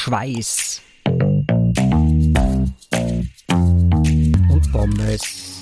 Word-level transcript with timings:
Schweiß 0.00 0.80
und 4.48 4.64
Pommes. 4.70 5.60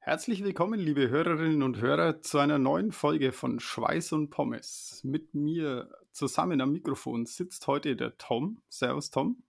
Herzlich 0.00 0.42
willkommen, 0.42 0.80
liebe 0.80 1.10
Hörerinnen 1.10 1.62
und 1.62 1.82
Hörer, 1.82 2.22
zu 2.22 2.38
einer 2.38 2.58
neuen 2.58 2.92
Folge 2.92 3.32
von 3.32 3.60
Schweiß 3.60 4.12
und 4.12 4.30
Pommes. 4.30 5.02
Mit 5.04 5.34
mir 5.34 5.90
zusammen 6.10 6.62
am 6.62 6.72
Mikrofon 6.72 7.26
sitzt 7.26 7.66
heute 7.66 7.94
der 7.96 8.16
Tom. 8.16 8.62
Servus, 8.70 9.10
Tom. 9.10 9.42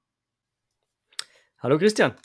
Hallo, 1.60 1.78
Christian. 1.78 2.16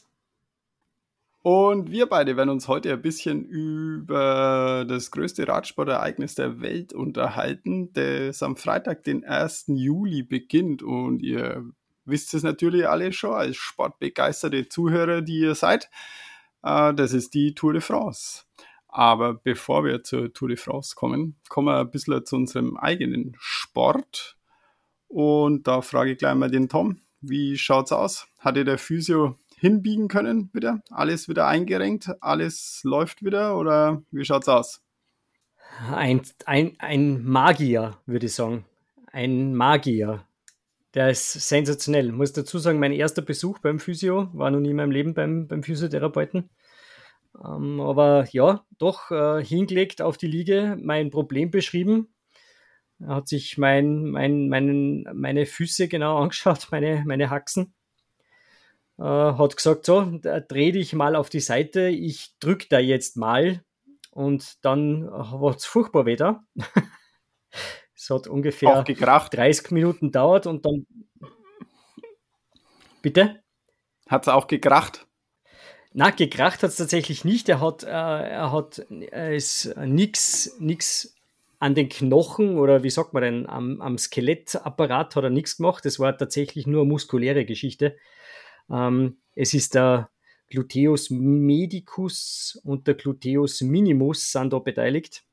Und 1.46 1.92
wir 1.92 2.06
beide 2.06 2.36
werden 2.36 2.50
uns 2.50 2.66
heute 2.66 2.92
ein 2.92 3.02
bisschen 3.02 3.44
über 3.44 4.84
das 4.88 5.12
größte 5.12 5.46
Radsportereignis 5.46 6.34
der 6.34 6.60
Welt 6.60 6.92
unterhalten, 6.92 7.92
das 7.92 8.42
am 8.42 8.56
Freitag, 8.56 9.04
den 9.04 9.24
1. 9.24 9.66
Juli 9.68 10.24
beginnt. 10.24 10.82
Und 10.82 11.22
ihr 11.22 11.64
wisst 12.04 12.34
es 12.34 12.42
natürlich 12.42 12.88
alle 12.88 13.12
schon 13.12 13.32
als 13.32 13.54
sportbegeisterte 13.58 14.68
Zuhörer, 14.68 15.22
die 15.22 15.38
ihr 15.38 15.54
seid. 15.54 15.88
Äh, 16.64 16.92
das 16.94 17.12
ist 17.12 17.32
die 17.34 17.54
Tour 17.54 17.74
de 17.74 17.80
France. 17.80 18.42
Aber 18.88 19.34
bevor 19.34 19.84
wir 19.84 20.02
zur 20.02 20.32
Tour 20.32 20.48
de 20.48 20.56
France 20.56 20.96
kommen, 20.96 21.36
kommen 21.48 21.68
wir 21.68 21.78
ein 21.78 21.90
bisschen 21.92 22.26
zu 22.26 22.34
unserem 22.34 22.76
eigenen 22.76 23.36
Sport. 23.38 24.36
Und 25.06 25.68
da 25.68 25.80
frage 25.80 26.10
ich 26.10 26.18
gleich 26.18 26.34
mal 26.34 26.50
den 26.50 26.68
Tom, 26.68 27.02
wie 27.20 27.56
schaut's 27.56 27.92
aus? 27.92 28.26
Hatte 28.40 28.64
der 28.64 28.78
Physio 28.78 29.38
hinbiegen 29.66 30.06
können 30.06 30.48
wieder? 30.52 30.80
Alles 30.90 31.28
wieder 31.28 31.48
eingerenkt? 31.48 32.10
Alles 32.20 32.80
läuft 32.84 33.24
wieder 33.24 33.58
oder 33.58 34.02
wie 34.12 34.24
schaut's 34.24 34.48
aus? 34.48 34.80
Ein, 35.92 36.22
ein, 36.46 36.76
ein 36.78 37.24
Magier, 37.24 37.98
würde 38.06 38.26
ich 38.26 38.34
sagen. 38.34 38.64
Ein 39.10 39.54
Magier. 39.54 40.24
Der 40.94 41.10
ist 41.10 41.32
sensationell. 41.32 42.06
Ich 42.06 42.12
muss 42.12 42.32
dazu 42.32 42.58
sagen, 42.58 42.78
mein 42.78 42.92
erster 42.92 43.22
Besuch 43.22 43.58
beim 43.58 43.80
Physio 43.80 44.30
war 44.32 44.50
noch 44.50 44.60
nie 44.60 44.70
in 44.70 44.76
meinem 44.76 44.92
Leben 44.92 45.14
beim, 45.14 45.48
beim 45.48 45.62
Physiotherapeuten. 45.62 46.48
Ähm, 47.44 47.80
aber 47.80 48.26
ja, 48.30 48.64
doch 48.78 49.10
äh, 49.10 49.44
hingelegt 49.44 50.00
auf 50.00 50.16
die 50.16 50.28
Liege, 50.28 50.78
mein 50.80 51.10
Problem 51.10 51.50
beschrieben. 51.50 52.14
Hat 53.04 53.28
sich 53.28 53.58
mein, 53.58 54.04
mein, 54.04 54.48
mein, 54.48 55.06
meine 55.12 55.44
Füße 55.44 55.88
genau 55.88 56.18
angeschaut, 56.22 56.68
meine, 56.70 57.02
meine 57.04 57.30
Haxen 57.30 57.74
äh, 58.98 59.02
hat 59.02 59.56
gesagt, 59.56 59.86
so, 59.86 60.18
dreh 60.22 60.72
dich 60.72 60.92
mal 60.92 61.16
auf 61.16 61.28
die 61.28 61.40
Seite, 61.40 61.88
ich 61.88 62.36
drück 62.40 62.68
da 62.68 62.78
jetzt 62.78 63.16
mal 63.16 63.62
und 64.10 64.64
dann 64.64 65.06
war 65.06 65.54
es 65.54 65.66
furchtbar 65.66 66.06
wieder. 66.06 66.44
es 67.94 68.10
hat 68.10 68.26
ungefähr 68.26 68.82
30 68.82 69.70
Minuten 69.70 70.12
dauert 70.12 70.46
und 70.46 70.64
dann. 70.64 70.86
Bitte? 73.02 73.40
Hat 74.08 74.22
es 74.22 74.28
auch 74.28 74.46
gekracht? 74.46 75.06
Na, 75.92 76.10
gekracht 76.10 76.62
hat 76.62 76.70
es 76.70 76.76
tatsächlich 76.76 77.24
nicht. 77.24 77.48
Er 77.48 77.60
hat, 77.60 77.82
äh, 77.82 77.88
er 77.88 78.52
hat 78.52 78.84
äh, 78.90 79.40
nichts 79.86 80.56
nix 80.58 81.14
an 81.58 81.74
den 81.74 81.88
Knochen 81.88 82.58
oder 82.58 82.82
wie 82.82 82.90
sagt 82.90 83.14
man 83.14 83.22
denn, 83.22 83.48
am, 83.48 83.80
am 83.80 83.96
Skelettapparat 83.96 85.16
hat 85.16 85.24
er 85.24 85.30
nichts 85.30 85.56
gemacht. 85.56 85.84
Das 85.84 85.98
war 85.98 86.16
tatsächlich 86.16 86.66
nur 86.66 86.82
eine 86.82 86.90
muskuläre 86.90 87.44
Geschichte. 87.44 87.96
Ähm, 88.70 89.18
es 89.34 89.54
ist 89.54 89.74
der 89.74 90.10
Gluteus 90.48 91.10
medicus 91.10 92.60
und 92.64 92.86
der 92.86 92.94
Gluteus 92.94 93.60
minimus 93.60 94.30
sind 94.30 94.52
da 94.52 94.58
beteiligt. 94.58 95.24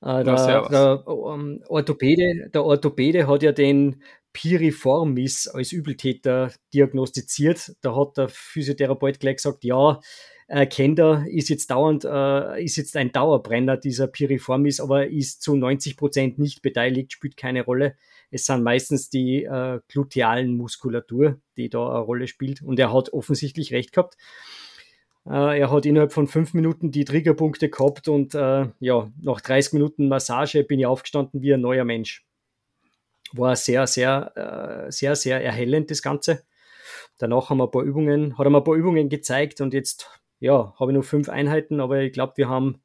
Äh, 0.00 0.24
der, 0.24 0.68
der, 0.68 1.04
ähm, 1.06 1.62
Orthopäde, 1.68 2.50
der 2.52 2.64
Orthopäde 2.64 3.26
hat 3.26 3.42
ja 3.42 3.52
den 3.52 4.02
Piriformis 4.32 5.48
als 5.48 5.72
Übeltäter 5.72 6.52
diagnostiziert. 6.72 7.74
Da 7.80 7.96
hat 7.96 8.16
der 8.16 8.28
Physiotherapeut 8.28 9.18
gleich 9.18 9.36
gesagt, 9.36 9.64
ja, 9.64 10.00
äh, 10.46 10.66
Kender 10.66 11.24
ist 11.28 11.48
jetzt 11.48 11.70
dauernd, 11.70 12.04
äh, 12.04 12.62
ist 12.62 12.76
jetzt 12.76 12.96
ein 12.96 13.12
Dauerbrenner, 13.12 13.76
dieser 13.76 14.06
Piriformis, 14.06 14.80
aber 14.80 15.08
ist 15.08 15.42
zu 15.42 15.56
90 15.56 15.96
Prozent 15.96 16.38
nicht 16.38 16.62
beteiligt, 16.62 17.12
spielt 17.12 17.36
keine 17.36 17.64
Rolle. 17.64 17.96
Es 18.30 18.44
sind 18.46 18.62
meistens 18.62 19.10
die 19.10 19.44
äh, 19.44 19.80
glutealen 19.88 20.56
Muskulatur, 20.56 21.40
die 21.56 21.68
da 21.68 21.88
eine 21.88 21.98
Rolle 22.00 22.28
spielt. 22.28 22.62
Und 22.62 22.78
er 22.78 22.92
hat 22.92 23.12
offensichtlich 23.12 23.72
recht 23.72 23.92
gehabt. 23.92 24.16
Äh, 25.26 25.60
er 25.60 25.70
hat 25.70 25.86
innerhalb 25.86 26.12
von 26.12 26.26
fünf 26.26 26.54
Minuten 26.54 26.90
die 26.90 27.04
Triggerpunkte 27.04 27.68
gehabt 27.70 28.08
und 28.08 28.34
äh, 28.34 28.66
ja, 28.80 29.10
nach 29.20 29.40
30 29.40 29.74
Minuten 29.74 30.08
Massage 30.08 30.64
bin 30.64 30.78
ich 30.78 30.86
aufgestanden 30.86 31.42
wie 31.42 31.54
ein 31.54 31.60
neuer 31.60 31.84
Mensch. 31.84 32.26
War 33.32 33.56
sehr, 33.56 33.86
sehr, 33.86 34.86
äh, 34.88 34.92
sehr, 34.92 35.16
sehr 35.16 35.42
erhellend, 35.42 35.90
das 35.90 36.02
Ganze. 36.02 36.44
Danach 37.18 37.50
haben 37.50 37.58
wir 37.58 37.64
ein 37.64 37.70
paar 37.70 37.82
Übungen, 37.82 38.38
hat 38.38 38.46
er 38.46 38.50
mir 38.50 38.58
ein 38.58 38.64
paar 38.64 38.76
Übungen 38.76 39.08
gezeigt 39.08 39.60
und 39.60 39.74
jetzt, 39.74 40.08
ja, 40.40 40.74
habe 40.78 40.92
ich 40.92 40.96
noch 40.96 41.04
fünf 41.04 41.28
Einheiten, 41.28 41.80
aber 41.80 42.00
ich 42.00 42.12
glaube, 42.12 42.34
wir 42.36 42.48
haben 42.48 42.80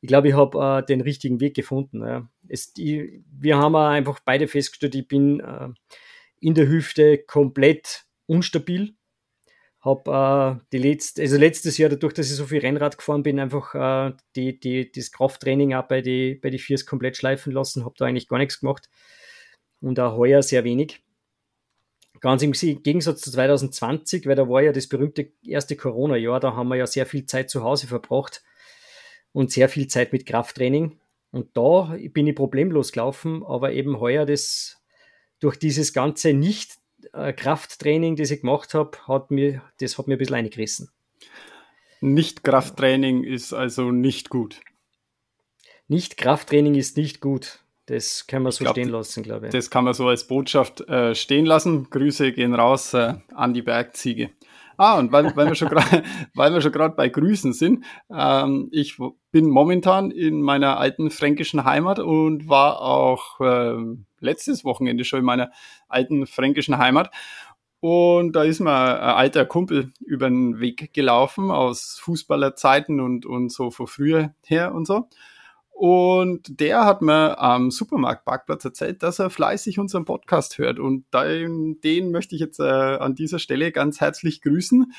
ich 0.00 0.08
glaube, 0.08 0.28
ich 0.28 0.34
habe 0.34 0.82
äh, 0.82 0.86
den 0.86 1.00
richtigen 1.00 1.40
Weg 1.40 1.54
gefunden. 1.54 2.00
Ja. 2.02 2.28
Es, 2.50 2.72
die, 2.72 3.22
wir 3.30 3.56
haben 3.56 3.76
einfach 3.76 4.20
beide 4.20 4.48
festgestellt, 4.48 4.94
ich 4.94 5.08
bin 5.08 5.40
äh, 5.40 5.68
in 6.40 6.54
der 6.54 6.68
Hüfte 6.68 7.18
komplett 7.18 8.04
unstabil. 8.26 8.94
Habe 9.80 10.60
äh, 10.60 10.66
die 10.72 10.78
letzte, 10.78 11.22
also 11.22 11.38
letztes 11.38 11.78
Jahr, 11.78 11.88
dadurch, 11.88 12.12
dass 12.12 12.30
ich 12.30 12.36
so 12.36 12.46
viel 12.46 12.60
Rennrad 12.60 12.98
gefahren 12.98 13.22
bin, 13.22 13.40
einfach 13.40 13.74
äh, 13.74 14.14
die, 14.36 14.60
die, 14.60 14.92
das 14.92 15.10
Krafttraining 15.10 15.74
auch 15.74 15.88
bei 15.88 16.02
die, 16.02 16.34
bei 16.34 16.50
die 16.50 16.58
Viers 16.58 16.84
komplett 16.84 17.16
schleifen 17.16 17.52
lassen, 17.52 17.84
habe 17.84 17.94
da 17.96 18.04
eigentlich 18.04 18.28
gar 18.28 18.38
nichts 18.38 18.60
gemacht. 18.60 18.90
Und 19.80 19.98
auch 19.98 20.16
heuer 20.16 20.42
sehr 20.42 20.64
wenig. 20.64 21.02
Ganz 22.20 22.42
im 22.42 22.52
Gegensatz 22.52 23.22
zu 23.22 23.30
2020, 23.30 24.26
weil 24.26 24.36
da 24.36 24.46
war 24.46 24.60
ja 24.60 24.72
das 24.72 24.88
berühmte 24.88 25.32
erste 25.42 25.74
Corona-Jahr, 25.74 26.38
da 26.38 26.54
haben 26.54 26.68
wir 26.68 26.76
ja 26.76 26.86
sehr 26.86 27.06
viel 27.06 27.24
Zeit 27.24 27.48
zu 27.48 27.62
Hause 27.62 27.86
verbracht 27.86 28.42
und 29.32 29.50
sehr 29.50 29.70
viel 29.70 29.88
Zeit 29.88 30.12
mit 30.12 30.26
Krafttraining. 30.26 30.98
Und 31.32 31.56
da 31.56 31.96
bin 32.12 32.26
ich 32.26 32.34
problemlos 32.34 32.92
gelaufen, 32.92 33.44
aber 33.44 33.72
eben 33.72 34.00
heuer 34.00 34.26
das 34.26 34.80
durch 35.38 35.56
dieses 35.56 35.92
ganze 35.92 36.32
Nicht-Krafttraining, 36.32 38.16
das 38.16 38.30
ich 38.30 38.40
gemacht 38.40 38.74
habe, 38.74 38.98
hat 39.06 39.30
mir, 39.30 39.62
das 39.80 39.96
hat 39.96 40.06
mir 40.06 40.16
ein 40.16 40.18
bisschen 40.18 40.36
eingerissen. 40.36 40.90
Nicht-Krafttraining 42.00 43.24
ist 43.24 43.52
also 43.52 43.90
nicht 43.90 44.30
gut. 44.30 44.60
Nicht-Krafttraining 45.88 46.74
ist 46.74 46.96
nicht 46.96 47.20
gut. 47.20 47.60
Das 47.86 48.26
kann 48.28 48.44
man 48.44 48.52
so 48.52 48.64
glaub, 48.64 48.74
stehen 48.74 48.88
lassen, 48.88 49.22
glaube 49.22 49.46
ich. 49.46 49.52
Das 49.52 49.68
kann 49.68 49.84
man 49.84 49.94
so 49.94 50.06
als 50.06 50.26
Botschaft 50.26 50.80
äh, 50.82 51.14
stehen 51.14 51.44
lassen. 51.44 51.90
Grüße 51.90 52.32
gehen 52.32 52.54
raus 52.54 52.94
äh, 52.94 53.14
an 53.34 53.52
die 53.52 53.62
Bergziege. 53.62 54.30
Ah, 54.82 54.98
und 54.98 55.12
weil, 55.12 55.36
weil 55.36 55.46
wir 55.48 55.54
schon 55.54 55.68
gerade, 55.68 56.02
weil 56.34 56.54
wir 56.54 56.62
schon 56.62 56.72
gerade 56.72 56.94
bei 56.94 57.10
Grüßen 57.10 57.52
sind, 57.52 57.84
ähm, 58.10 58.70
ich 58.72 58.96
bin 59.30 59.50
momentan 59.50 60.10
in 60.10 60.40
meiner 60.40 60.78
alten 60.78 61.10
fränkischen 61.10 61.64
Heimat 61.64 61.98
und 61.98 62.48
war 62.48 62.80
auch 62.80 63.38
äh, 63.40 63.74
letztes 64.20 64.64
Wochenende 64.64 65.04
schon 65.04 65.18
in 65.18 65.26
meiner 65.26 65.50
alten 65.86 66.26
fränkischen 66.26 66.78
Heimat. 66.78 67.10
Und 67.80 68.32
da 68.32 68.42
ist 68.42 68.60
mir 68.60 68.72
ein 68.72 69.16
alter 69.16 69.44
Kumpel 69.44 69.92
über 70.00 70.30
den 70.30 70.60
Weg 70.60 70.94
gelaufen 70.94 71.50
aus 71.50 72.00
Fußballerzeiten 72.02 73.00
und, 73.00 73.26
und 73.26 73.52
so 73.52 73.70
von 73.70 73.86
früher 73.86 74.32
her 74.46 74.74
und 74.74 74.86
so. 74.86 75.10
Und 75.80 76.60
der 76.60 76.84
hat 76.84 77.00
mir 77.00 77.38
am 77.38 77.70
Supermarktparkplatz 77.70 78.66
erzählt, 78.66 79.02
dass 79.02 79.18
er 79.18 79.30
fleißig 79.30 79.78
unseren 79.78 80.04
Podcast 80.04 80.58
hört. 80.58 80.78
Und 80.78 81.06
den, 81.14 81.80
den 81.80 82.10
möchte 82.10 82.34
ich 82.34 82.42
jetzt 82.42 82.60
äh, 82.60 82.64
an 82.64 83.14
dieser 83.14 83.38
Stelle 83.38 83.72
ganz 83.72 83.98
herzlich 83.98 84.42
grüßen. 84.42 84.92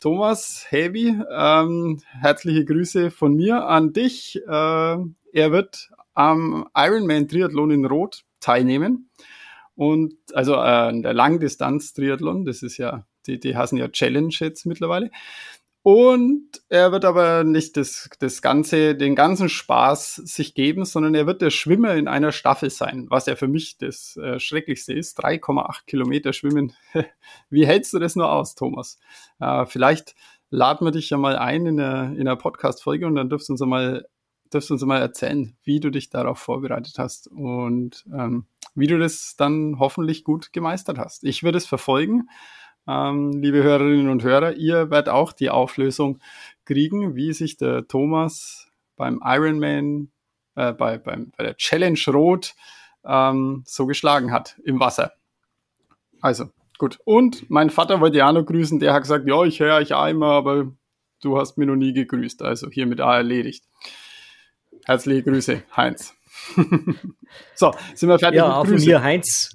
Thomas 0.00 0.64
Heavy, 0.70 1.14
ähm, 1.30 2.00
herzliche 2.18 2.64
Grüße 2.64 3.10
von 3.10 3.34
mir 3.34 3.66
an 3.66 3.92
dich. 3.92 4.36
Äh, 4.36 4.48
er 4.48 5.52
wird 5.52 5.90
am 6.14 6.66
Ironman 6.74 7.28
Triathlon 7.28 7.70
in 7.70 7.84
Rot 7.84 8.24
teilnehmen. 8.40 9.10
Und 9.74 10.14
also 10.32 10.54
äh, 10.54 10.98
der 10.98 11.12
Langdistanz-Triathlon, 11.12 12.46
das 12.46 12.62
ist 12.62 12.78
ja, 12.78 13.04
die, 13.26 13.38
die 13.38 13.54
heißen 13.54 13.76
ja 13.76 13.88
Challenge 13.88 14.34
jetzt 14.38 14.64
mittlerweile. 14.64 15.10
Und 15.84 16.62
er 16.68 16.92
wird 16.92 17.04
aber 17.04 17.42
nicht 17.42 17.76
das, 17.76 18.08
das 18.20 18.40
ganze, 18.40 18.94
den 18.94 19.16
ganzen 19.16 19.48
Spaß 19.48 20.14
sich 20.14 20.54
geben, 20.54 20.84
sondern 20.84 21.16
er 21.16 21.26
wird 21.26 21.42
der 21.42 21.50
Schwimmer 21.50 21.94
in 21.94 22.06
einer 22.06 22.30
Staffel 22.30 22.70
sein, 22.70 23.06
was 23.10 23.26
ja 23.26 23.34
für 23.34 23.48
mich 23.48 23.78
das 23.78 24.16
äh, 24.16 24.38
Schrecklichste 24.38 24.92
ist. 24.92 25.18
3,8 25.18 25.86
Kilometer 25.86 26.32
schwimmen. 26.32 26.72
Wie 27.50 27.66
hältst 27.66 27.92
du 27.94 27.98
das 27.98 28.14
nur 28.14 28.30
aus, 28.30 28.54
Thomas? 28.54 29.00
Äh, 29.40 29.66
vielleicht 29.66 30.14
laden 30.50 30.86
wir 30.86 30.92
dich 30.92 31.10
ja 31.10 31.18
mal 31.18 31.36
ein 31.36 31.66
in 31.66 31.80
einer, 31.80 32.12
in 32.12 32.20
einer 32.20 32.36
Podcast-Folge 32.36 33.06
und 33.06 33.16
dann 33.16 33.28
dürfst 33.28 33.48
du 33.48 33.54
uns 33.54 33.60
mal, 33.62 34.06
dürfst 34.52 34.70
du 34.70 34.74
uns 34.74 34.84
mal 34.84 35.00
erzählen, 35.00 35.56
wie 35.64 35.80
du 35.80 35.90
dich 35.90 36.10
darauf 36.10 36.38
vorbereitet 36.38 36.94
hast 36.98 37.26
und 37.26 38.04
ähm, 38.12 38.46
wie 38.76 38.86
du 38.86 38.98
das 38.98 39.34
dann 39.36 39.80
hoffentlich 39.80 40.22
gut 40.22 40.52
gemeistert 40.52 40.98
hast. 40.98 41.24
Ich 41.24 41.42
würde 41.42 41.58
es 41.58 41.66
verfolgen 41.66 42.28
ähm, 42.88 43.32
liebe 43.32 43.62
Hörerinnen 43.62 44.08
und 44.08 44.22
Hörer, 44.22 44.54
ihr 44.54 44.90
werdet 44.90 45.08
auch 45.08 45.32
die 45.32 45.50
Auflösung 45.50 46.18
kriegen, 46.64 47.14
wie 47.14 47.32
sich 47.32 47.56
der 47.56 47.86
Thomas 47.86 48.68
beim 48.96 49.20
Ironman, 49.24 50.10
äh, 50.54 50.72
bei, 50.72 50.98
beim, 50.98 51.32
bei 51.36 51.44
der 51.44 51.56
Challenge 51.56 51.98
Rot 52.08 52.54
ähm, 53.04 53.62
so 53.66 53.86
geschlagen 53.86 54.32
hat 54.32 54.58
im 54.64 54.80
Wasser. 54.80 55.12
Also, 56.20 56.50
gut. 56.78 56.98
Und 57.04 57.50
mein 57.50 57.70
Vater 57.70 58.00
wollte 58.00 58.18
ja 58.18 58.32
noch 58.32 58.44
grüßen, 58.44 58.78
der 58.80 58.92
hat 58.92 59.02
gesagt, 59.02 59.26
ja, 59.26 59.42
ich 59.44 59.60
höre 59.60 59.76
euch 59.76 59.90
immer, 60.10 60.32
aber 60.32 60.72
du 61.20 61.38
hast 61.38 61.56
mir 61.58 61.66
noch 61.66 61.76
nie 61.76 61.92
gegrüßt. 61.92 62.42
Also 62.42 62.70
hiermit 62.70 63.00
auch 63.00 63.12
erledigt. 63.12 63.64
Herzliche 64.84 65.22
Grüße, 65.22 65.62
Heinz. 65.76 66.14
so, 67.54 67.72
sind 67.94 68.08
wir 68.08 68.18
fertig? 68.18 68.38
Ja, 68.38 68.56
auch 68.56 68.66
von 68.66 68.76
mir, 68.76 69.02
Heinz. 69.02 69.50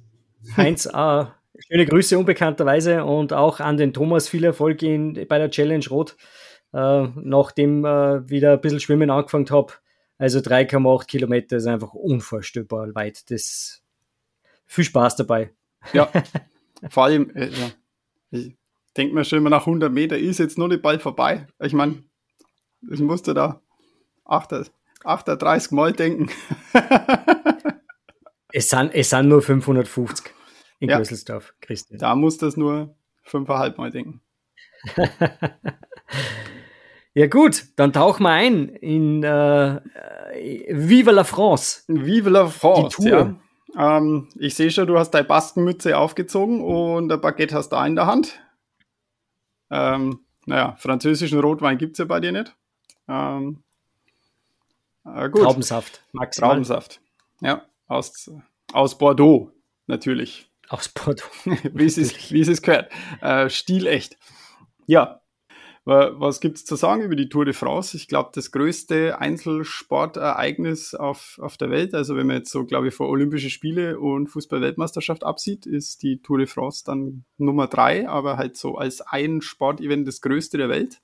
Heinz, 0.55 0.85
äh, 0.93 1.25
schöne 1.59 1.85
Grüße 1.85 2.17
unbekannterweise 2.17 3.03
und 3.03 3.33
auch 3.33 3.59
an 3.59 3.77
den 3.77 3.93
Thomas 3.93 4.29
viel 4.29 4.43
Erfolg 4.43 4.81
in, 4.83 5.13
bei 5.27 5.37
der 5.37 5.49
Challenge 5.49 5.85
Rot, 5.89 6.15
äh, 6.73 7.07
nachdem 7.15 7.85
äh, 7.85 8.29
wieder 8.29 8.53
ein 8.53 8.61
bisschen 8.61 8.79
Schwimmen 8.79 9.09
angefangen 9.09 9.49
habe. 9.49 9.73
Also 10.17 10.39
3,8 10.39 11.07
Kilometer 11.07 11.57
ist 11.57 11.67
einfach 11.67 11.93
unvorstellbar 11.93 12.93
weit. 12.95 13.29
Das 13.29 13.81
viel 14.65 14.83
Spaß 14.83 15.15
dabei. 15.17 15.51
Ja, 15.93 16.11
vor 16.89 17.05
allem, 17.05 17.29
äh, 17.35 17.49
ja. 17.49 17.71
ich 18.31 18.55
denke 18.95 19.13
mir 19.13 19.25
schon 19.25 19.39
immer 19.39 19.49
nach 19.49 19.67
100 19.67 19.91
Meter 19.91 20.17
ist 20.17 20.39
jetzt 20.39 20.57
nur 20.57 20.67
nicht 20.67 20.81
bald 20.81 21.01
vorbei. 21.01 21.47
Ich 21.59 21.73
meine, 21.73 22.03
ich 22.89 22.99
musste 22.99 23.33
da 23.33 23.61
8, 24.25 24.71
38 25.03 25.71
Mal 25.71 25.93
denken. 25.93 26.29
es, 28.51 28.69
sind, 28.69 28.93
es 28.93 29.09
sind 29.09 29.29
nur 29.29 29.41
550 29.41 30.36
in 30.79 30.89
ja. 30.89 30.97
Gröselsdorf, 30.97 31.53
Christian. 31.61 31.99
Da 31.99 32.15
muss 32.15 32.37
das 32.37 32.57
nur 32.57 32.95
5,5 33.25 33.77
Mal 33.77 33.91
denken. 33.91 34.21
ja 37.13 37.27
gut, 37.27 37.65
dann 37.75 37.93
tauchen 37.93 38.23
wir 38.23 38.31
ein 38.31 38.69
in 38.69 39.23
äh, 39.23 39.81
Vive 40.69 41.11
la 41.11 41.23
France. 41.23 41.83
Vive 41.87 42.29
la 42.29 42.47
France, 42.47 42.97
Die 42.97 43.03
Tour. 43.03 43.35
Ja. 43.75 43.97
Ähm, 43.97 44.29
ich 44.35 44.55
sehe 44.55 44.71
schon, 44.71 44.87
du 44.87 44.97
hast 44.97 45.11
deine 45.11 45.27
Baskenmütze 45.27 45.97
aufgezogen 45.97 46.61
und 46.61 47.11
ein 47.11 47.21
Baguette 47.21 47.55
hast 47.55 47.69
du 47.69 47.75
da 47.75 47.85
in 47.85 47.95
der 47.95 48.07
Hand. 48.07 48.39
Ähm, 49.69 50.21
naja, 50.45 50.75
französischen 50.77 51.39
Rotwein 51.39 51.77
gibt 51.77 51.93
es 51.93 51.97
ja 51.99 52.05
bei 52.05 52.19
dir 52.19 52.31
nicht. 52.31 52.55
Ähm, 53.07 53.63
äh, 55.05 55.29
gut. 55.29 55.43
Traubensaft, 55.43 56.03
maximal. 56.13 56.51
Traubensaft, 56.51 57.01
ja, 57.41 57.65
aus, 57.87 58.31
aus 58.73 58.97
Bordeaux, 58.97 59.51
natürlich. 59.87 60.46
Aus 60.69 60.89
Bordeaux. 60.89 61.29
wie, 61.73 61.85
es 61.85 61.97
ist, 61.97 62.31
wie 62.31 62.41
es 62.41 62.47
ist 62.47 62.61
gehört. 62.61 62.91
Äh, 63.21 63.49
stilecht. 63.49 64.17
Ja, 64.85 65.21
was 65.89 66.41
gibt 66.41 66.57
es 66.57 66.65
zu 66.65 66.75
sagen 66.75 67.01
über 67.01 67.15
die 67.15 67.29
Tour 67.29 67.45
de 67.45 67.53
France? 67.53 67.95
Ich 67.95 68.09
glaube, 68.09 68.31
das 68.33 68.51
größte 68.51 69.19
Einzelsportereignis 69.19 70.93
auf, 70.93 71.39
auf 71.41 71.55
der 71.55 71.69
Welt, 71.69 71.93
also 71.93 72.17
wenn 72.17 72.27
man 72.27 72.35
jetzt 72.35 72.51
so, 72.51 72.65
glaube 72.65 72.89
ich, 72.89 72.93
vor 72.93 73.07
Olympische 73.07 73.49
Spiele 73.49 73.97
und 73.97 74.27
Fußball-Weltmeisterschaft 74.27 75.23
absieht, 75.23 75.65
ist 75.65 76.03
die 76.03 76.21
Tour 76.21 76.39
de 76.39 76.47
France 76.47 76.83
dann 76.85 77.23
Nummer 77.37 77.67
drei, 77.67 78.09
aber 78.09 78.35
halt 78.35 78.57
so 78.57 78.75
als 78.75 78.99
ein 78.99 79.41
Sportevent 79.41 80.05
das 80.05 80.19
größte 80.19 80.57
der 80.57 80.67
Welt. 80.67 80.99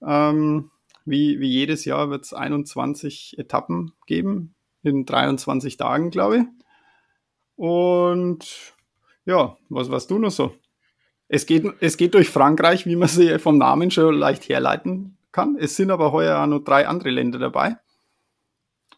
Ähm, 0.00 0.70
wie, 1.04 1.40
wie 1.40 1.50
jedes 1.50 1.84
Jahr 1.84 2.08
wird 2.08 2.24
es 2.24 2.32
21 2.32 3.36
Etappen 3.36 3.94
geben, 4.06 4.54
in 4.84 5.06
23 5.06 5.76
Tagen, 5.76 6.10
glaube 6.10 6.36
ich. 6.36 6.44
Und 7.62 8.74
ja, 9.24 9.56
was 9.68 9.88
warst 9.88 10.10
du 10.10 10.18
noch 10.18 10.32
so? 10.32 10.52
Es 11.28 11.46
geht, 11.46 11.64
es 11.78 11.96
geht 11.96 12.12
durch 12.12 12.28
Frankreich, 12.28 12.86
wie 12.86 12.96
man 12.96 13.06
sie 13.06 13.38
vom 13.38 13.56
Namen 13.56 13.92
schon 13.92 14.16
leicht 14.16 14.48
herleiten 14.48 15.16
kann. 15.30 15.56
Es 15.56 15.76
sind 15.76 15.92
aber 15.92 16.10
heuer 16.10 16.42
auch 16.42 16.48
noch 16.48 16.64
drei 16.64 16.88
andere 16.88 17.10
Länder 17.10 17.38
dabei. 17.38 17.76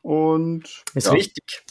Und. 0.00 0.82
Ist 0.94 1.08
ja. 1.08 1.12
richtig. 1.12 1.62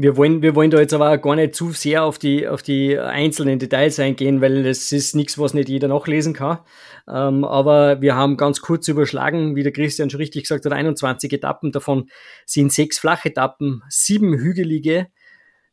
Wir 0.00 0.16
wollen, 0.16 0.42
wir 0.42 0.54
wollen 0.54 0.70
da 0.70 0.78
jetzt 0.78 0.94
aber 0.94 1.18
gar 1.18 1.34
nicht 1.34 1.56
zu 1.56 1.72
sehr 1.72 2.04
auf 2.04 2.18
die, 2.18 2.46
auf 2.46 2.62
die 2.62 2.96
einzelnen 2.96 3.58
Details 3.58 3.98
eingehen, 3.98 4.40
weil 4.40 4.62
das 4.62 4.92
ist 4.92 5.16
nichts, 5.16 5.38
was 5.38 5.54
nicht 5.54 5.68
jeder 5.68 5.88
nachlesen 5.88 6.34
kann. 6.34 6.60
Ähm, 7.08 7.44
aber 7.44 8.00
wir 8.00 8.14
haben 8.14 8.36
ganz 8.36 8.60
kurz 8.60 8.86
überschlagen, 8.86 9.56
wie 9.56 9.64
der 9.64 9.72
Christian 9.72 10.08
schon 10.08 10.20
richtig 10.20 10.44
gesagt 10.44 10.64
hat, 10.64 10.72
21 10.72 11.32
Etappen. 11.32 11.72
Davon 11.72 12.08
sind 12.46 12.72
sechs 12.72 13.00
Flachetappen, 13.00 13.82
sieben 13.88 14.38
hügelige, 14.38 15.08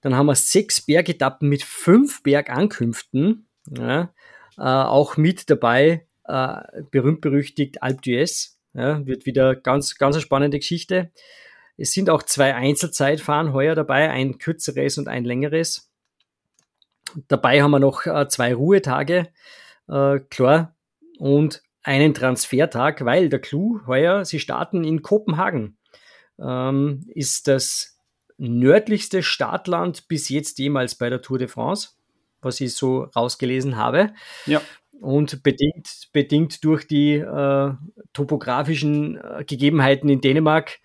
dann 0.02 0.16
haben 0.16 0.28
wir 0.28 0.36
sechs 0.36 0.82
Bergetappen 0.82 1.48
mit 1.48 1.64
fünf 1.64 2.24
Bergankünften. 2.24 3.48
Ja, 3.78 4.14
äh, 4.58 4.62
auch 4.62 5.18
mit 5.18 5.50
dabei, 5.50 6.08
äh, 6.26 6.58
berühmt 6.92 7.22
berüchtigt 7.22 7.84
Alp 7.84 8.02
d'Huez. 8.02 8.56
Ja, 8.74 9.06
wird 9.06 9.26
wieder 9.26 9.56
ganz, 9.56 9.96
ganz 9.98 10.16
eine 10.16 10.22
spannende 10.22 10.60
Geschichte. 10.60 11.12
Es 11.78 11.92
sind 11.92 12.10
auch 12.10 12.24
zwei 12.24 12.56
Einzelzeitfahren 12.56 13.54
heuer 13.54 13.76
dabei, 13.76 14.10
ein 14.10 14.38
kürzeres 14.38 14.98
und 14.98 15.08
ein 15.08 15.26
längeres. 15.26 15.92
Dabei 17.28 17.62
haben 17.62 17.72
wir 17.72 17.80
noch 17.80 18.06
äh, 18.06 18.28
zwei 18.28 18.54
Ruhetage, 18.54 19.28
äh, 19.88 20.20
klar, 20.30 20.76
und 21.18 21.62
einen 21.84 22.14
Transfertag, 22.14 23.06
weil 23.06 23.30
der 23.30 23.40
Clou 23.40 23.80
heuer, 23.86 24.26
sie 24.26 24.40
starten 24.40 24.84
in 24.84 25.02
Kopenhagen. 25.02 25.78
Ähm, 26.40 27.06
ist 27.14 27.48
das 27.48 27.98
nördlichste 28.38 29.24
Startland 29.24 30.08
bis 30.08 30.30
jetzt 30.30 30.60
jemals 30.60 30.96
bei 30.96 31.10
der 31.10 31.22
Tour 31.22 31.38
de 31.38 31.48
France, 31.48 31.90
was 32.42 32.60
ich 32.60 32.74
so 32.74 33.04
rausgelesen 33.16 33.78
habe. 33.78 34.14
Ja. 34.46 34.62
Und 35.00 35.44
bedingt, 35.44 36.10
bedingt 36.12 36.64
durch 36.64 36.88
die 36.88 37.14
äh, 37.14 37.74
topografischen 38.14 39.18
äh, 39.18 39.44
Gegebenheiten 39.46 40.10
in 40.10 40.22
Dänemark 40.22 40.80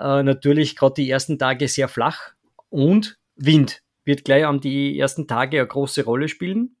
äh, 0.00 0.22
natürlich 0.22 0.76
gerade 0.76 0.94
die 0.94 1.10
ersten 1.10 1.38
Tage 1.38 1.68
sehr 1.68 1.88
flach 1.88 2.32
und 2.68 3.18
Wind 3.36 3.82
wird 4.04 4.24
gleich 4.24 4.44
an 4.44 4.60
die 4.60 4.98
ersten 4.98 5.28
Tage 5.28 5.58
eine 5.58 5.68
große 5.68 6.04
Rolle 6.04 6.28
spielen. 6.28 6.76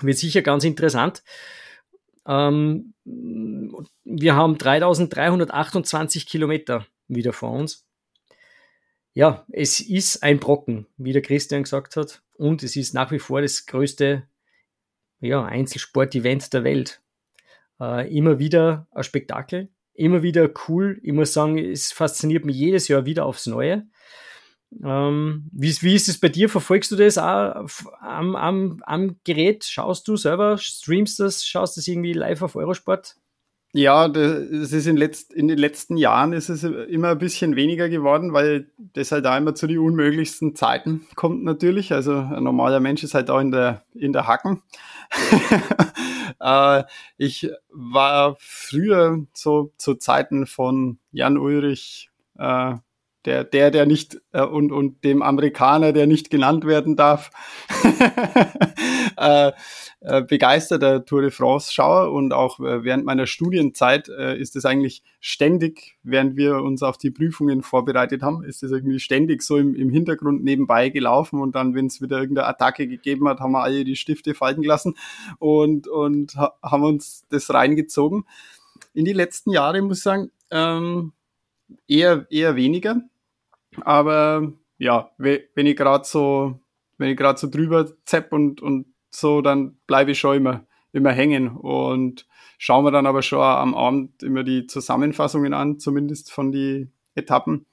Wird 0.00 0.16
sicher 0.16 0.42
ganz 0.42 0.64
interessant. 0.64 1.22
Ähm, 2.26 2.94
wir 3.04 4.34
haben 4.34 4.56
3328 4.56 6.26
Kilometer 6.26 6.86
wieder 7.08 7.32
vor 7.32 7.50
uns 7.50 7.84
ja, 9.12 9.44
es 9.50 9.80
ist 9.80 10.22
ein 10.22 10.38
Brocken, 10.38 10.86
wie 10.96 11.12
der 11.12 11.22
Christian 11.22 11.64
gesagt 11.64 11.96
hat. 11.96 12.22
Und 12.36 12.62
es 12.62 12.76
ist 12.76 12.94
nach 12.94 13.10
wie 13.10 13.18
vor 13.18 13.42
das 13.42 13.66
größte 13.66 14.26
ja, 15.20 15.44
Einzelsport-Event 15.44 16.52
der 16.52 16.64
Welt. 16.64 17.02
Äh, 17.80 18.16
immer 18.16 18.38
wieder 18.38 18.86
ein 18.92 19.04
Spektakel, 19.04 19.68
immer 20.00 20.22
wieder 20.22 20.48
cool. 20.68 20.98
Ich 21.02 21.12
muss 21.12 21.32
sagen, 21.32 21.58
es 21.58 21.92
fasziniert 21.92 22.44
mich 22.44 22.56
jedes 22.56 22.88
Jahr 22.88 23.04
wieder 23.04 23.26
aufs 23.26 23.46
Neue. 23.46 23.86
Ähm, 24.84 25.48
wie, 25.52 25.74
wie 25.82 25.94
ist 25.94 26.08
es 26.08 26.18
bei 26.18 26.28
dir? 26.28 26.48
Verfolgst 26.48 26.90
du 26.90 26.96
das 26.96 27.18
auch 27.18 27.66
am, 28.00 28.36
am, 28.36 28.82
am 28.84 29.16
Gerät? 29.24 29.64
Schaust 29.64 30.08
du 30.08 30.16
selber, 30.16 30.58
streamst 30.58 31.20
das, 31.20 31.44
schaust 31.44 31.76
du 31.76 31.80
das 31.80 31.88
irgendwie 31.88 32.12
live 32.12 32.42
auf 32.42 32.56
Eurosport? 32.56 33.16
Ja, 33.72 34.08
das 34.08 34.72
ist 34.72 34.86
in, 34.86 34.96
letzt, 34.96 35.32
in, 35.32 35.46
den 35.46 35.58
letzten 35.58 35.96
Jahren 35.96 36.32
ist 36.32 36.48
es 36.48 36.64
immer 36.64 37.10
ein 37.10 37.18
bisschen 37.18 37.54
weniger 37.54 37.88
geworden, 37.88 38.32
weil 38.32 38.68
das 38.78 39.12
halt 39.12 39.26
auch 39.26 39.36
immer 39.36 39.54
zu 39.54 39.68
den 39.68 39.78
unmöglichsten 39.78 40.56
Zeiten 40.56 41.06
kommt 41.14 41.44
natürlich. 41.44 41.92
Also 41.92 42.14
ein 42.14 42.42
normaler 42.42 42.80
Mensch 42.80 43.04
ist 43.04 43.14
halt 43.14 43.30
auch 43.30 43.38
in 43.38 43.52
der, 43.52 43.84
in 43.94 44.12
der 44.12 44.26
Hacken. 44.26 44.62
äh, 46.40 46.84
ich 47.16 47.50
war 47.70 48.36
früher 48.38 49.26
so 49.32 49.72
zu 49.76 49.94
Zeiten 49.94 50.46
von 50.46 50.98
Jan 51.12 51.38
Ulrich, 51.38 52.10
äh, 52.38 52.74
der, 53.24 53.44
der, 53.44 53.70
der 53.70 53.86
nicht 53.86 54.20
äh, 54.32 54.42
und, 54.42 54.72
und 54.72 55.04
dem 55.04 55.22
Amerikaner, 55.22 55.92
der 55.92 56.06
nicht 56.06 56.30
genannt 56.30 56.64
werden 56.64 56.96
darf, 56.96 57.30
äh, 59.16 59.52
äh, 60.00 60.22
begeisterter 60.22 61.04
Tour 61.04 61.20
de 61.20 61.30
France-Schauer 61.30 62.10
und 62.10 62.32
auch 62.32 62.58
äh, 62.60 62.84
während 62.84 63.04
meiner 63.04 63.26
Studienzeit 63.26 64.08
äh, 64.08 64.38
ist 64.38 64.56
es 64.56 64.64
eigentlich 64.64 65.02
ständig, 65.20 65.98
während 66.02 66.36
wir 66.36 66.62
uns 66.62 66.82
auf 66.82 66.96
die 66.96 67.10
Prüfungen 67.10 67.62
vorbereitet 67.62 68.22
haben, 68.22 68.42
ist 68.42 68.62
es 68.62 68.72
irgendwie 68.72 68.98
ständig 68.98 69.42
so 69.42 69.58
im, 69.58 69.74
im 69.74 69.90
Hintergrund 69.90 70.42
nebenbei 70.42 70.88
gelaufen 70.88 71.40
und 71.40 71.54
dann, 71.54 71.74
wenn 71.74 71.86
es 71.86 72.00
wieder 72.00 72.18
irgendeine 72.18 72.48
Attacke 72.48 72.88
gegeben 72.88 73.28
hat, 73.28 73.40
haben 73.40 73.52
wir 73.52 73.62
alle 73.62 73.84
die 73.84 73.96
Stifte 73.96 74.34
falten 74.34 74.62
gelassen 74.62 74.96
und, 75.38 75.86
und 75.86 76.34
ha 76.36 76.54
haben 76.62 76.84
uns 76.84 77.26
das 77.28 77.52
reingezogen. 77.52 78.24
In 78.94 79.04
die 79.04 79.12
letzten 79.12 79.50
Jahre 79.50 79.82
muss 79.82 79.98
ich 79.98 80.04
sagen, 80.04 80.30
ähm, 80.50 81.12
eher, 81.88 82.26
eher 82.30 82.56
weniger. 82.56 83.02
Aber 83.82 84.52
ja, 84.78 85.10
wenn 85.18 85.66
ich 85.66 85.76
gerade 85.76 86.04
so, 86.04 86.58
wenn 86.98 87.10
ich 87.10 87.16
gerade 87.16 87.38
so 87.38 87.48
drüber 87.48 87.86
zepp 88.04 88.32
und, 88.32 88.60
und 88.60 88.86
so, 89.10 89.42
dann 89.42 89.76
bleibe 89.86 90.12
ich 90.12 90.18
schon 90.18 90.36
immer, 90.36 90.66
immer 90.92 91.12
hängen 91.12 91.48
und 91.48 92.26
schauen 92.58 92.84
wir 92.84 92.90
dann 92.90 93.06
aber 93.06 93.22
schon 93.22 93.40
am 93.40 93.74
Abend 93.74 94.22
immer 94.22 94.44
die 94.44 94.66
Zusammenfassungen 94.66 95.54
an, 95.54 95.78
zumindest 95.78 96.32
von 96.32 96.52
die 96.52 96.88
Etappen, 97.14 97.66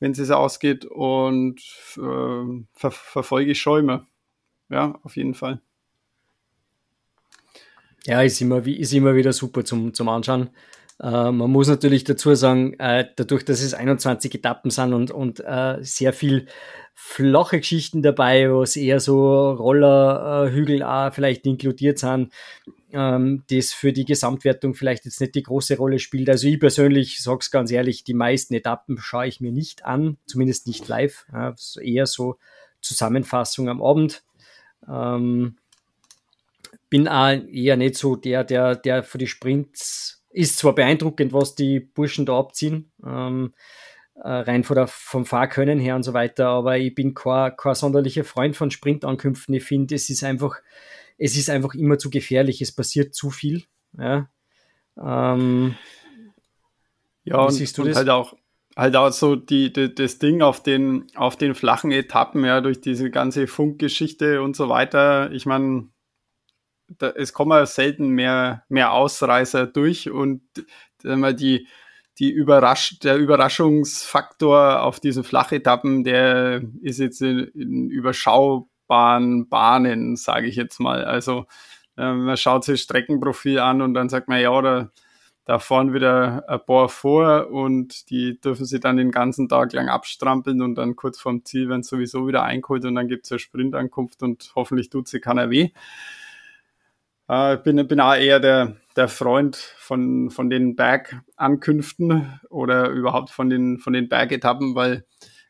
wenn 0.00 0.12
es 0.12 0.30
ausgeht 0.30 0.84
und 0.84 1.60
äh, 1.96 2.64
ver 2.72 2.90
verfolge 2.90 3.52
ich 3.52 3.60
schon 3.60 3.80
immer. 3.80 4.06
Ja, 4.68 4.98
auf 5.02 5.16
jeden 5.16 5.34
Fall. 5.34 5.60
Ja, 8.06 8.22
ist 8.22 8.40
immer, 8.40 8.66
ist 8.66 8.92
immer 8.92 9.14
wieder 9.14 9.32
super 9.32 9.64
zum, 9.64 9.94
zum 9.94 10.08
Anschauen. 10.08 10.50
Äh, 11.02 11.32
man 11.32 11.50
muss 11.50 11.68
natürlich 11.68 12.04
dazu 12.04 12.34
sagen, 12.34 12.74
äh, 12.78 13.06
dadurch, 13.16 13.44
dass 13.44 13.60
es 13.60 13.74
21 13.74 14.34
Etappen 14.36 14.70
sind 14.70 14.94
und, 14.94 15.10
und 15.10 15.40
äh, 15.40 15.78
sehr 15.82 16.12
viel 16.12 16.46
flache 16.94 17.58
Geschichten 17.58 18.02
dabei, 18.02 18.50
was 18.50 18.76
eher 18.76 19.00
so 19.00 19.50
Rollerhügel 19.50 20.82
auch 20.82 21.12
vielleicht 21.12 21.44
inkludiert 21.46 21.98
sind, 21.98 22.32
ähm, 22.92 23.42
das 23.50 23.72
für 23.72 23.92
die 23.92 24.04
Gesamtwertung 24.04 24.74
vielleicht 24.74 25.04
jetzt 25.04 25.20
nicht 25.20 25.34
die 25.34 25.42
große 25.42 25.76
Rolle 25.76 25.98
spielt. 25.98 26.28
Also 26.30 26.46
ich 26.46 26.60
persönlich 26.60 27.20
sage 27.20 27.38
es 27.40 27.50
ganz 27.50 27.72
ehrlich, 27.72 28.04
die 28.04 28.14
meisten 28.14 28.54
Etappen 28.54 28.98
schaue 28.98 29.26
ich 29.26 29.40
mir 29.40 29.52
nicht 29.52 29.84
an, 29.84 30.18
zumindest 30.26 30.68
nicht 30.68 30.86
live. 30.86 31.26
Ja, 31.32 31.54
eher 31.80 32.06
so 32.06 32.36
Zusammenfassung 32.80 33.68
am 33.68 33.82
Abend. 33.82 34.22
Ähm, 34.88 35.56
bin 36.90 37.08
auch 37.08 37.30
eher 37.30 37.76
nicht 37.76 37.96
so 37.96 38.16
der, 38.16 38.44
der, 38.44 38.76
der 38.76 39.02
für 39.02 39.18
die 39.18 39.26
Sprints 39.26 40.21
ist 40.32 40.58
zwar 40.58 40.74
beeindruckend, 40.74 41.32
was 41.32 41.54
die 41.54 41.80
Burschen 41.80 42.26
da 42.26 42.38
abziehen, 42.38 42.90
ähm, 43.04 43.54
äh, 44.14 44.28
rein 44.28 44.64
von 44.64 44.76
der, 44.76 44.86
vom 44.86 45.26
Fahrkönnen 45.26 45.78
her 45.78 45.96
und 45.96 46.02
so 46.02 46.12
weiter, 46.12 46.48
aber 46.48 46.78
ich 46.78 46.94
bin 46.94 47.14
kein, 47.14 47.56
kein 47.56 47.74
sonderlicher 47.74 48.24
Freund 48.24 48.56
von 48.56 48.70
Sprintankünften. 48.70 49.54
Ich 49.54 49.64
finde, 49.64 49.94
es 49.94 50.10
ist 50.10 50.24
einfach, 50.24 50.56
es 51.18 51.36
ist 51.36 51.50
einfach 51.50 51.74
immer 51.74 51.98
zu 51.98 52.10
gefährlich, 52.10 52.60
es 52.60 52.72
passiert 52.74 53.14
zu 53.14 53.30
viel. 53.30 53.64
Ja, 53.98 54.28
ähm, 54.98 55.74
ja 57.24 57.42
und, 57.42 57.52
siehst 57.52 57.78
du 57.78 57.82
und 57.82 57.88
das? 57.88 57.96
halt 57.96 58.08
auch 58.08 58.34
halt 58.76 58.96
auch 58.96 59.12
so 59.12 59.36
die, 59.36 59.72
die, 59.72 59.94
das 59.94 60.18
Ding 60.18 60.40
auf 60.40 60.62
den 60.62 61.06
auf 61.14 61.36
den 61.36 61.54
flachen 61.54 61.92
Etappen 61.92 62.44
ja 62.44 62.60
durch 62.60 62.80
diese 62.80 63.10
ganze 63.10 63.46
Funkgeschichte 63.46 64.42
und 64.42 64.56
so 64.56 64.68
weiter. 64.68 65.30
Ich 65.32 65.46
meine, 65.46 65.88
da, 66.98 67.10
es 67.10 67.32
kommen 67.32 67.64
selten 67.66 68.08
mehr, 68.10 68.64
mehr 68.68 68.92
Ausreißer 68.92 69.66
durch 69.66 70.10
und 70.10 70.42
mal 71.04 71.34
die, 71.34 71.66
die 72.18 72.30
Überrasch 72.30 72.98
der 73.00 73.16
Überraschungsfaktor 73.16 74.82
auf 74.82 75.00
diesen 75.00 75.24
Flachetappen, 75.24 76.04
der 76.04 76.62
ist 76.82 76.98
jetzt 76.98 77.22
in, 77.22 77.40
in 77.54 77.90
überschaubaren 77.90 79.48
Bahnen, 79.48 80.16
sage 80.16 80.46
ich 80.46 80.56
jetzt 80.56 80.78
mal. 80.78 81.04
Also 81.04 81.46
äh, 81.96 82.12
man 82.12 82.36
schaut 82.36 82.64
sich 82.64 82.82
Streckenprofil 82.82 83.58
an 83.58 83.82
und 83.82 83.94
dann 83.94 84.08
sagt 84.08 84.28
man, 84.28 84.40
ja, 84.40 84.60
da, 84.60 84.90
da 85.44 85.58
fahren 85.58 85.94
wieder 85.94 86.48
ein 86.48 86.60
paar 86.64 86.88
vor 86.88 87.50
und 87.50 88.10
die 88.10 88.40
dürfen 88.40 88.66
sie 88.66 88.78
dann 88.78 88.96
den 88.96 89.10
ganzen 89.10 89.48
Tag 89.48 89.72
lang 89.72 89.88
abstrampeln 89.88 90.62
und 90.62 90.76
dann 90.76 90.96
kurz 90.96 91.18
vorm 91.18 91.44
Ziel 91.44 91.68
werden 91.68 91.82
sowieso 91.82 92.28
wieder 92.28 92.44
eingeholt 92.44 92.84
und 92.84 92.94
dann 92.94 93.08
gibt 93.08 93.24
es 93.26 93.32
eine 93.32 93.38
Sprintankunft 93.38 94.22
und 94.22 94.52
hoffentlich 94.54 94.90
tut 94.90 95.08
sie 95.08 95.20
keiner 95.20 95.50
weh. 95.50 95.70
Äh, 97.32 97.56
bin, 97.56 97.88
bin 97.88 97.98
auch 97.98 98.14
eher 98.14 98.40
der, 98.40 98.76
der 98.94 99.08
Freund 99.08 99.56
von, 99.56 100.28
von 100.28 100.50
den 100.50 100.76
Bergankünften 100.76 102.38
oder 102.50 102.90
überhaupt 102.90 103.30
von 103.30 103.48
den, 103.48 103.78
von 103.78 103.94
den 103.94 104.10
Bergetappen, 104.10 104.74
weil 104.74 105.06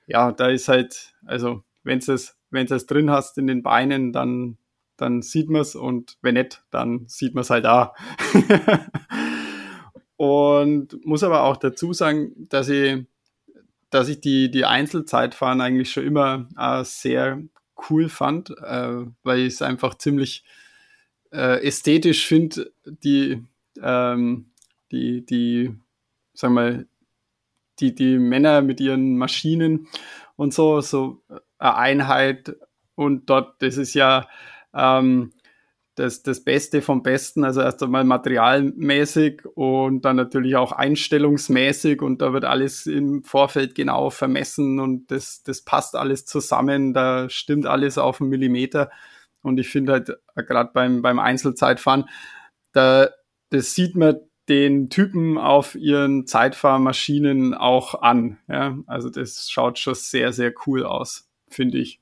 ja, 0.07 0.31
da 0.31 0.47
ist 0.47 0.69
halt, 0.69 1.13
also 1.27 1.65
wenn 1.83 1.99
du 1.99 2.13
es 2.13 2.39
wenn 2.51 2.67
es 2.67 2.87
drin 2.87 3.11
hast 3.11 3.37
in 3.37 3.49
den 3.49 3.65
Beinen, 3.65 4.13
dann, 4.13 4.59
dann 4.97 5.23
sieht 5.23 5.51
man 5.51 5.63
es 5.63 5.75
und 5.75 6.19
wenn 6.23 6.35
nicht, 6.35 6.63
dann 6.71 7.05
sieht 7.09 7.35
man 7.35 7.43
es 7.43 7.51
halt 7.51 7.67
auch. 7.67 7.95
und 10.17 11.05
muss 11.05 11.25
aber 11.25 11.43
auch 11.43 11.57
dazu 11.57 11.93
sagen, 11.93 12.47
dass 12.49 12.69
ich, 12.69 13.05
dass 13.91 14.09
ich 14.09 14.21
die, 14.21 14.53
die 14.53 14.67
Einzelzeitfahren 14.67 15.61
eigentlich 15.61 15.91
schon 15.91 16.05
immer 16.05 16.49
äh, 16.57 16.85
sehr 16.85 17.43
cool 17.91 18.09
fand, 18.09 18.51
äh, 18.51 19.05
weil 19.25 19.41
ich 19.41 19.55
es 19.55 19.63
einfach 19.63 19.97
ziemlich 19.97 20.45
äh, 21.33 21.67
ästhetisch 21.67 22.27
finde, 22.27 22.73
die, 22.85 23.43
ähm, 23.81 24.51
die, 24.91 25.25
die, 25.25 25.75
sag 26.35 26.51
mal, 26.51 26.87
die, 27.81 27.95
die 27.95 28.19
Männer 28.19 28.63
mit 28.63 28.81
ihren 28.81 29.17
Maschinen 29.17 29.89
und 30.37 30.55
so, 30.55 30.81
so 30.81 31.23
eine 31.59 31.77
Einheit 31.77 32.55
und 32.95 33.31
dort, 33.31 33.63
das 33.63 33.77
ist 33.77 33.95
ja 33.95 34.29
ähm, 34.75 35.33
das, 35.95 36.23
das 36.23 36.43
Beste 36.43 36.81
vom 36.81 37.03
Besten, 37.03 37.45
also 37.45 37.61
erst 37.61 37.83
einmal 37.83 38.05
materialmäßig 38.05 39.45
und 39.55 40.05
dann 40.05 40.17
natürlich 40.17 40.57
auch 40.57 40.73
einstellungsmäßig 40.73 42.01
und 42.01 42.23
da 42.23 42.33
wird 42.33 42.45
alles 42.45 42.87
im 42.87 43.25
Vorfeld 43.25 43.75
genau 43.75 44.11
vermessen 44.11 44.81
und 44.81 45.11
das, 45.11 45.43
das 45.43 45.63
passt 45.63 45.95
alles 45.95 46.25
zusammen, 46.25 46.95
da 46.95 47.29
stimmt 47.29 47.67
alles 47.67 47.99
auf 47.99 48.21
einen 48.21 48.31
Millimeter. 48.31 48.91
Und 49.43 49.59
ich 49.59 49.69
finde 49.69 49.93
halt 49.93 50.09
äh, 50.35 50.43
gerade 50.43 50.71
beim, 50.73 51.03
beim 51.03 51.19
Einzelzeitfahren, 51.19 52.09
da, 52.73 53.11
das 53.51 53.75
sieht 53.75 53.97
man 53.97 54.21
den 54.49 54.91
Typen 54.91 55.39
auf 55.39 55.75
ihren 55.75 56.27
Zeitfahrmaschinen 56.27 57.55
auch 57.55 58.03
an. 58.03 58.39
Ja? 58.49 58.79
Also 58.87 59.11
das 59.11 59.51
schaut 59.51 59.79
schon 59.79 59.95
sehr, 59.95 60.33
sehr 60.33 60.53
cool 60.67 60.85
aus, 60.85 61.29
finde 61.49 61.79
ich. 61.79 62.01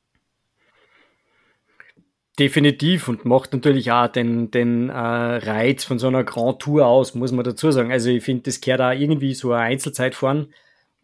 Definitiv 2.38 3.08
und 3.08 3.26
macht 3.26 3.52
natürlich 3.52 3.92
auch 3.92 4.08
den, 4.08 4.50
den 4.50 4.88
äh, 4.88 4.94
Reiz 4.94 5.84
von 5.84 5.98
so 5.98 6.06
einer 6.06 6.24
Grand 6.24 6.60
Tour 6.60 6.86
aus, 6.86 7.14
muss 7.14 7.32
man 7.32 7.44
dazu 7.44 7.70
sagen. 7.70 7.92
Also 7.92 8.08
ich 8.08 8.24
finde, 8.24 8.44
das 8.44 8.62
gehört 8.62 8.80
auch 8.80 8.98
irgendwie 8.98 9.34
so 9.34 9.52
ein 9.52 9.72
Einzelzeitfahren, 9.72 10.54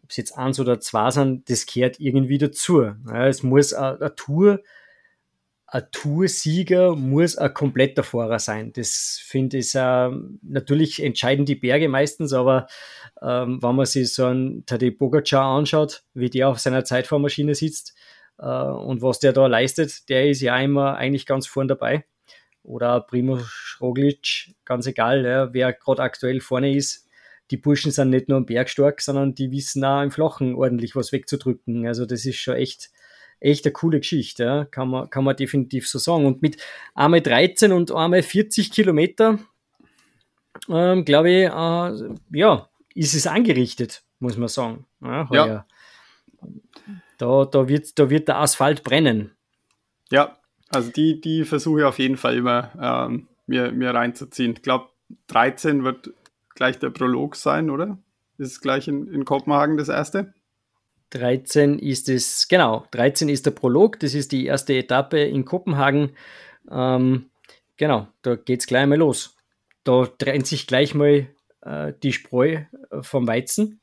ob 0.03 0.09
es 0.09 0.17
jetzt 0.17 0.37
eins 0.37 0.59
oder 0.59 0.79
zwei 0.79 1.11
sind, 1.11 1.49
das 1.49 1.67
gehört 1.67 1.99
irgendwie 1.99 2.39
dazu. 2.39 2.81
Ja, 2.81 3.27
es 3.27 3.43
muss 3.43 3.73
eine, 3.73 3.99
eine 3.99 4.15
Tour 4.15 4.63
ein 5.69 5.83
Toursieger 5.91 6.95
muss 6.95 7.37
ein 7.37 7.53
kompletter 7.53 8.03
Fahrer 8.03 8.39
sein. 8.39 8.71
Das 8.71 9.19
finde 9.21 9.57
ich, 9.57 9.75
äh, 9.75 10.09
natürlich 10.41 11.03
entscheiden 11.03 11.45
die 11.45 11.55
Berge 11.55 11.89
meistens, 11.89 12.31
aber 12.31 12.67
ähm, 13.21 13.61
wenn 13.61 13.75
man 13.75 13.85
sich 13.85 14.13
so 14.13 14.25
einen 14.25 14.65
Tadej 14.65 14.91
Pogacar 14.91 15.57
anschaut, 15.57 16.03
wie 16.13 16.29
der 16.29 16.47
auf 16.49 16.59
seiner 16.59 16.85
Zeitfahrmaschine 16.85 17.53
sitzt 17.53 17.95
äh, 18.39 18.45
und 18.45 19.01
was 19.01 19.19
der 19.19 19.33
da 19.33 19.47
leistet, 19.47 20.07
der 20.07 20.29
ist 20.29 20.41
ja 20.41 20.57
immer 20.57 20.95
eigentlich 20.95 21.25
ganz 21.25 21.47
vorn 21.47 21.67
dabei. 21.67 22.05
Oder 22.63 23.01
Primo 23.01 23.39
Roglic, 23.81 24.55
ganz 24.63 24.87
egal, 24.87 25.25
ja, 25.25 25.53
wer 25.53 25.73
gerade 25.73 26.01
aktuell 26.01 26.39
vorne 26.39 26.75
ist. 26.75 27.07
Die 27.51 27.57
Burschen 27.57 27.91
sind 27.91 28.09
nicht 28.09 28.29
nur 28.29 28.37
am 28.37 28.45
Berg 28.45 28.69
stark, 28.69 29.01
sondern 29.01 29.35
die 29.35 29.51
wissen 29.51 29.83
auch 29.83 30.01
im 30.01 30.11
Flachen 30.11 30.55
ordentlich 30.55 30.95
was 30.95 31.11
wegzudrücken. 31.11 31.87
Also 31.87 32.05
das 32.05 32.25
ist 32.25 32.37
schon 32.37 32.55
echt 32.55 32.89
echt 33.39 33.65
eine 33.65 33.73
coole 33.73 33.99
Geschichte, 33.99 34.43
ja? 34.43 34.65
kann, 34.65 34.89
man, 34.89 35.09
kann 35.09 35.23
man 35.23 35.35
definitiv 35.35 35.87
so 35.87 35.99
sagen. 35.99 36.25
Und 36.25 36.41
mit 36.41 36.57
einmal 36.95 37.21
13 37.21 37.71
und 37.71 37.91
einmal 37.91 38.23
40 38.23 38.71
Kilometer, 38.71 39.39
ähm, 40.69 41.05
glaube 41.05 41.29
ich, 41.29 41.45
äh, 41.45 42.37
ja, 42.37 42.69
ist 42.95 43.13
es 43.13 43.27
angerichtet, 43.27 44.03
muss 44.19 44.37
man 44.37 44.47
sagen. 44.47 44.85
Ja, 45.01 45.27
ja. 45.31 45.65
Da, 47.17 47.45
da, 47.45 47.67
wird, 47.67 47.97
da 47.97 48.09
wird 48.09 48.27
der 48.27 48.37
Asphalt 48.37 48.83
brennen. 48.83 49.31
Ja, 50.11 50.37
also 50.69 50.91
die, 50.91 51.19
die 51.21 51.45
versuche 51.45 51.79
ich 51.79 51.85
auf 51.85 51.99
jeden 51.99 52.17
Fall 52.17 52.37
immer 52.37 52.71
ähm, 52.79 53.27
mir, 53.45 53.71
mir 53.71 53.91
reinzuziehen. 53.91 54.53
Ich 54.53 54.61
glaube, 54.61 54.89
13 55.27 55.83
wird 55.83 56.11
gleich 56.55 56.79
der 56.79 56.89
Prolog 56.89 57.35
sein, 57.35 57.69
oder? 57.69 57.97
Ist 58.37 58.51
es 58.51 58.61
gleich 58.61 58.87
in, 58.87 59.07
in 59.07 59.25
Kopenhagen 59.25 59.77
das 59.77 59.89
erste? 59.89 60.33
13 61.11 61.79
ist 61.79 62.09
es, 62.09 62.47
genau, 62.47 62.85
13 62.91 63.29
ist 63.29 63.45
der 63.45 63.51
Prolog, 63.51 63.99
das 63.99 64.13
ist 64.13 64.31
die 64.31 64.45
erste 64.45 64.75
Etappe 64.75 65.19
in 65.19 65.45
Kopenhagen. 65.45 66.11
Ähm, 66.69 67.29
genau, 67.77 68.07
da 68.21 68.35
geht 68.35 68.61
es 68.61 68.67
gleich 68.67 68.87
mal 68.87 68.97
los. 68.97 69.35
Da 69.83 70.05
trennt 70.05 70.47
sich 70.47 70.67
gleich 70.67 70.93
mal 70.93 71.27
äh, 71.61 71.93
die 72.03 72.13
Spreu 72.13 72.63
äh, 72.91 73.01
vom 73.01 73.27
Weizen. 73.27 73.79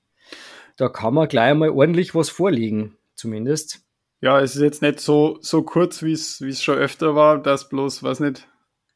Da 0.77 0.89
kann 0.89 1.15
man 1.15 1.29
gleich 1.29 1.55
mal 1.55 1.71
ordentlich 1.71 2.15
was 2.15 2.29
vorlegen, 2.29 2.97
zumindest. 3.15 3.85
Ja, 4.21 4.41
es 4.41 4.57
ist 4.57 4.63
jetzt 4.63 4.83
nicht 4.83 5.01
so, 5.01 5.39
so 5.41 5.63
kurz, 5.63 6.03
wie 6.03 6.13
es 6.13 6.63
schon 6.63 6.79
öfter 6.79 7.15
war, 7.15 7.43
dass 7.43 7.69
bloß, 7.69 8.03
weiß 8.03 8.21
nicht, 8.21 8.49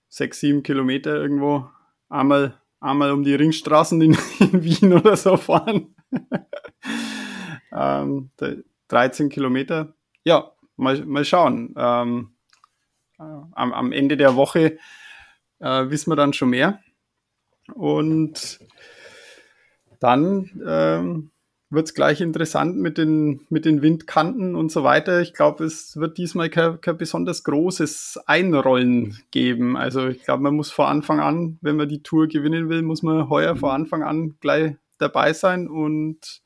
sechs, 0.09 0.41
sieben 0.41 0.63
Kilometer 0.63 1.17
irgendwo 1.17 1.69
einmal, 2.09 2.61
einmal 2.81 3.13
um 3.13 3.25
die 3.25 3.35
Ringstraßen 3.35 4.01
in, 4.01 4.17
in 4.41 4.65
Wien 4.65 4.93
oder 4.93 5.17
so 5.17 5.37
fahren. 5.37 5.95
Ähm, 7.73 8.31
13 8.89 9.29
Kilometer. 9.29 9.95
Ja, 10.25 10.53
mal, 10.77 11.05
mal 11.05 11.25
schauen. 11.25 11.75
Ähm, 11.77 12.31
äh, 13.19 13.23
am, 13.23 13.73
am, 13.73 13.93
Ende 13.93 14.17
der 14.17 14.37
Woche 14.37 14.79
äh, 15.61 15.91
wissen 15.91 16.11
wir 16.11 16.17
dann 16.17 16.33
schon 16.33 16.51
mehr. 16.51 16.81
Und 17.75 18.61
dann 20.01 20.51
ähm, 20.67 21.31
wird 21.71 21.89
es 21.89 21.95
gleich 21.95 22.21
interessant 22.23 22.77
mit 22.77 22.97
den, 22.97 23.47
mit 23.51 23.67
den 23.67 23.83
Windkanten 23.83 24.55
und 24.55 24.73
so 24.73 24.85
weiter. 24.85 25.21
Ich 25.21 25.35
glaube, 25.35 25.65
es 25.65 25.97
wird 25.97 26.17
diesmal 26.17 26.49
kein, 26.49 26.81
kein 26.81 26.97
besonders 26.97 27.45
großes 27.45 28.21
Einrollen 28.27 29.19
geben. 29.31 29.77
Also 29.77 30.09
ich 30.09 30.25
glaube, 30.25 30.43
man 30.43 30.55
muss 30.55 30.71
vor 30.71 30.89
Anfang 30.89 31.21
an, 31.21 31.59
wenn 31.61 31.77
man 31.77 31.89
die 31.89 32.03
Tour 32.03 32.27
gewinnen 32.29 32.71
will, 32.71 32.83
muss 32.83 33.03
man 33.03 33.29
heuer 33.29 33.55
vor 33.57 33.75
Anfang 33.75 34.03
an 34.03 34.37
gleich 34.41 34.77
dabei 34.99 35.33
sein 35.33 35.69
und 35.69 36.43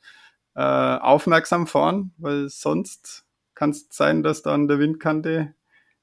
äh, 0.54 0.60
aufmerksam 0.60 1.66
fahren, 1.66 2.12
weil 2.18 2.48
sonst 2.48 3.24
kann 3.54 3.70
es 3.70 3.86
sein, 3.90 4.22
dass 4.22 4.42
du 4.42 4.50
an 4.50 4.68
der 4.68 4.78
Windkante 4.78 5.54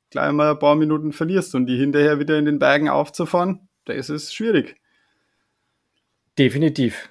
gleich 0.10 0.32
mal 0.32 0.51
ein 0.51 0.60
paar 0.60 0.75
Minuten 0.75 1.12
verlierst 1.12 1.56
und 1.56 1.68
die 1.68 1.77
hinterher 1.77 2.20
wieder 2.20 2.38
in 2.38 2.46
den 2.46 2.60
Bergen 2.60 2.89
aufzufahren, 2.89 3.68
da 3.86 3.94
ist 3.94 4.10
es 4.10 4.34
schwierig. 4.34 4.75
Definitiv. 6.38 7.10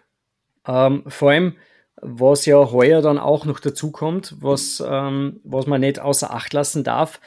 Ähm, 0.67 1.05
vor 1.07 1.31
allem, 1.31 1.57
was 2.01 2.47
ja 2.47 2.71
heuer 2.71 3.03
dann 3.03 3.19
auch 3.19 3.45
noch 3.45 3.61
dazu 3.61 3.91
kommt, 3.91 4.35
was, 4.41 4.83
ähm, 4.87 5.41
was 5.45 5.67
man 5.67 5.81
nicht 5.81 6.01
außer 6.01 6.33
Acht 6.33 6.53
lassen 6.53 6.85
darf, 6.85 7.21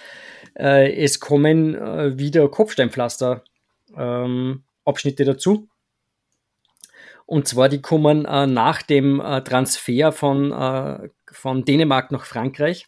äh, 0.57 0.91
es 1.03 1.19
kommen 1.19 1.75
äh, 1.75 2.17
wieder 2.17 2.47
Kopfsteinpflaster 2.49 3.43
ähm, 3.95 4.63
Abschnitte 4.85 5.25
dazu. 5.25 5.67
Und 7.31 7.47
zwar, 7.47 7.69
die 7.69 7.81
kommen 7.81 8.25
äh, 8.25 8.45
nach 8.45 8.81
dem 8.81 9.21
äh, 9.21 9.41
Transfer 9.41 10.11
von, 10.11 10.51
äh, 10.51 11.07
von 11.31 11.63
Dänemark 11.63 12.11
nach 12.11 12.25
Frankreich. 12.25 12.87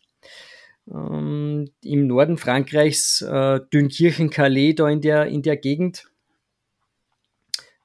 Ähm, 0.94 1.72
Im 1.82 2.08
Norden 2.08 2.38
Frankreichs, 2.38 3.22
äh, 3.22 3.62
Dünkirchen-Calais, 3.74 4.74
da 4.74 4.90
in 4.90 5.00
der, 5.00 5.28
in 5.28 5.44
der 5.44 5.56
Gegend. 5.56 6.10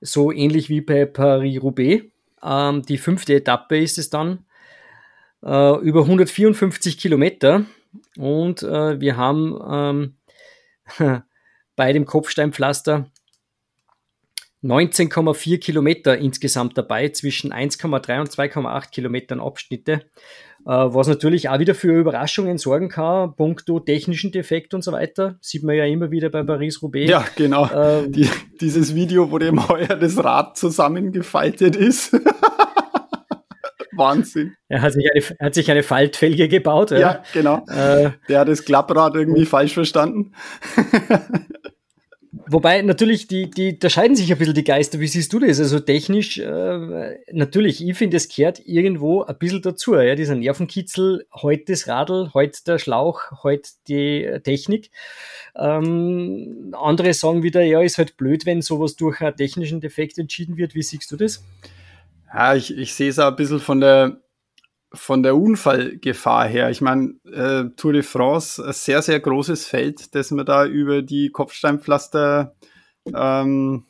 So 0.00 0.32
ähnlich 0.32 0.68
wie 0.68 0.80
bei 0.80 1.06
Paris-Roubaix. 1.06 2.06
Ähm, 2.42 2.82
die 2.82 2.98
fünfte 2.98 3.34
Etappe 3.34 3.78
ist 3.78 3.96
es 3.96 4.10
dann. 4.10 4.44
Äh, 5.44 5.78
über 5.78 6.00
154 6.00 6.98
Kilometer. 6.98 7.66
Und 8.16 8.64
äh, 8.64 9.00
wir 9.00 9.16
haben 9.16 10.16
ähm, 10.98 11.22
bei 11.76 11.92
dem 11.92 12.04
Kopfsteinpflaster 12.04 13.12
19,4 14.62 15.58
Kilometer 15.58 16.18
insgesamt 16.18 16.76
dabei, 16.76 17.10
zwischen 17.10 17.52
1,3 17.52 18.20
und 18.20 18.28
2,8 18.28 18.90
Kilometern 18.90 19.40
Abschnitte, 19.40 19.92
äh, 19.92 20.00
was 20.66 21.06
natürlich 21.06 21.48
auch 21.48 21.60
wieder 21.60 21.74
für 21.74 21.96
Überraschungen 21.96 22.58
sorgen 22.58 22.88
kann, 22.88 23.36
punkto 23.36 23.78
technischen 23.78 24.32
Defekt 24.32 24.74
und 24.74 24.82
so 24.82 24.92
weiter. 24.92 25.36
Sieht 25.40 25.62
man 25.62 25.76
ja 25.76 25.84
immer 25.84 26.10
wieder 26.10 26.28
bei 26.28 26.42
Paris-Roubaix. 26.42 27.08
Ja, 27.08 27.24
genau. 27.36 27.70
Ähm, 27.72 28.10
Die, 28.10 28.28
dieses 28.60 28.94
Video, 28.94 29.30
wo 29.30 29.38
dem 29.38 29.68
heuer 29.68 29.96
das 29.96 30.22
Rad 30.22 30.56
zusammengefaltet 30.58 31.76
ist. 31.76 32.16
Wahnsinn. 33.98 34.54
Er 34.68 34.80
hat 34.80 34.92
sich 34.92 35.04
eine, 35.12 35.24
hat 35.40 35.54
sich 35.54 35.70
eine 35.70 35.82
Faltfelge 35.82 36.48
gebaut. 36.48 36.92
Ja, 36.92 36.98
ja 36.98 37.22
genau. 37.32 37.64
Äh, 37.66 38.10
Der 38.28 38.40
hat 38.40 38.48
das 38.48 38.64
Klapprad 38.64 39.14
irgendwie 39.16 39.44
falsch 39.44 39.74
verstanden. 39.74 40.32
Wobei 42.50 42.80
natürlich, 42.82 43.26
die, 43.26 43.50
die, 43.50 43.78
da 43.78 43.90
scheiden 43.90 44.16
sich 44.16 44.32
ein 44.32 44.38
bisschen 44.38 44.54
die 44.54 44.64
Geister. 44.64 45.00
Wie 45.00 45.06
siehst 45.06 45.32
du 45.32 45.38
das? 45.38 45.60
Also 45.60 45.80
technisch, 45.80 46.38
äh, 46.38 47.18
natürlich, 47.30 47.86
ich 47.86 47.96
finde, 47.96 48.16
es 48.16 48.28
kehrt 48.28 48.62
irgendwo 48.64 49.22
ein 49.22 49.38
bisschen 49.38 49.60
dazu. 49.60 49.94
Ja? 49.94 50.14
Dieser 50.14 50.34
Nervenkitzel, 50.34 51.26
heute 51.34 51.72
das 51.72 51.86
Radl, 51.88 52.30
heute 52.32 52.58
der 52.66 52.78
Schlauch, 52.78 53.20
heute 53.42 53.68
die 53.88 54.40
Technik. 54.42 54.90
Ähm, 55.54 56.74
andere 56.78 57.12
sagen 57.12 57.42
wieder, 57.42 57.62
ja, 57.62 57.82
ist 57.82 57.98
halt 57.98 58.16
blöd, 58.16 58.46
wenn 58.46 58.62
sowas 58.62 58.96
durch 58.96 59.20
einen 59.20 59.36
technischen 59.36 59.80
Defekt 59.80 60.16
entschieden 60.18 60.56
wird. 60.56 60.74
Wie 60.74 60.82
siehst 60.82 61.12
du 61.12 61.16
das? 61.16 61.44
Ja, 62.32 62.54
ich, 62.54 62.76
ich 62.76 62.94
sehe 62.94 63.10
es 63.10 63.18
auch 63.18 63.28
ein 63.28 63.36
bisschen 63.36 63.60
von 63.60 63.80
der, 63.80 64.20
von 64.92 65.22
der 65.22 65.36
Unfallgefahr 65.36 66.46
her. 66.46 66.70
Ich 66.70 66.80
meine, 66.80 67.14
äh, 67.30 67.64
Tour 67.76 67.92
de 67.92 68.02
France, 68.02 68.64
ein 68.64 68.72
sehr, 68.72 69.02
sehr 69.02 69.20
großes 69.20 69.66
Feld, 69.66 70.14
das 70.14 70.30
man 70.30 70.46
da 70.46 70.64
über 70.66 71.02
die 71.02 71.30
Kopfsteinpflaster 71.30 72.54
ähm, 73.14 73.84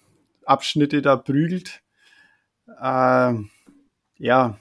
da 0.44 1.16
prügelt. 1.16 1.82
Äh, 2.80 3.34
ja, 4.18 4.58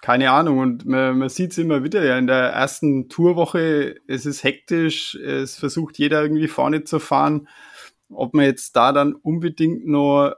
keine 0.00 0.30
Ahnung. 0.30 0.58
Und 0.58 0.86
man, 0.86 1.18
man 1.18 1.28
sieht 1.28 1.52
es 1.52 1.58
immer 1.58 1.82
wieder. 1.82 2.04
Ja, 2.04 2.18
in 2.18 2.26
der 2.26 2.50
ersten 2.50 3.08
Tourwoche 3.08 3.96
es 4.06 4.26
ist 4.26 4.44
hektisch, 4.44 5.14
es 5.16 5.58
versucht 5.58 5.98
jeder 5.98 6.22
irgendwie 6.22 6.48
vorne 6.48 6.84
zu 6.84 7.00
fahren. 7.00 7.48
Ob 8.08 8.34
man 8.34 8.44
jetzt 8.44 8.76
da 8.76 8.92
dann 8.92 9.14
unbedingt 9.14 9.86
noch, 9.86 10.34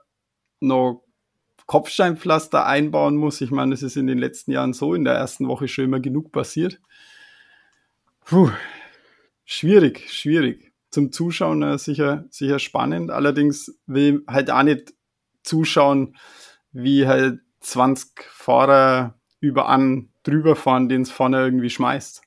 noch 0.61 1.05
Kopfsteinpflaster 1.67 2.67
einbauen 2.67 3.17
muss. 3.17 3.41
Ich 3.41 3.51
meine, 3.51 3.73
das 3.73 3.83
ist 3.83 3.97
in 3.97 4.07
den 4.07 4.19
letzten 4.19 4.53
Jahren 4.53 4.73
so 4.73 4.95
in 4.95 5.05
der 5.05 5.15
ersten 5.15 5.49
Woche 5.49 5.69
schon 5.69 5.85
immer 5.85 6.01
genug 6.01 6.33
passiert. 6.33 6.81
Puh, 8.25 8.51
schwierig, 9.45 10.13
schwierig. 10.13 10.73
Zum 10.91 11.13
Zuschauen 11.13 11.63
äh, 11.63 11.79
sicher, 11.79 12.25
sicher 12.31 12.59
spannend. 12.59 13.11
Allerdings 13.11 13.79
will 13.87 14.23
halt 14.29 14.51
auch 14.51 14.63
nicht 14.63 14.95
zuschauen, 15.43 16.17
wie 16.73 17.07
halt 17.07 17.41
20 17.61 18.25
Fahrer 18.31 19.19
überan 19.41 20.11
drüber 20.23 20.57
fahren, 20.57 20.89
den 20.89 21.03
es 21.03 21.11
vorne 21.11 21.39
irgendwie 21.39 21.71
schmeißt. 21.71 22.23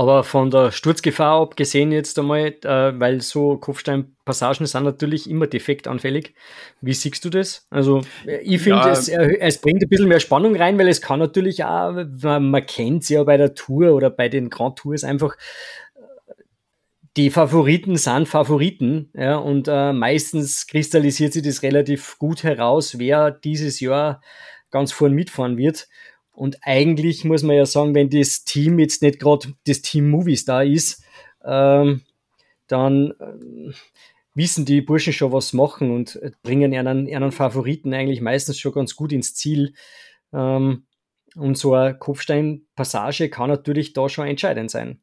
Aber 0.00 0.24
von 0.24 0.50
der 0.50 0.72
Sturzgefahr 0.72 1.42
abgesehen 1.42 1.92
jetzt 1.92 2.18
einmal, 2.18 2.54
äh, 2.64 2.98
weil 2.98 3.20
so 3.20 3.58
Kopfsteinpassagen 3.58 4.64
sind 4.64 4.84
natürlich 4.84 5.28
immer 5.28 5.46
defektanfällig. 5.46 6.32
Wie 6.80 6.94
siehst 6.94 7.22
du 7.22 7.28
das? 7.28 7.66
Also 7.68 8.00
ich 8.24 8.62
finde, 8.62 8.78
ja. 8.78 8.92
es, 8.92 9.08
es 9.08 9.60
bringt 9.60 9.82
ein 9.82 9.88
bisschen 9.90 10.08
mehr 10.08 10.20
Spannung 10.20 10.56
rein, 10.56 10.78
weil 10.78 10.88
es 10.88 11.02
kann 11.02 11.18
natürlich 11.18 11.64
auch, 11.64 11.92
man, 12.22 12.64
kennt 12.64 13.02
es 13.02 13.10
ja 13.10 13.22
bei 13.24 13.36
der 13.36 13.52
Tour 13.52 13.92
oder 13.92 14.08
bei 14.08 14.30
den 14.30 14.48
Grand 14.48 14.78
Tours 14.78 15.04
einfach, 15.04 15.36
die 17.18 17.28
Favoriten 17.28 17.96
sind 17.96 18.26
Favoriten, 18.26 19.10
ja, 19.12 19.36
und 19.36 19.68
äh, 19.68 19.92
meistens 19.92 20.66
kristallisiert 20.66 21.34
sich 21.34 21.42
das 21.42 21.62
relativ 21.62 22.16
gut 22.18 22.42
heraus, 22.42 22.98
wer 22.98 23.30
dieses 23.30 23.80
Jahr 23.80 24.22
ganz 24.70 24.92
vorn 24.92 25.12
mitfahren 25.12 25.58
wird. 25.58 25.88
Und 26.32 26.58
eigentlich 26.62 27.24
muss 27.24 27.42
man 27.42 27.56
ja 27.56 27.66
sagen, 27.66 27.94
wenn 27.94 28.10
das 28.10 28.44
Team 28.44 28.78
jetzt 28.78 29.02
nicht 29.02 29.18
gerade 29.18 29.48
das 29.66 29.82
Team 29.82 30.10
Movistar 30.10 30.64
ist, 30.64 31.02
ähm, 31.44 32.02
dann 32.66 33.12
äh, 33.18 33.72
wissen 34.34 34.64
die 34.64 34.80
Burschen 34.80 35.12
schon, 35.12 35.32
was 35.32 35.52
machen 35.52 35.90
und 35.90 36.18
bringen 36.42 36.72
ihren, 36.72 37.06
ihren 37.06 37.32
Favoriten 37.32 37.92
eigentlich 37.92 38.20
meistens 38.20 38.58
schon 38.58 38.72
ganz 38.72 38.94
gut 38.94 39.12
ins 39.12 39.34
Ziel. 39.34 39.74
Ähm, 40.32 40.86
und 41.36 41.56
so 41.56 41.74
eine 41.74 41.96
Kopfsteinpassage 41.96 43.30
kann 43.30 43.50
natürlich 43.50 43.92
da 43.92 44.08
schon 44.08 44.26
entscheidend 44.26 44.70
sein. 44.70 45.00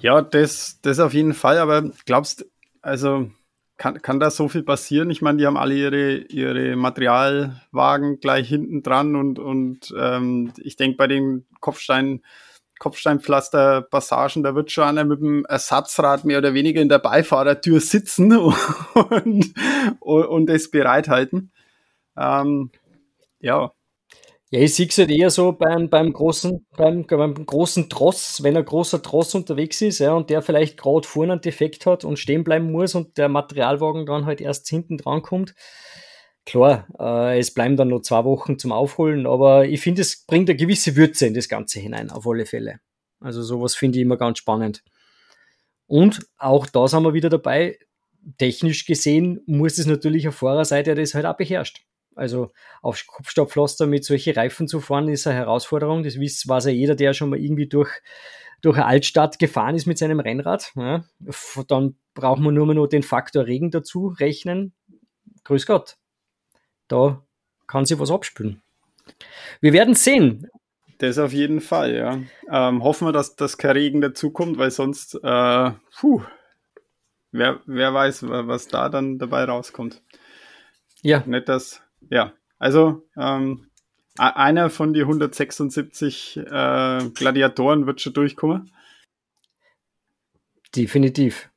Ja, 0.00 0.20
das, 0.20 0.80
das 0.82 0.98
auf 0.98 1.14
jeden 1.14 1.34
Fall, 1.34 1.58
aber 1.58 1.90
glaubst, 2.04 2.46
also 2.82 3.30
kann, 3.76 4.00
kann 4.02 4.20
da 4.20 4.30
so 4.30 4.48
viel 4.48 4.62
passieren? 4.62 5.10
Ich 5.10 5.22
meine, 5.22 5.38
die 5.38 5.46
haben 5.46 5.56
alle 5.56 5.74
ihre, 5.74 6.16
ihre 6.16 6.76
Materialwagen 6.76 8.20
gleich 8.20 8.48
hinten 8.48 8.82
dran 8.82 9.16
und, 9.16 9.38
und 9.38 9.92
ähm, 9.98 10.52
ich 10.62 10.76
denke, 10.76 10.96
bei 10.96 11.06
den 11.06 11.46
Kopfstein, 11.60 12.22
Kopfsteinpflaster-Passagen, 12.78 14.42
da 14.42 14.54
wird 14.54 14.70
schon 14.70 14.84
einer 14.84 15.04
mit 15.04 15.20
dem 15.20 15.44
Ersatzrad 15.46 16.24
mehr 16.24 16.38
oder 16.38 16.54
weniger 16.54 16.82
in 16.82 16.88
der 16.88 16.98
Beifahrertür 16.98 17.80
sitzen 17.80 18.36
und, 18.94 19.54
und, 20.00 20.24
und 20.26 20.46
das 20.46 20.70
bereithalten. 20.70 21.50
Ähm, 22.16 22.70
ja, 23.40 23.72
ja, 24.54 24.60
ich 24.60 24.74
sehe 24.74 24.86
es 24.86 24.96
halt 24.98 25.10
eher 25.10 25.30
so 25.30 25.50
beim, 25.50 25.90
beim, 25.90 26.12
großen, 26.12 26.64
beim, 26.76 27.04
beim 27.08 27.34
großen 27.34 27.90
Tross, 27.90 28.40
wenn 28.44 28.56
ein 28.56 28.64
großer 28.64 29.02
Tross 29.02 29.34
unterwegs 29.34 29.82
ist 29.82 29.98
ja, 29.98 30.12
und 30.12 30.30
der 30.30 30.42
vielleicht 30.42 30.76
gerade 30.76 31.08
vorne 31.08 31.32
einen 31.32 31.40
Defekt 31.40 31.86
hat 31.86 32.04
und 32.04 32.20
stehen 32.20 32.44
bleiben 32.44 32.70
muss 32.70 32.94
und 32.94 33.18
der 33.18 33.28
Materialwagen 33.28 34.06
dann 34.06 34.26
halt 34.26 34.40
erst 34.40 34.68
hinten 34.68 34.96
dran 34.96 35.22
kommt. 35.22 35.56
Klar, 36.46 36.86
äh, 37.00 37.40
es 37.40 37.52
bleiben 37.52 37.76
dann 37.76 37.88
noch 37.88 38.02
zwei 38.02 38.22
Wochen 38.24 38.56
zum 38.56 38.70
Aufholen, 38.70 39.26
aber 39.26 39.66
ich 39.66 39.80
finde, 39.80 40.02
es 40.02 40.24
bringt 40.24 40.48
eine 40.48 40.56
gewisse 40.56 40.94
Würze 40.94 41.26
in 41.26 41.34
das 41.34 41.48
Ganze 41.48 41.80
hinein, 41.80 42.10
auf 42.10 42.24
alle 42.24 42.46
Fälle. 42.46 42.78
Also 43.18 43.42
sowas 43.42 43.74
finde 43.74 43.98
ich 43.98 44.02
immer 44.02 44.18
ganz 44.18 44.38
spannend. 44.38 44.84
Und 45.86 46.28
auch 46.38 46.68
da 46.68 46.86
sind 46.86 47.02
wir 47.02 47.12
wieder 47.12 47.28
dabei, 47.28 47.76
technisch 48.38 48.86
gesehen 48.86 49.40
muss 49.46 49.78
es 49.78 49.86
natürlich 49.86 50.28
auf 50.28 50.36
Fahrerseite 50.36 50.94
das 50.94 51.14
halt 51.14 51.26
auch 51.26 51.36
beherrscht. 51.36 51.84
Also 52.16 52.50
auf 52.82 53.02
Kopfsteinpflaster 53.06 53.86
mit 53.86 54.04
solchen 54.04 54.34
Reifen 54.34 54.68
zu 54.68 54.80
fahren, 54.80 55.08
ist 55.08 55.26
eine 55.26 55.36
Herausforderung. 55.36 56.02
Das 56.02 56.16
weiß 56.16 56.66
ja 56.66 56.70
jeder, 56.70 56.94
der 56.94 57.14
schon 57.14 57.30
mal 57.30 57.38
irgendwie 57.38 57.66
durch, 57.66 57.90
durch 58.62 58.76
eine 58.76 58.86
Altstadt 58.86 59.38
gefahren 59.38 59.74
ist 59.74 59.86
mit 59.86 59.98
seinem 59.98 60.20
Rennrad. 60.20 60.72
Ja. 60.76 61.04
Dann 61.68 61.96
braucht 62.14 62.40
man 62.40 62.54
nur 62.54 62.72
noch 62.72 62.86
den 62.86 63.02
Faktor 63.02 63.46
Regen 63.46 63.70
dazu 63.70 64.08
rechnen. 64.08 64.72
Grüß 65.44 65.66
Gott. 65.66 65.96
Da 66.88 67.22
kann 67.66 67.86
sich 67.86 67.98
was 67.98 68.10
abspülen. 68.10 68.62
Wir 69.60 69.72
werden 69.72 69.94
sehen. 69.94 70.48
Das 70.98 71.18
auf 71.18 71.32
jeden 71.32 71.60
Fall, 71.60 71.94
ja. 71.94 72.18
Ähm, 72.50 72.82
hoffen 72.84 73.08
wir, 73.08 73.12
dass, 73.12 73.36
dass 73.36 73.58
kein 73.58 73.72
Regen 73.72 74.00
dazukommt, 74.00 74.58
weil 74.58 74.70
sonst, 74.70 75.14
äh, 75.22 75.70
puh, 75.98 76.22
wer, 77.32 77.60
wer 77.66 77.92
weiß, 77.92 78.26
was 78.28 78.68
da 78.68 78.88
dann 78.88 79.18
dabei 79.18 79.44
rauskommt. 79.44 80.02
Ja. 81.02 81.22
Nicht, 81.26 81.48
dass 81.48 81.82
ja, 82.10 82.34
also 82.58 83.08
ähm, 83.16 83.66
einer 84.16 84.70
von 84.70 84.92
die 84.94 85.00
176 85.00 86.36
äh, 86.36 87.10
Gladiatoren 87.14 87.86
wird 87.86 88.00
schon 88.00 88.12
durchkommen. 88.12 88.70
Definitiv. 90.74 91.50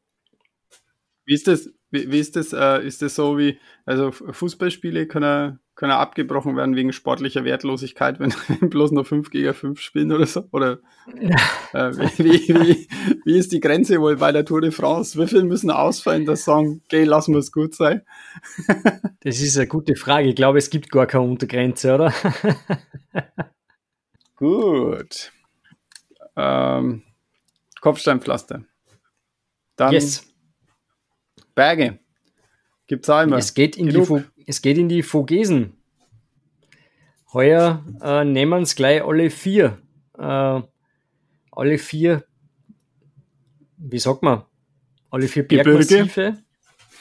Wie 1.26 1.34
ist 1.34 1.48
das? 1.48 1.70
Wie, 1.92 2.12
wie 2.12 2.20
ist 2.20 2.36
das? 2.36 2.54
Äh, 2.54 2.86
ist 2.86 3.02
das 3.02 3.16
so 3.16 3.38
wie, 3.38 3.60
also 3.86 4.12
Fußballspiele 4.12 5.08
können 5.08 5.60
können 5.78 5.92
abgebrochen 5.92 6.58
werden 6.58 6.76
wegen 6.76 6.92
sportlicher 6.92 7.46
Wertlosigkeit, 7.46 8.20
wenn 8.20 8.34
bloß 8.70 8.92
nur 8.92 9.06
5 9.06 9.30
gegen 9.30 9.54
5 9.54 9.80
spielen 9.80 10.12
oder 10.12 10.26
so? 10.26 10.44
Oder 10.52 10.80
äh, 11.06 11.92
wie, 12.18 12.50
wie, 12.50 12.88
wie, 13.24 13.38
ist 13.38 13.52
die 13.52 13.60
Grenze 13.60 14.02
wohl 14.02 14.18
bei 14.18 14.32
der 14.32 14.44
Tour 14.44 14.60
de 14.60 14.72
France? 14.72 15.18
Wie 15.22 15.28
viele 15.28 15.44
müssen 15.44 15.70
ausfallen, 15.70 16.26
dass 16.26 16.46
sagen, 16.46 16.82
geh, 16.90 17.04
lassen 17.04 17.34
wir 17.34 17.40
es 17.40 17.52
gut 17.52 17.76
sein? 17.76 18.02
das 19.22 19.40
ist 19.40 19.56
eine 19.56 19.68
gute 19.68 19.96
Frage. 19.96 20.30
Ich 20.30 20.36
glaube, 20.36 20.58
es 20.58 20.72
gibt 20.72 20.90
gar 20.90 21.06
keine 21.06 21.26
Untergrenze, 21.26 21.94
oder? 21.94 22.12
gut. 24.36 25.32
Ähm, 26.36 27.04
Kopfsteinpflaster. 27.82 28.64
Dann 29.76 29.94
yes. 29.94 30.26
Berge. 31.54 32.00
Gibt 32.88 33.06
es 33.06 33.10
auch 33.12 33.22
immer. 33.22 33.38
Es 33.38 33.54
geht 33.54 33.76
in 33.76 33.90
Genug. 33.90 34.08
die 34.08 34.37
es 34.48 34.62
geht 34.62 34.78
in 34.78 34.90
die 34.90 35.04
Vogesen. 35.04 35.78
Heuer 37.34 37.86
äh, 38.02 38.24
nehmen 38.24 38.64
es 38.64 38.76
gleich 38.76 39.04
alle 39.04 39.30
vier. 39.30 39.82
Äh, 40.18 40.62
alle 41.52 41.78
vier, 41.78 42.26
wie 43.78 44.00
sagt 44.00 44.24
man? 44.24 44.46
Alle 45.12 45.28
vier 45.28 45.46
Bergmassive, 45.48 46.38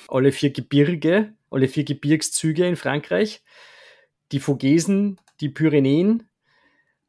alle 0.09 0.33
vier 0.33 0.51
Gebirge, 0.51 1.35
alle 1.51 1.69
vier 1.69 1.85
Gebirgszüge 1.85 2.67
in 2.67 2.77
Frankreich. 2.77 3.43
Die 4.33 4.41
Vogesen, 4.41 5.21
die 5.41 5.49
Pyrenäen, 5.49 6.29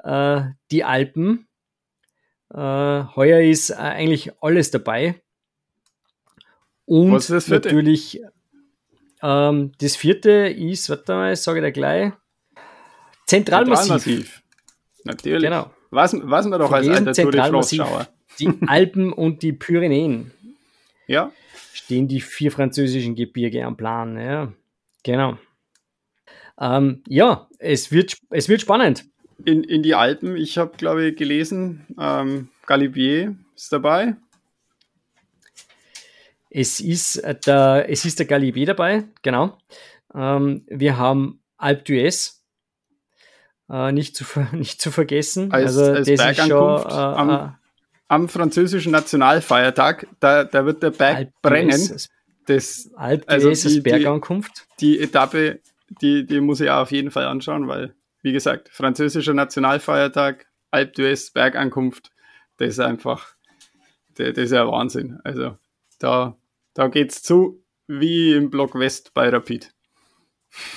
äh, 0.04 0.42
die 0.72 0.84
Alpen. 0.84 1.48
Äh, 2.54 2.58
heuer 2.58 3.42
ist 3.42 3.72
äh, 3.72 3.76
eigentlich 3.76 4.32
alles 4.42 4.70
dabei. 4.70 5.20
Und 6.86 7.28
natürlich 7.50 8.22
ähm, 9.22 9.72
das 9.80 9.96
vierte 9.96 10.32
ist, 10.32 10.90
warte 10.90 11.14
mal, 11.14 11.36
sage 11.36 11.60
ich 11.60 11.66
dir 11.66 11.72
gleich, 11.72 12.12
Zentralmassiv. 13.28 13.88
Zentralmassiv. 13.88 14.44
Natürlich. 15.04 15.44
Genau. 15.44 15.72
Was, 15.92 16.16
was 16.22 16.46
man 16.48 16.60
doch 16.60 16.72
als 16.72 16.88
alter 16.88 17.14
Tour 17.14 17.32
de 17.32 17.42
France-Schauer. 17.42 18.08
Die 18.40 18.50
Alpen 18.68 19.14
und 19.14 19.42
die 19.42 19.54
Pyrenäen. 19.54 20.32
Ja. 21.08 21.32
Stehen 21.74 22.08
die 22.08 22.22
vier 22.22 22.52
französischen 22.52 23.16
Gebirge 23.16 23.66
am 23.66 23.78
Plan. 23.78 24.18
Ja, 24.18 24.52
genau. 25.04 25.38
Ähm, 26.60 27.04
ja, 27.08 27.48
es 27.60 27.92
wird, 27.92 28.18
es 28.30 28.50
wird 28.50 28.62
spannend. 28.62 29.06
In, 29.46 29.64
in 29.64 29.84
die 29.84 29.96
Alpen, 29.96 30.36
ich 30.36 30.58
habe, 30.58 30.76
glaube 30.78 31.06
ich, 31.06 31.16
gelesen, 31.16 31.86
ähm, 32.00 32.50
Galibier 32.66 33.36
ist 33.56 33.72
dabei. 33.72 34.16
Es 36.58 36.80
ist 36.80 37.18
äh, 37.18 37.36
der, 37.36 37.86
es 37.88 38.04
ist 38.04 38.18
der 38.18 38.26
Galibier 38.26 38.66
dabei, 38.66 39.04
genau. 39.22 39.60
Ähm, 40.16 40.66
wir 40.68 40.98
haben 40.98 41.40
Alp 41.58 41.86
d'Huez, 41.86 42.40
äh, 43.70 43.92
nicht, 43.92 44.16
zu, 44.16 44.26
nicht 44.54 44.82
zu 44.82 44.90
vergessen. 44.90 45.52
Als, 45.52 45.78
also, 45.78 45.92
als 45.94 46.08
das 46.08 46.32
ist 46.32 46.48
schon, 46.48 46.82
äh, 46.82 46.94
am, 46.94 47.30
äh, 47.30 47.50
am, 48.08 48.28
französischen 48.28 48.92
Nationalfeiertag, 48.92 50.08
da, 50.20 50.46
da 50.46 50.66
wird 50.66 50.82
der 50.82 50.90
Berg 50.90 51.18
Alp 51.18 51.42
brennen. 51.44 51.96
Das, 52.48 52.90
Alp 52.96 53.26
also 53.28 53.52
die, 53.52 53.64
als 53.64 53.84
Bergankunft. 53.84 54.68
Die, 54.80 54.98
die 54.98 55.04
Etappe, 55.04 55.60
die, 56.02 56.26
die 56.26 56.42
muss 56.42 56.60
ich 56.60 56.72
auch 56.72 56.82
auf 56.82 56.92
jeden 56.92 57.12
Fall 57.12 57.26
anschauen, 57.26 57.68
weil, 57.68 57.94
wie 58.24 58.32
gesagt, 58.32 58.70
französischer 58.70 59.36
Nationalfeiertag, 59.36 60.48
Alp 60.72 60.96
d'Huez, 60.96 61.34
Bergankunft, 61.34 62.10
das 62.58 62.70
ist 62.70 62.80
einfach, 62.80 63.36
das, 64.16 64.30
das 64.30 64.46
ist 64.46 64.54
ja 64.54 64.68
Wahnsinn. 64.68 65.20
Also, 65.24 65.56
da, 66.00 66.36
da 66.78 66.90
geht's 66.90 67.24
zu 67.24 67.66
wie 67.88 68.34
im 68.34 68.52
Block 68.52 68.76
West 68.76 69.16
bei 69.16 69.30
Rapid. 69.30 69.74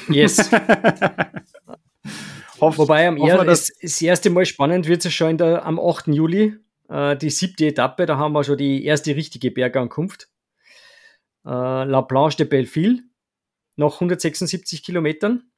Yes. 0.08 0.50
Hoff, 2.60 2.78
Wobei 2.78 3.06
am 3.06 3.18
er, 3.18 3.44
das, 3.44 3.70
das 3.82 4.00
erste 4.00 4.30
Mal 4.30 4.46
spannend 4.46 4.88
wird 4.88 5.04
es 5.04 5.12
schon 5.12 5.36
der, 5.36 5.66
am 5.66 5.78
8. 5.78 6.08
Juli, 6.08 6.56
äh, 6.88 7.18
die 7.18 7.28
siebte 7.28 7.66
Etappe, 7.66 8.06
da 8.06 8.16
haben 8.16 8.32
wir 8.32 8.44
schon 8.44 8.56
die 8.56 8.82
erste 8.84 9.14
richtige 9.14 9.50
Bergankunft. 9.50 10.30
Äh, 11.44 11.50
La 11.50 12.00
Planche 12.00 12.38
de 12.38 12.46
Belleville, 12.46 13.02
noch 13.76 13.96
176 13.96 14.82
Kilometern. 14.82 15.50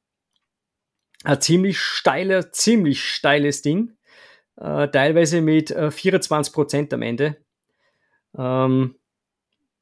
Ein 1.23 1.39
ziemlich 1.39 1.79
steiler, 1.79 2.51
ziemlich 2.51 3.01
steiles 3.01 3.61
Ding. 3.61 3.95
Äh, 4.57 4.89
teilweise 4.89 5.41
mit 5.41 5.69
24 5.69 6.51
äh, 6.51 6.53
Prozent 6.53 6.93
am 6.93 7.01
Ende. 7.01 7.37
Ähm, 8.37 8.95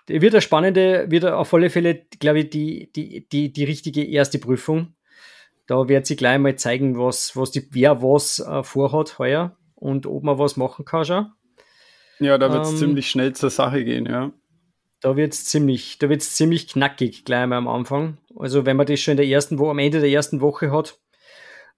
wird 0.08 0.34
eine 0.34 0.42
spannende, 0.42 1.10
wird 1.10 1.26
auf 1.26 1.54
alle 1.54 1.70
Fälle, 1.70 2.06
glaube 2.20 2.40
ich, 2.40 2.50
die, 2.50 2.92
die, 2.94 3.28
die, 3.30 3.52
die 3.52 3.64
richtige 3.64 4.04
erste 4.04 4.40
Prüfung. 4.40 4.96
Da 5.68 5.88
wird 5.88 6.06
sie 6.06 6.16
gleich 6.16 6.40
mal 6.40 6.56
zeigen, 6.56 6.98
was, 6.98 7.36
was 7.36 7.52
die, 7.52 7.68
wer 7.72 8.02
was 8.02 8.40
äh, 8.40 8.64
vorhat 8.64 9.20
heuer 9.20 9.58
und 9.76 10.06
ob 10.06 10.24
man 10.24 10.38
was 10.38 10.58
machen 10.58 10.86
kann 10.86 11.06
schon. 11.06 11.32
Ja, 12.20 12.38
da 12.38 12.52
wird 12.52 12.66
es 12.66 12.72
ähm, 12.72 12.78
ziemlich 12.78 13.10
schnell 13.10 13.34
zur 13.34 13.50
Sache 13.50 13.84
gehen, 13.84 14.06
ja. 14.06 14.32
Da 15.02 15.18
wird 15.18 15.34
es 15.34 15.46
ziemlich, 15.46 15.98
ziemlich 16.20 16.68
knackig 16.68 17.26
gleich 17.26 17.48
mal 17.48 17.58
am 17.58 17.68
Anfang. 17.68 18.18
Also 18.36 18.66
wenn 18.66 18.78
man 18.78 18.86
das 18.86 19.00
schon 19.00 19.14
in 19.14 19.18
der 19.18 19.28
ersten 19.28 19.58
Woche, 19.58 19.72
am 19.72 19.80
Ende 19.80 20.00
der 20.00 20.10
ersten 20.10 20.42
Woche 20.42 20.72
hat, 20.72 21.00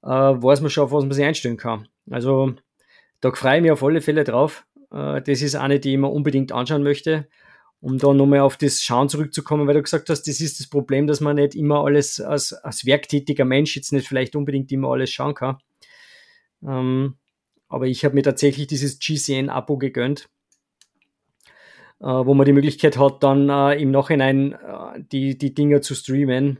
äh, 0.04 0.08
weiß 0.08 0.62
man 0.62 0.70
schon, 0.70 0.84
auf 0.86 0.92
was 0.92 1.04
man 1.04 1.14
sich 1.14 1.24
einstellen 1.24 1.58
kann. 1.58 1.88
Also 2.10 2.56
da 3.22 3.32
freue 3.32 3.58
ich 3.58 3.62
mich 3.62 3.72
auf 3.72 3.84
alle 3.84 4.02
Fälle 4.02 4.26
drauf. 4.26 4.66
Äh, 4.92 5.22
das 5.22 5.42
ist 5.42 5.56
eine, 5.56 5.80
die 5.80 5.94
ich 5.94 5.98
mir 5.98 6.10
unbedingt 6.10 6.52
anschauen 6.52 6.84
möchte 6.84 7.28
um 7.84 7.98
da 7.98 8.14
nochmal 8.14 8.40
auf 8.40 8.56
das 8.56 8.82
Schauen 8.82 9.10
zurückzukommen, 9.10 9.68
weil 9.68 9.74
du 9.74 9.84
gesagt 9.84 10.10
hast, 10.10 10.24
das 10.24 10.40
ist 10.40 10.62
das 10.62 10.68
Problem, 10.68 11.06
dass 11.06 11.20
man 11.20 11.36
nicht 11.36 11.54
immer 11.54 11.84
alles 11.84 12.22
als, 12.22 12.54
als 12.54 12.86
werktätiger 12.86 13.44
Mensch 13.44 13.76
jetzt 13.76 13.92
nicht 13.92 14.08
vielleicht 14.08 14.38
unbedingt 14.38 14.72
immer 14.72 14.88
alles 14.92 15.12
schauen 15.12 15.34
kann. 15.34 15.58
Ähm, 16.66 17.18
aber 17.68 17.88
ich 17.88 18.06
habe 18.06 18.16
mir 18.16 18.24
tatsächlich 18.24 18.68
dieses 18.68 19.00
GCN-Abo 19.00 19.78
gegönnt, 19.78 20.30
äh, 22.00 22.06
wo 22.06 22.34
man 22.34 22.46
die 22.46 22.54
Möglichkeit 22.54 22.98
hat, 22.98 23.22
dann 23.22 23.50
äh, 23.50 23.82
im 23.82 23.92
Nachhinein 23.92 24.54
äh, 24.54 25.04
die, 25.12 25.38
die 25.38 25.54
Dinger 25.54 25.82
zu 25.82 25.94
streamen 25.94 26.60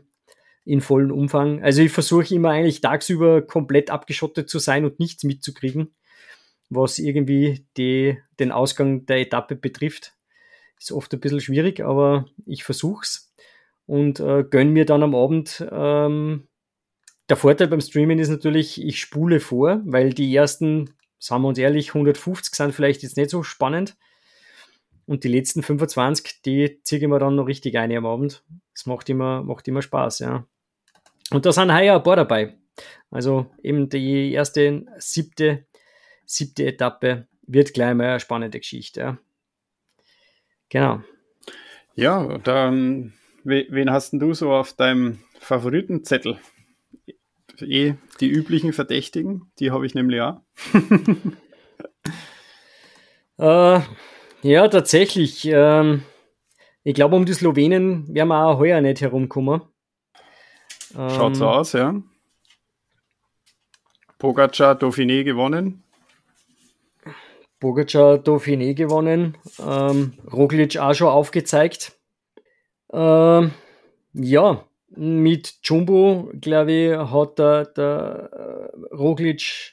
in 0.66 0.82
vollen 0.82 1.10
Umfang. 1.10 1.62
Also 1.62 1.80
ich 1.80 1.92
versuche 1.92 2.34
immer 2.34 2.50
eigentlich 2.50 2.82
tagsüber 2.82 3.40
komplett 3.40 3.88
abgeschottet 3.88 4.50
zu 4.50 4.58
sein 4.58 4.84
und 4.84 5.00
nichts 5.00 5.24
mitzukriegen, 5.24 5.94
was 6.68 6.98
irgendwie 6.98 7.64
die, 7.78 8.18
den 8.38 8.52
Ausgang 8.52 9.06
der 9.06 9.20
Etappe 9.20 9.56
betrifft 9.56 10.14
ist 10.78 10.92
oft 10.92 11.12
ein 11.12 11.20
bisschen 11.20 11.40
schwierig, 11.40 11.80
aber 11.80 12.26
ich 12.46 12.64
versuche 12.64 13.02
es 13.02 13.32
und 13.86 14.20
äh, 14.20 14.44
gönne 14.44 14.70
mir 14.70 14.84
dann 14.84 15.02
am 15.02 15.14
Abend. 15.14 15.66
Ähm, 15.70 16.48
der 17.28 17.36
Vorteil 17.36 17.68
beim 17.68 17.80
Streaming 17.80 18.18
ist 18.18 18.28
natürlich, 18.28 18.82
ich 18.82 19.00
spule 19.00 19.40
vor, 19.40 19.80
weil 19.84 20.12
die 20.12 20.34
ersten, 20.34 20.94
sagen 21.18 21.42
wir 21.42 21.48
uns 21.48 21.58
ehrlich, 21.58 21.88
150 21.88 22.54
sind 22.54 22.74
vielleicht 22.74 23.02
jetzt 23.02 23.16
nicht 23.16 23.30
so 23.30 23.42
spannend. 23.42 23.96
Und 25.06 25.24
die 25.24 25.28
letzten 25.28 25.62
25, 25.62 26.42
die 26.42 26.80
ziehe 26.82 27.00
ich 27.00 27.08
mir 27.08 27.18
dann 27.18 27.36
noch 27.36 27.46
richtig 27.46 27.76
ein 27.76 27.94
am 27.94 28.06
Abend. 28.06 28.42
Das 28.72 28.86
macht 28.86 29.08
immer, 29.10 29.42
macht 29.42 29.68
immer 29.68 29.82
Spaß, 29.82 30.20
ja. 30.20 30.46
Und 31.30 31.46
da 31.46 31.52
sind 31.52 31.74
heuer 31.74 31.96
ein 31.96 32.02
paar 32.02 32.16
dabei. 32.16 32.54
Also 33.10 33.46
eben 33.62 33.88
die 33.88 34.32
erste, 34.32 34.86
siebte, 34.98 35.66
siebte 36.26 36.66
Etappe 36.66 37.28
wird 37.46 37.74
gleich 37.74 37.94
mal 37.94 38.08
eine 38.08 38.20
spannende 38.20 38.58
Geschichte, 38.58 39.00
ja. 39.00 39.18
Genau. 40.74 41.00
Ja, 41.94 42.38
dann, 42.38 43.12
wen 43.44 43.90
hast 43.92 44.12
denn 44.12 44.18
du 44.18 44.34
so 44.34 44.52
auf 44.52 44.72
deinem 44.72 45.20
Favoritenzettel? 45.38 46.36
Eh 47.60 47.94
die 48.18 48.28
üblichen 48.28 48.72
Verdächtigen, 48.72 49.52
die 49.60 49.70
habe 49.70 49.86
ich 49.86 49.94
nämlich 49.94 50.20
auch. 50.20 50.40
äh, 53.38 53.80
ja, 54.42 54.66
tatsächlich. 54.66 55.44
Ähm, 55.44 56.02
ich 56.82 56.94
glaube, 56.94 57.14
um 57.14 57.24
die 57.24 57.34
Slowenen 57.34 58.12
werden 58.12 58.28
wir 58.30 58.44
auch 58.44 58.58
heuer 58.58 58.80
nicht 58.80 59.00
herumkommen. 59.00 59.62
Schaut 60.92 61.36
so 61.36 61.44
ähm, 61.44 61.50
aus, 61.50 61.72
ja. 61.72 62.02
Pogacar 64.18 64.74
Dauphiné 64.74 65.22
gewonnen. 65.22 65.83
Bogacar 67.64 68.18
Dauphiné 68.18 68.74
gewonnen, 68.74 69.38
ähm, 69.58 70.12
Roglic 70.30 70.76
auch 70.76 70.92
schon 70.92 71.08
aufgezeigt. 71.08 71.92
Ähm, 72.92 73.52
ja, 74.12 74.64
mit 74.90 75.54
Jumbo, 75.62 76.30
glaube 76.38 76.72
ich, 76.72 76.94
hat 76.94 77.38
der, 77.38 77.64
der 77.64 78.30
äh, 78.32 78.94
Roglic 78.94 79.72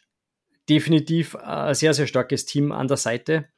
definitiv 0.70 1.36
ein 1.36 1.76
sehr, 1.76 1.94
sehr 1.94 2.08
starkes 2.08 2.46
Team 2.46 2.72
an 2.72 2.88
der 2.88 2.96
Seite, 2.96 3.50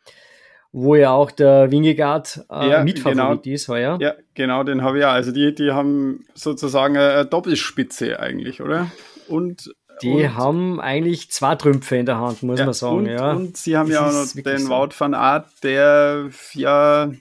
wo 0.71 0.95
ja 0.95 1.11
auch 1.11 1.29
der 1.29 1.69
Wingegaard 1.69 2.43
äh, 2.49 2.69
ja, 2.71 2.83
Mitfavorit 2.83 3.43
genau, 3.43 3.53
ist 3.53 3.67
heuer. 3.67 3.99
Ja, 4.01 4.15
genau, 4.33 4.63
den 4.63 4.81
habe 4.81 4.97
ich 4.97 5.03
ja. 5.03 5.11
Also 5.11 5.31
die, 5.31 5.53
die 5.53 5.73
haben 5.73 6.25
sozusagen 6.33 6.97
eine 6.97 7.27
Doppelspitze 7.27 8.19
eigentlich, 8.19 8.61
oder? 8.61 8.91
Und 9.27 9.75
die 10.01 10.23
und, 10.23 10.35
haben 10.35 10.81
eigentlich 10.81 11.31
zwei 11.31 11.55
Trümpfe 11.55 11.95
in 11.97 12.05
der 12.05 12.19
Hand, 12.19 12.43
muss 12.43 12.59
ja, 12.59 12.65
man 12.65 12.73
sagen. 12.73 12.97
Und, 12.97 13.05
ja. 13.07 13.31
und 13.31 13.57
sie 13.57 13.77
haben 13.77 13.89
das 13.89 13.95
ja 13.95 14.07
auch 14.07 14.11
noch 14.11 14.43
den 14.43 14.57
so. 14.59 14.69
Wout 14.69 14.89
van 14.97 15.13
Art, 15.13 15.47
der 15.63 16.29
ja, 16.53 17.11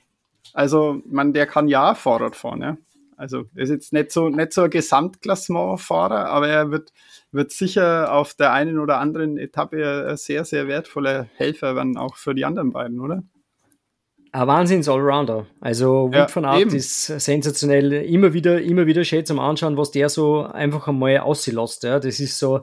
also 0.53 1.03
man, 1.07 1.33
der 1.33 1.47
kann 1.47 1.69
ja 1.69 1.95
Fahrrad 1.95 2.37
fahren, 2.37 2.63
ja. 2.63 2.77
Also 3.17 3.45
er 3.55 3.63
ist 3.63 3.71
jetzt 3.71 3.93
nicht 3.93 4.11
so, 4.11 4.29
nicht 4.29 4.53
so 4.53 4.63
ein 4.63 4.71
Gesamtklassementfahrer, 4.71 6.27
aber 6.27 6.49
er 6.49 6.71
wird, 6.71 6.93
wird 7.31 7.53
sicher 7.53 8.13
auf 8.13 8.35
der 8.35 8.53
einen 8.53 8.79
oder 8.79 8.99
anderen 8.99 9.39
Etappe 9.39 10.09
ein 10.09 10.17
sehr, 10.17 10.45
sehr 10.45 10.67
wertvoller 10.67 11.29
Helfer 11.37 11.77
werden, 11.77 11.97
auch 11.97 12.17
für 12.17 12.35
die 12.35 12.45
anderen 12.45 12.73
beiden, 12.73 13.01
oder? 13.01 13.23
Ein 14.35 14.47
Wahnsinns-Allrounder. 14.47 15.47
Also 15.61 16.07
Wood 16.07 16.15
Ja, 16.15 16.35
van 16.35 16.45
Aert 16.47 16.61
eben. 16.63 16.75
ist 16.75 17.05
sensationell. 17.07 17.93
Immer 17.93 18.33
wieder, 18.33 18.63
immer 18.63 18.87
wieder 18.87 19.05
schön 19.05 19.27
zum 19.27 19.39
Anschauen, 19.39 19.77
was 19.77 19.91
der 19.91 20.09
so 20.09 20.43
einfach 20.43 20.89
einmal 20.89 21.19
auslässt. 21.19 21.83
Ja. 21.83 22.01
Das 22.01 22.19
ist 22.19 22.39
so, 22.39 22.63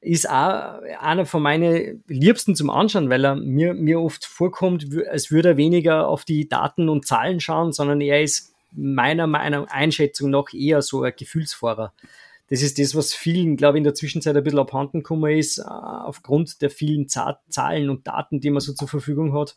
ist 0.00 0.30
auch 0.30 0.80
einer 1.00 1.26
von 1.26 1.42
meinen 1.42 2.04
Liebsten 2.06 2.54
zum 2.54 2.70
Anschauen, 2.70 3.10
weil 3.10 3.24
er 3.24 3.34
mir, 3.34 3.74
mir 3.74 4.00
oft 4.00 4.24
vorkommt, 4.24 4.86
als 5.10 5.32
würde 5.32 5.50
er 5.50 5.56
weniger 5.56 6.06
auf 6.06 6.24
die 6.24 6.48
Daten 6.48 6.88
und 6.88 7.04
Zahlen 7.04 7.40
schauen, 7.40 7.72
sondern 7.72 8.00
er 8.00 8.22
ist 8.22 8.54
meiner, 8.70 9.26
meiner 9.26 9.68
Einschätzung 9.72 10.30
nach 10.30 10.52
eher 10.54 10.82
so 10.82 11.02
ein 11.02 11.12
Gefühlsfahrer. 11.16 11.92
Das 12.48 12.62
ist 12.62 12.78
das, 12.78 12.94
was 12.94 13.12
vielen, 13.12 13.56
glaube 13.56 13.76
ich, 13.76 13.80
in 13.80 13.84
der 13.84 13.94
Zwischenzeit 13.94 14.36
ein 14.36 14.44
bisschen 14.44 14.60
abhanden 14.60 14.98
gekommen 15.00 15.36
ist, 15.36 15.58
äh, 15.58 15.62
aufgrund 15.64 16.62
der 16.62 16.70
vielen 16.70 17.08
Za- 17.08 17.40
Zahlen 17.48 17.90
und 17.90 18.06
Daten, 18.06 18.38
die 18.40 18.50
man 18.50 18.60
so 18.60 18.72
zur 18.72 18.86
Verfügung 18.86 19.34
hat 19.34 19.56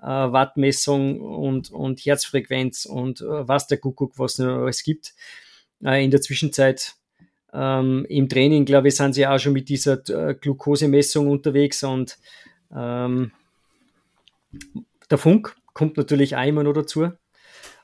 äh, 0.00 0.06
Wattmessung 0.06 1.20
und, 1.20 1.70
und 1.70 2.00
Herzfrequenz 2.00 2.84
und 2.86 3.20
äh, 3.20 3.48
was 3.48 3.66
der 3.66 3.78
Kuckuck, 3.78 4.18
was 4.18 4.38
noch 4.38 4.62
alles 4.62 4.82
gibt. 4.82 5.14
Äh, 5.82 6.04
in 6.04 6.10
der 6.10 6.20
Zwischenzeit 6.20 6.94
ähm, 7.52 8.06
im 8.08 8.28
Training, 8.28 8.64
glaube 8.64 8.88
ich, 8.88 8.96
sind 8.96 9.14
sie 9.14 9.26
auch 9.26 9.38
schon 9.38 9.52
mit 9.52 9.68
dieser 9.68 10.02
äh, 10.08 10.34
Glukosemessung 10.34 11.28
unterwegs 11.28 11.82
und 11.82 12.18
ähm, 12.74 13.32
der 15.10 15.18
Funk 15.18 15.56
kommt 15.72 15.96
natürlich 15.96 16.36
auch 16.36 16.46
immer 16.46 16.62
noch 16.62 16.72
dazu. 16.72 17.10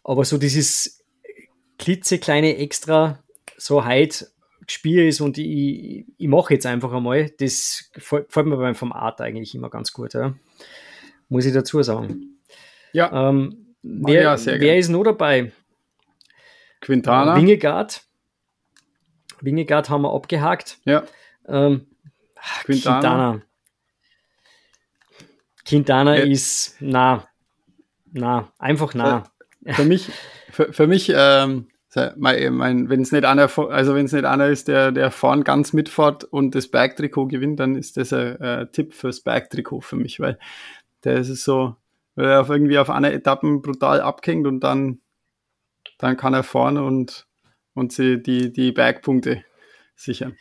Aber 0.04 0.24
so 0.24 0.38
dieses 0.38 1.04
klitzekleine 1.78 2.56
Extra, 2.56 3.22
so 3.56 3.86
heute 3.86 4.28
Spiel 4.66 5.06
ist 5.06 5.20
und 5.20 5.38
ich, 5.38 6.06
ich 6.16 6.28
mache 6.28 6.54
jetzt 6.54 6.66
einfach 6.66 6.92
einmal, 6.92 7.30
das 7.38 7.90
gefällt 7.92 8.26
gefällt 8.26 8.46
mir 8.46 8.56
beim 8.56 8.74
Format 8.74 9.20
eigentlich 9.20 9.54
immer 9.54 9.70
ganz 9.70 9.92
gut. 9.92 10.14
Ja 10.14 10.34
muss 11.32 11.44
ich 11.46 11.52
dazu 11.54 11.82
sagen. 11.82 12.38
Ja, 12.92 13.28
Ähm, 13.30 13.74
wer, 13.82 14.36
sehr 14.36 14.54
wer 14.54 14.58
gern. 14.60 14.78
ist 14.78 14.88
noch 14.90 15.02
dabei? 15.02 15.50
Quintana. 16.80 17.36
Wingegaard. 17.36 18.02
Wingegaard 19.40 19.88
haben 19.90 20.02
wir 20.02 20.12
abgehakt. 20.14 20.78
ja, 20.84 21.04
Ähm, 21.48 21.86
Quintana. 22.64 23.00
Quintana. 23.00 23.42
Quintana 25.64 26.16
Ja. 26.18 26.24
ist 26.24 26.76
na, 26.80 27.28
na, 28.12 28.52
einfach 28.58 28.94
na. 28.94 29.24
Für 29.70 29.84
mich, 29.84 30.10
für, 30.50 30.72
für 30.72 30.86
mich, 30.88 31.12
ähm, 31.14 31.68
mein, 32.16 32.54
mein, 32.54 32.88
wenn 32.88 33.02
es 33.02 33.12
nicht 33.12 33.24
einer, 33.24 33.48
also 33.70 33.94
wenn 33.94 34.06
es 34.06 34.12
nicht 34.12 34.24
einer 34.24 34.48
ist, 34.48 34.66
der, 34.66 34.90
der 34.92 35.10
vorn 35.12 35.44
ganz 35.44 35.72
mitfährt 35.72 36.24
und 36.24 36.54
das 36.54 36.68
Bergtrikot 36.68 37.26
gewinnt, 37.28 37.60
dann 37.60 37.76
ist 37.76 37.96
das 37.96 38.12
ein 38.12 38.40
äh, 38.40 38.66
Tipp 38.72 38.92
fürs 38.92 39.20
Bergtrikot 39.20 39.82
für 39.82 39.96
mich, 39.96 40.18
weil 40.18 40.38
der 41.04 41.16
ist 41.16 41.28
es 41.28 41.44
so, 41.44 41.76
weil 42.14 42.26
er 42.26 42.48
irgendwie 42.48 42.78
auf 42.78 42.90
einer 42.90 43.12
Etappen 43.12 43.62
brutal 43.62 44.00
abhängt 44.00 44.46
und 44.46 44.60
dann, 44.60 45.00
dann 45.98 46.16
kann 46.16 46.34
er 46.34 46.42
vorne 46.42 46.82
und, 46.84 47.26
und 47.74 47.92
sie 47.92 48.22
die, 48.22 48.52
die 48.52 48.72
Bergpunkte 48.72 49.44
sichern. 49.94 50.36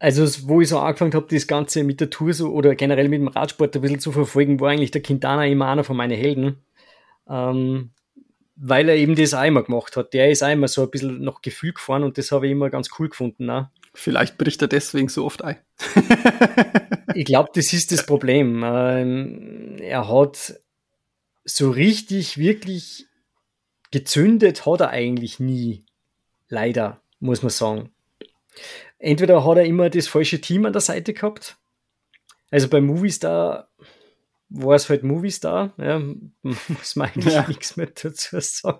Also, 0.00 0.48
wo 0.48 0.60
ich 0.60 0.68
so 0.68 0.78
angefangen 0.78 1.14
habe, 1.14 1.26
das 1.28 1.48
Ganze 1.48 1.82
mit 1.82 2.00
der 2.00 2.10
Tour 2.10 2.32
so 2.32 2.52
oder 2.52 2.76
generell 2.76 3.08
mit 3.08 3.20
dem 3.20 3.28
Radsport 3.28 3.74
ein 3.74 3.82
bisschen 3.82 3.98
zu 3.98 4.12
verfolgen, 4.12 4.60
war 4.60 4.70
eigentlich 4.70 4.92
der 4.92 5.02
Quintana 5.02 5.44
immer 5.46 5.66
einer 5.66 5.82
von 5.82 5.96
meinen 5.96 6.16
Helden. 6.16 6.62
Ähm, 7.28 7.90
weil 8.60 8.88
er 8.88 8.96
eben 8.96 9.14
das 9.14 9.32
immer 9.32 9.62
gemacht 9.62 9.96
hat. 9.96 10.12
Der 10.14 10.30
ist 10.30 10.42
immer 10.42 10.68
so 10.68 10.82
ein 10.82 10.90
bisschen 10.90 11.22
nach 11.22 11.42
Gefühl 11.42 11.72
gefahren 11.72 12.02
und 12.02 12.18
das 12.18 12.32
habe 12.32 12.46
ich 12.46 12.52
immer 12.52 12.70
ganz 12.70 12.90
cool 12.98 13.08
gefunden. 13.08 13.46
Ne? 13.46 13.70
Vielleicht 14.00 14.38
bricht 14.38 14.62
er 14.62 14.68
deswegen 14.68 15.08
so 15.08 15.24
oft 15.24 15.42
ein. 15.42 15.56
Ich 17.14 17.24
glaube, 17.24 17.50
das 17.52 17.72
ist 17.72 17.90
das 17.90 18.06
Problem. 18.06 18.62
Ähm, 18.64 19.76
er 19.80 20.08
hat 20.08 20.60
so 21.44 21.70
richtig, 21.70 22.38
wirklich 22.38 23.06
gezündet 23.90 24.66
hat 24.66 24.80
er 24.82 24.90
eigentlich 24.90 25.40
nie. 25.40 25.84
Leider, 26.48 27.00
muss 27.18 27.42
man 27.42 27.50
sagen. 27.50 27.90
Entweder 29.00 29.44
hat 29.44 29.56
er 29.56 29.64
immer 29.64 29.90
das 29.90 30.06
falsche 30.06 30.40
Team 30.40 30.64
an 30.64 30.72
der 30.72 30.80
Seite 30.80 31.12
gehabt. 31.12 31.56
Also 32.52 32.68
bei 32.68 32.80
Movistar 32.80 33.68
war 34.48 34.76
es 34.76 34.88
halt 34.88 35.02
Movistar. 35.02 35.74
Ja, 35.76 35.98
muss 36.42 36.94
man 36.94 37.08
eigentlich 37.08 37.34
Ja. 37.34 37.48
nichts 37.48 37.76
mehr 37.76 37.88
dazu 37.88 38.36
sagen. 38.38 38.78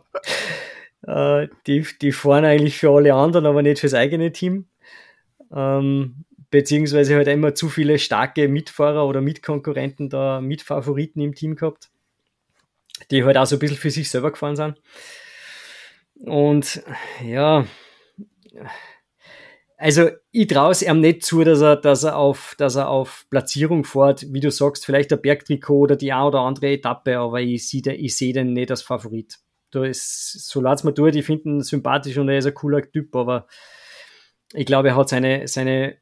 Äh, 1.02 1.48
die, 1.66 1.84
die 2.00 2.12
fahren 2.12 2.44
eigentlich 2.44 2.78
für 2.78 2.90
alle 2.90 3.14
anderen, 3.14 3.46
aber 3.46 3.62
nicht 3.62 3.80
fürs 3.80 3.94
eigene 3.94 4.30
Team. 4.30 4.66
Ähm, 5.54 6.24
beziehungsweise 6.50 7.16
halt 7.16 7.28
immer 7.28 7.54
zu 7.54 7.68
viele 7.68 7.98
starke 7.98 8.48
Mitfahrer 8.48 9.06
oder 9.06 9.20
Mitkonkurrenten 9.20 10.08
da, 10.08 10.40
Mitfavoriten 10.40 11.20
im 11.20 11.34
Team 11.34 11.56
gehabt, 11.56 11.90
die 13.10 13.24
halt 13.24 13.36
auch 13.36 13.46
so 13.46 13.56
ein 13.56 13.58
bisschen 13.58 13.76
für 13.76 13.90
sich 13.90 14.10
selber 14.10 14.30
gefahren 14.30 14.56
sind. 14.56 14.80
Und 16.20 16.82
ja, 17.24 17.66
also 19.76 20.10
ich 20.32 20.48
traue 20.48 20.72
es 20.72 20.82
ihm 20.82 21.00
nicht 21.00 21.24
zu, 21.24 21.44
dass 21.44 21.60
er, 21.60 21.76
dass 21.76 22.02
er 22.02 22.16
auf, 22.16 22.56
dass 22.58 22.74
er 22.74 22.88
auf 22.88 23.26
Platzierung 23.30 23.84
fährt, 23.84 24.26
wie 24.32 24.40
du 24.40 24.50
sagst, 24.50 24.84
vielleicht 24.84 25.12
der 25.12 25.18
Bergtrikot 25.18 25.78
oder 25.78 25.96
die 25.96 26.12
eine 26.12 26.24
oder 26.24 26.40
andere 26.40 26.72
Etappe, 26.72 27.18
aber 27.18 27.40
ich 27.40 27.68
sehe 27.68 27.94
ich 27.94 28.16
sehe 28.16 28.32
den 28.32 28.54
nicht 28.54 28.72
als 28.72 28.82
Favorit. 28.82 29.38
Da 29.70 29.84
ist, 29.84 30.48
so 30.48 30.60
lad's 30.60 30.82
mir 30.82 30.92
durch, 30.92 31.24
finde 31.24 31.50
ihn 31.50 31.62
sympathisch 31.62 32.18
und 32.18 32.28
er 32.28 32.38
ist 32.38 32.46
ein 32.46 32.54
cooler 32.54 32.82
Typ, 32.90 33.14
aber 33.14 33.46
ich 34.52 34.66
glaube, 34.66 34.88
er 34.88 34.96
hat 34.96 35.08
seine, 35.08 35.46
seine, 35.48 35.96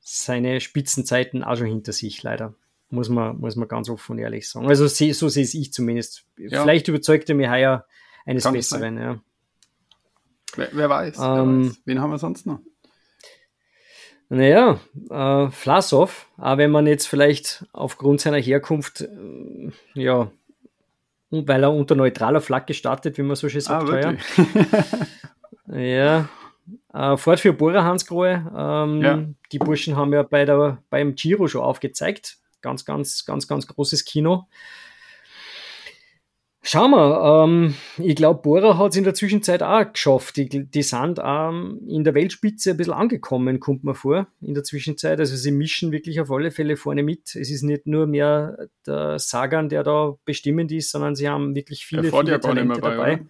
seine 0.00 0.60
Spitzenzeiten 0.60 1.42
auch 1.44 1.56
schon 1.56 1.66
hinter 1.66 1.92
sich, 1.92 2.22
leider. 2.22 2.54
Muss 2.90 3.08
man, 3.08 3.38
muss 3.38 3.56
man 3.56 3.66
ganz 3.66 3.88
offen 3.88 4.12
und 4.12 4.18
ehrlich 4.18 4.48
sagen. 4.48 4.68
Also 4.68 4.86
so 4.86 5.28
sehe 5.28 5.44
ich 5.44 5.72
zumindest. 5.72 6.26
Ja. 6.36 6.62
Vielleicht 6.62 6.86
überzeugt 6.88 7.28
er 7.28 7.34
mich 7.34 7.48
heuer 7.48 7.86
eines 8.24 8.44
Kann 8.44 8.54
Besseren. 8.54 8.98
Ja. 8.98 9.20
Wer, 10.56 10.68
wer 10.72 10.88
weiß, 10.88 11.18
wer 11.18 11.26
Ähm, 11.42 11.68
weiß. 11.70 11.80
Wen 11.86 12.00
haben 12.00 12.10
wir 12.10 12.18
sonst 12.18 12.46
noch? 12.46 12.60
Naja, 14.28 14.80
äh, 15.10 15.50
Vlasov, 15.50 16.28
auch 16.38 16.56
wenn 16.56 16.70
man 16.70 16.86
jetzt 16.86 17.06
vielleicht 17.06 17.66
aufgrund 17.72 18.20
seiner 18.20 18.38
Herkunft, 18.38 19.02
äh, 19.02 19.70
ja, 19.94 20.30
weil 21.30 21.62
er 21.62 21.72
unter 21.72 21.94
neutraler 21.94 22.40
Flagge 22.40 22.74
startet, 22.74 23.18
wie 23.18 23.22
man 23.22 23.36
so 23.36 23.48
schön 23.48 23.60
Ah, 23.60 23.62
sagt, 23.64 23.88
heuer. 23.90 24.12
wirklich? 24.12 24.84
Ja, 25.66 26.28
äh, 26.92 27.16
Fahrt 27.16 27.40
für 27.40 27.52
Bora 27.52 27.84
Hansgrohe. 27.84 28.50
Ähm, 28.56 29.02
Ja. 29.02 29.24
Die 29.52 29.58
Burschen 29.58 29.96
haben 29.96 30.12
ja 30.12 30.22
bei 30.22 30.44
der, 30.44 30.78
beim 30.90 31.14
Giro 31.14 31.46
schon 31.48 31.62
aufgezeigt. 31.62 32.38
Ganz, 32.62 32.84
ganz, 32.84 33.24
ganz, 33.24 33.46
ganz 33.46 33.66
großes 33.66 34.04
Kino. 34.04 34.46
Schauen 36.66 36.92
wir, 36.92 37.44
ähm, 37.44 37.74
ich 37.98 38.16
glaube, 38.16 38.40
Bora 38.40 38.78
hat 38.78 38.92
es 38.92 38.96
in 38.96 39.04
der 39.04 39.12
Zwischenzeit 39.12 39.62
auch 39.62 39.92
geschafft. 39.92 40.38
Die, 40.38 40.48
die 40.48 40.82
sind 40.82 41.20
ähm, 41.22 41.82
in 41.86 42.04
der 42.04 42.14
Weltspitze 42.14 42.70
ein 42.70 42.78
bisschen 42.78 42.94
angekommen, 42.94 43.60
kommt 43.60 43.84
mir 43.84 43.94
vor, 43.94 44.28
in 44.40 44.54
der 44.54 44.64
Zwischenzeit. 44.64 45.20
Also 45.20 45.36
sie 45.36 45.50
mischen 45.50 45.92
wirklich 45.92 46.22
auf 46.22 46.30
alle 46.30 46.50
Fälle 46.50 46.78
vorne 46.78 47.02
mit. 47.02 47.36
Es 47.36 47.50
ist 47.50 47.64
nicht 47.64 47.86
nur 47.86 48.06
mehr 48.06 48.56
der 48.86 49.18
Sagan, 49.18 49.68
der 49.68 49.82
da 49.82 50.14
bestimmend 50.24 50.72
ist, 50.72 50.90
sondern 50.90 51.14
sie 51.14 51.28
haben 51.28 51.54
wirklich 51.54 51.84
viele, 51.84 52.00
Der 52.00 52.10
viele 52.12 52.30
ja 52.30 52.38
Talente 52.38 52.80
bei, 52.80 52.90
dabei. 52.90 53.12
oder? 53.16 53.26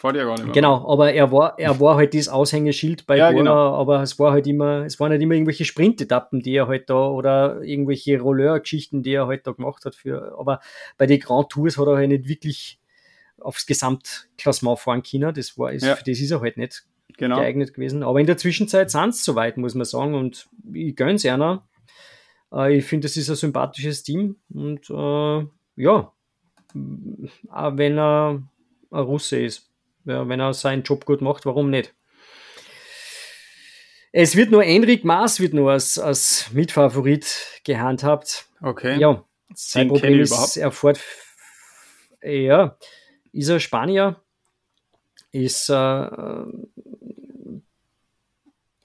Fährt 0.00 0.16
ja 0.16 0.24
gar 0.24 0.32
nicht 0.36 0.44
mehr 0.44 0.54
Genau, 0.54 0.90
aber 0.90 1.12
er 1.12 1.30
war, 1.30 1.58
er 1.58 1.78
war 1.78 1.96
halt 1.96 2.14
das 2.14 2.28
Aushängeschild 2.28 3.06
bei 3.06 3.18
Ja, 3.18 3.30
Bora, 3.30 3.38
genau. 3.42 3.74
aber 3.74 4.00
es 4.02 4.18
war 4.18 4.32
halt 4.32 4.46
immer, 4.46 4.86
es 4.86 4.98
waren 4.98 5.10
halt 5.12 5.20
immer 5.20 5.34
irgendwelche 5.34 5.66
Sprintetappen, 5.66 6.40
die 6.40 6.54
er 6.54 6.68
halt 6.68 6.88
da 6.88 7.06
oder 7.08 7.60
irgendwelche 7.62 8.18
Rolleur-Geschichten, 8.18 9.02
die 9.02 9.12
er 9.12 9.26
halt 9.26 9.46
da 9.46 9.52
gemacht 9.52 9.84
hat 9.84 9.94
für, 9.94 10.34
aber 10.38 10.60
bei 10.96 11.04
den 11.04 11.20
Grand 11.20 11.50
Tours 11.50 11.76
hat 11.76 11.86
er 11.86 11.96
halt 11.96 12.08
nicht 12.08 12.26
wirklich 12.28 12.80
aufs 13.38 13.66
Gesamtklassement 13.66 14.78
fahren 14.78 15.02
können, 15.02 15.34
das 15.34 15.58
war, 15.58 15.70
ist, 15.72 15.84
Ja. 15.84 15.96
für 15.96 16.04
das 16.04 16.18
ist 16.18 16.30
er 16.30 16.40
halt 16.40 16.56
nicht. 16.56 16.84
Genau. 17.18 17.36
geeignet 17.36 17.74
gewesen, 17.74 18.02
aber 18.02 18.18
in 18.20 18.26
der 18.26 18.38
Zwischenzeit 18.38 18.90
sind 18.90 19.10
es 19.10 19.22
soweit, 19.22 19.58
muss 19.58 19.74
man 19.74 19.84
sagen 19.84 20.14
und 20.14 20.48
ich 20.72 20.96
gönn's 20.96 21.26
einer. 21.26 21.68
Äh, 22.50 22.78
ich 22.78 22.86
finde, 22.86 23.06
das 23.06 23.18
ist 23.18 23.28
ein 23.28 23.36
sympathisches 23.36 24.02
Team 24.02 24.36
und 24.54 24.88
äh, 24.88 25.46
ja, 25.76 26.12
auch 27.50 27.76
wenn 27.76 27.98
er 27.98 28.42
ein 28.90 28.98
Russe 28.98 29.38
ist. 29.40 29.69
Ja, 30.04 30.28
wenn 30.28 30.40
er 30.40 30.54
seinen 30.54 30.82
Job 30.82 31.04
gut 31.04 31.20
macht, 31.20 31.46
warum 31.46 31.70
nicht? 31.70 31.94
Es 34.12 34.34
wird 34.34 34.50
nur 34.50 34.64
Enric 34.64 35.04
Maas 35.04 35.38
wird 35.40 35.54
nur 35.54 35.70
als, 35.70 35.98
als 35.98 36.50
Mitfavorit 36.52 37.60
gehandhabt. 37.64 38.48
Okay. 38.60 38.98
Ja, 38.98 39.24
sein 39.54 39.88
Problem 39.88 40.20
ist, 40.20 40.30
überhaupt. 40.30 40.56
er 40.56 40.72
fährt, 40.72 41.00
ja, 42.22 42.76
ist 43.32 43.48
er 43.48 43.60
Spanier, 43.60 44.20
ist 45.30 45.68
äh, 45.70 45.74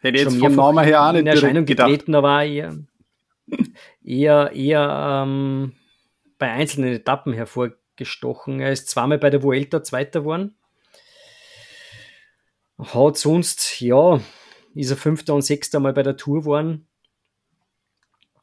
Hätte 0.05 0.19
jetzt 0.19 0.31
schon 0.33 0.39
vom 0.39 0.55
Namen 0.55 0.83
her 0.85 1.01
auch 1.01 1.11
nicht 1.13 1.21
in 1.21 1.27
Erscheinung 1.27 1.65
gedacht. 1.65 1.89
getreten, 1.89 2.13
aber 2.13 2.43
eher, 2.43 2.77
eher, 4.03 4.51
eher 4.53 5.23
ähm, 5.25 5.73
bei 6.37 6.51
einzelnen 6.51 6.93
Etappen 6.93 7.33
hervorgestochen. 7.33 8.59
Er 8.59 8.71
ist 8.71 8.89
zweimal 8.89 9.17
bei 9.17 9.31
der 9.31 9.41
Vuelta 9.41 9.83
Zweiter 9.83 10.19
geworden. 10.19 10.55
Hat 12.77 13.17
sonst, 13.17 13.79
ja, 13.81 14.19
ist 14.73 14.91
er 14.91 14.97
Fünfter 14.97 15.33
und 15.33 15.41
Sechster 15.41 15.79
mal 15.79 15.93
bei 15.93 16.03
der 16.03 16.17
Tour 16.17 16.41
geworden. 16.41 16.87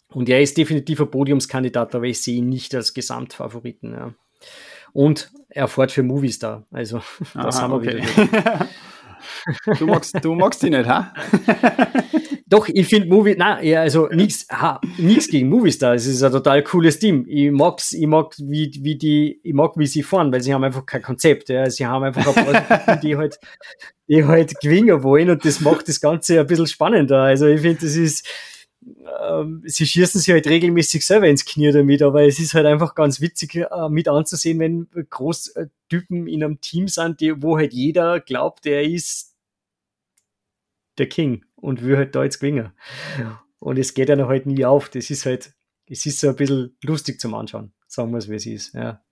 Und 0.09 0.29
er 0.29 0.42
ist 0.42 0.57
definitiv 0.57 1.01
ein 1.01 1.11
Podiumskandidat, 1.11 1.95
aber 1.95 2.05
ich 2.05 2.21
sehe 2.21 2.38
ihn 2.38 2.49
nicht 2.49 2.75
als 2.75 2.95
Gesamtfavoriten. 2.95 3.92
Ja. 3.92 4.14
Und 4.92 5.31
er 5.49 5.68
fährt 5.68 5.92
für 5.92 6.03
Movistar. 6.03 6.66
Also, 6.71 7.03
da 7.35 7.53
sind 7.53 7.71
wir 7.71 7.77
okay. 7.77 8.03
wieder. 8.03 8.68
du, 9.79 9.87
magst, 9.87 10.25
du 10.25 10.35
magst 10.35 10.62
die 10.62 10.71
nicht, 10.71 10.88
ha? 10.88 11.12
Doch, 12.53 12.69
ich 12.69 12.87
finde 12.87 13.09
Movie, 13.09 13.35
na, 13.35 13.62
ja, 13.62 13.81
also 13.81 14.09
nichts 14.09 14.47
nichts 14.99 15.29
gegen 15.29 15.49
Movistar. 15.49 15.95
Es 15.95 16.05
ist 16.05 16.23
ein 16.23 16.33
total 16.33 16.62
cooles 16.62 16.99
Team. 16.99 17.25
Ich 17.27 17.51
mag's, 17.51 17.95
ich 17.95 18.07
mag, 18.07 18.35
wie, 18.37 18.71
wie 18.83 18.97
die, 18.97 19.41
ich 19.43 19.55
mag, 19.55 19.73
wie 19.77 19.87
sie 19.87 20.03
fahren, 20.03 20.31
weil 20.31 20.43
sie 20.43 20.53
haben 20.53 20.62
einfach 20.62 20.85
kein 20.85 21.01
Konzept. 21.01 21.49
Ja. 21.49 21.71
Sie 21.71 21.87
haben 21.87 22.05
einfach 22.05 22.27
ein 22.37 22.67
paar 22.67 22.97
die 23.03 23.17
halt, 23.17 23.38
die 24.07 24.23
halt 24.23 24.61
gewinnen 24.61 25.03
wollen 25.03 25.31
und 25.31 25.43
das 25.47 25.62
macht 25.62 25.88
das 25.88 25.99
Ganze 25.99 26.41
ein 26.41 26.47
bisschen 26.47 26.67
spannender. 26.67 27.23
Also 27.23 27.47
ich 27.47 27.62
finde, 27.62 27.87
das 27.87 27.97
ist, 27.97 28.29
ähm, 29.31 29.62
sie 29.65 29.87
schießen 29.87 30.21
sich 30.21 30.31
halt 30.31 30.47
regelmäßig 30.47 31.07
selber 31.07 31.29
ins 31.29 31.47
Knie 31.47 31.73
damit, 31.73 32.03
aber 32.03 32.27
es 32.27 32.38
ist 32.38 32.53
halt 32.53 32.67
einfach 32.67 32.95
ganz 32.95 33.23
witzig 33.23 33.55
äh, 33.55 33.88
mit 33.88 34.09
anzusehen, 34.09 34.59
wenn 34.59 34.88
Großtypen 35.09 36.27
in 36.27 36.45
einem 36.45 36.61
Team 36.61 36.87
sind, 36.88 37.19
die, 37.23 37.43
wo 37.43 37.57
halt 37.57 37.73
jeder 37.73 38.21
glaubt, 38.21 38.67
er 38.67 38.83
ist 38.83 39.35
der 40.99 41.09
King 41.09 41.47
und 41.62 41.83
will 41.83 41.96
halt 41.96 42.14
da 42.14 42.25
jetzt 42.25 42.40
gewinnen. 42.40 42.72
Und 43.59 43.79
es 43.79 43.94
geht 43.94 44.09
dann 44.09 44.27
halt 44.27 44.46
nie 44.46 44.64
auf. 44.64 44.88
Das 44.88 45.09
ist 45.09 45.25
halt, 45.25 45.55
es 45.87 46.05
ist 46.05 46.20
so 46.20 46.29
ein 46.29 46.37
bisschen 46.37 46.77
lustig 46.83 47.20
zum 47.20 47.35
Anschauen, 47.35 47.72
sagen 47.87 48.11
wir 48.11 48.18
es, 48.18 48.29
wie 48.29 48.37
es 48.37 48.46
ist. 48.46 48.75
Ja, 48.75 49.03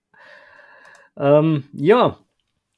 ähm, 1.17 1.65
ja. 1.73 2.19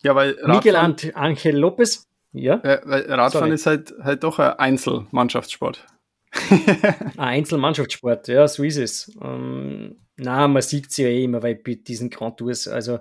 ja 0.04 0.16
weil 0.16 0.38
Miguel 0.46 0.76
Angel 0.76 1.58
Lopez. 1.58 2.08
Ja. 2.32 2.56
Äh, 2.64 2.82
weil 2.86 3.02
Radfahren 3.12 3.46
Sorry. 3.46 3.54
ist 3.54 3.66
halt, 3.66 3.94
halt 4.02 4.24
doch 4.24 4.40
ein 4.40 4.54
Einzelmannschaftssport. 4.54 5.86
ein 6.50 7.20
Einzelmannschaftssport, 7.20 8.28
ja, 8.28 8.48
so 8.48 8.64
ist 8.64 8.78
es. 8.78 9.16
Ähm, 9.22 9.98
na, 10.18 10.48
man 10.48 10.62
sieht 10.62 10.90
es 10.90 10.98
ja 10.98 11.08
eh 11.08 11.26
immer 11.26 11.42
bei 11.42 11.54
diesen 11.54 12.10
Grand 12.10 12.38
Tours. 12.38 12.68
Also 12.68 13.00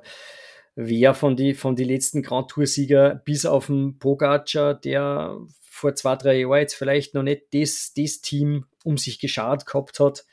wer 0.74 1.14
von 1.14 1.37
die 1.37 1.54
von 1.54 1.76
die 1.76 1.85
letzten 1.85 2.22
Grand 2.22 2.50
Tour-Sieger 2.50 3.22
bis 3.24 3.46
auf 3.46 3.66
den 3.66 3.98
Pogacar, 3.98 4.74
der 4.74 5.38
vor 5.72 5.94
zwei, 5.94 6.16
drei 6.16 6.40
Jahren 6.40 6.61
jetzt 6.61 6.74
vielleicht 6.74 7.14
noch 7.14 7.22
nicht 7.22 7.44
das, 7.54 7.94
das 7.96 8.20
Team 8.20 8.66
um 8.85 8.98
sich 8.98 9.18
geschaut 9.18 9.64
gehabt 9.64 10.00
hat, 10.00 10.26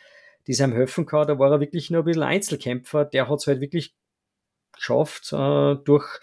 die 0.47 0.53
seinem 0.53 0.73
helfen 0.73 1.05
kann. 1.05 1.27
Da 1.27 1.39
war 1.39 1.49
er 1.49 1.61
wirklich 1.61 1.89
nur 1.89 2.01
ein 2.01 2.05
bisschen 2.05 2.23
Einzelkämpfer. 2.23 3.05
Der 3.05 3.29
hat 3.29 3.39
es 3.39 3.47
halt 3.47 3.61
wirklich 3.61 3.95
geschafft, 4.73 5.31
äh, 5.31 5.75
durch 5.85 6.19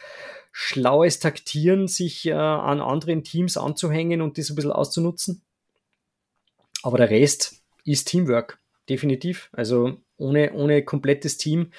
schlaues 0.52 1.18
Taktieren 1.18 1.88
sich 1.88 2.26
äh, 2.26 2.32
an 2.32 2.82
anderen 2.82 3.24
Teams 3.24 3.56
anzuhängen 3.56 4.20
und 4.20 4.36
das 4.36 4.50
ein 4.50 4.54
bisschen 4.54 4.72
auszunutzen. 4.72 5.42
Aber 6.82 6.98
der 6.98 7.08
Rest 7.08 7.62
ist 7.84 8.08
Teamwork, 8.08 8.58
definitiv. 8.90 9.48
Also 9.52 9.96
ohne, 10.18 10.52
ohne 10.52 10.84
komplettes 10.84 11.38
Team, 11.38 11.72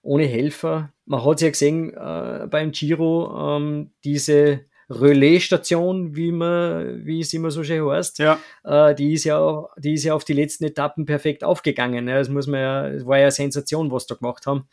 ohne 0.00 0.24
Helfer. 0.24 0.94
Man 1.04 1.22
hat 1.22 1.36
es 1.36 1.42
ja 1.42 1.50
gesehen 1.50 1.92
äh, 1.92 2.46
beim 2.50 2.72
Giro, 2.72 3.56
ähm, 3.56 3.90
diese 4.04 4.64
Relaisstation, 4.90 6.16
wie 6.16 6.32
man, 6.32 7.04
wie 7.04 7.20
es 7.20 7.32
immer 7.34 7.50
so 7.50 7.62
schön 7.62 7.86
heißt, 7.86 8.18
ja. 8.18 8.38
Äh, 8.64 8.94
die 8.94 9.12
ist 9.12 9.24
ja, 9.24 9.68
die 9.76 9.94
ist 9.94 10.04
ja 10.04 10.14
auf 10.14 10.24
die 10.24 10.32
letzten 10.32 10.64
Etappen 10.64 11.04
perfekt 11.04 11.44
aufgegangen. 11.44 12.08
Ja. 12.08 12.18
Das 12.18 12.28
muss 12.28 12.46
man 12.46 12.60
ja, 12.60 12.88
es 12.88 13.06
war 13.06 13.18
ja 13.18 13.24
eine 13.24 13.32
Sensation, 13.32 13.90
was 13.90 14.06
da 14.06 14.14
gemacht 14.14 14.46
haben. 14.46 14.68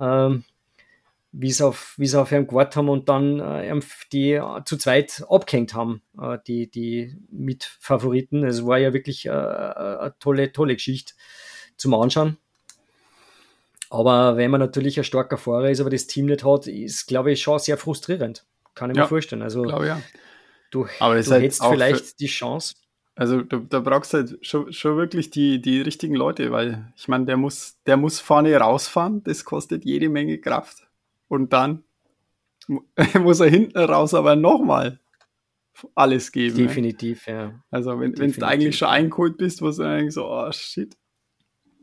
Ähm, 0.00 0.44
wie 1.32 1.52
sie 1.52 1.66
auf, 1.66 1.94
wie 1.98 2.06
sie 2.06 2.20
auf 2.20 2.32
ihm 2.32 2.46
gewartet 2.46 2.76
haben 2.76 2.88
und 2.88 3.08
dann 3.08 3.40
äh, 3.40 3.80
die 4.12 4.40
zu 4.64 4.76
zweit 4.76 5.24
abgehängt 5.28 5.74
haben, 5.74 6.02
äh, 6.20 6.38
die, 6.46 6.70
die 6.70 7.16
Mitfavoriten. 7.30 8.44
Es 8.44 8.66
war 8.66 8.78
ja 8.78 8.92
wirklich 8.92 9.26
äh, 9.26 9.30
eine 9.30 10.14
tolle, 10.18 10.52
tolle 10.52 10.74
Geschichte 10.74 11.14
zum 11.76 11.94
Anschauen. 11.94 12.38
Aber 13.90 14.36
wenn 14.36 14.50
man 14.50 14.60
natürlich 14.60 14.98
ein 14.98 15.04
starker 15.04 15.38
Fahrer 15.38 15.70
ist, 15.70 15.80
aber 15.80 15.90
das 15.90 16.06
Team 16.06 16.26
nicht 16.26 16.44
hat, 16.44 16.66
ist, 16.66 17.06
glaube 17.06 17.32
ich, 17.32 17.40
schon 17.40 17.58
sehr 17.58 17.78
frustrierend. 17.78 18.44
Kann 18.78 18.90
ich 18.90 18.96
ja, 18.96 19.02
mir 19.02 19.08
vorstellen. 19.08 19.42
Also, 19.42 19.62
glaube, 19.62 19.88
ja. 19.88 20.00
du, 20.70 20.86
aber 21.00 21.20
du 21.20 21.30
halt 21.30 21.42
hättest 21.42 21.64
vielleicht 21.64 22.06
für, 22.06 22.16
die 22.16 22.26
Chance. 22.26 22.76
Also 23.16 23.42
da, 23.42 23.56
da 23.56 23.80
brauchst 23.80 24.12
du 24.12 24.18
halt 24.18 24.38
schon, 24.46 24.72
schon 24.72 24.96
wirklich 24.96 25.30
die, 25.30 25.60
die 25.60 25.80
richtigen 25.80 26.14
Leute, 26.14 26.52
weil 26.52 26.92
ich 26.96 27.08
meine, 27.08 27.26
der 27.26 27.36
muss, 27.36 27.76
der 27.84 27.96
muss 27.96 28.20
vorne 28.20 28.56
rausfahren, 28.56 29.24
das 29.24 29.44
kostet 29.44 29.84
jede 29.84 30.08
Menge 30.08 30.38
Kraft. 30.38 30.86
Und 31.26 31.52
dann 31.52 31.82
muss 33.20 33.40
er 33.40 33.48
hinten 33.48 33.76
raus 33.76 34.14
aber 34.14 34.36
nochmal 34.36 35.00
alles 35.96 36.30
geben. 36.30 36.56
Ne? 36.56 36.66
Definitiv, 36.68 37.26
ne? 37.26 37.32
ja. 37.32 37.64
Also 37.70 37.98
wenn, 37.98 38.16
wenn 38.18 38.30
du 38.30 38.46
eigentlich 38.46 38.78
schon 38.78 38.88
eingeholt 38.88 39.36
bist, 39.36 39.62
muss 39.62 39.78
du 39.78 39.82
eigentlich 39.82 40.14
so, 40.14 40.28
oh 40.28 40.52
shit. 40.52 40.96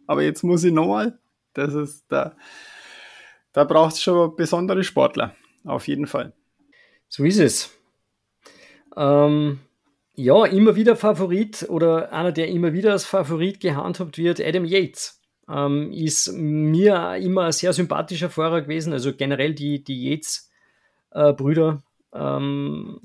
Aber 0.07 0.23
jetzt 0.23 0.43
muss 0.43 0.63
ich 0.63 0.71
nochmal. 0.71 1.19
Das 1.53 1.73
ist 1.73 2.05
da, 2.09 2.35
da 3.51 3.63
braucht 3.63 3.93
es 3.93 4.01
schon 4.01 4.35
besondere 4.35 4.83
Sportler. 4.83 5.35
Auf 5.65 5.87
jeden 5.87 6.07
Fall. 6.07 6.33
So 7.07 7.23
ist 7.23 7.39
es. 7.39 7.71
Ähm, 8.95 9.59
ja, 10.15 10.45
immer 10.45 10.75
wieder 10.75 10.95
Favorit 10.95 11.65
oder 11.69 12.13
einer, 12.13 12.31
der 12.31 12.47
immer 12.47 12.73
wieder 12.73 12.93
als 12.93 13.05
Favorit 13.05 13.59
gehandhabt 13.59 14.17
wird, 14.17 14.39
Adam 14.39 14.65
Yates. 14.65 15.21
Ähm, 15.47 15.91
ist 15.91 16.31
mir 16.33 17.15
immer 17.17 17.45
ein 17.45 17.51
sehr 17.51 17.73
sympathischer 17.73 18.29
Fahrer 18.29 18.61
gewesen. 18.61 18.93
Also 18.93 19.13
generell 19.13 19.53
die, 19.53 19.83
die 19.83 20.09
Yates-Brüder 20.09 21.83
äh, 22.13 22.17
ähm, 22.17 22.99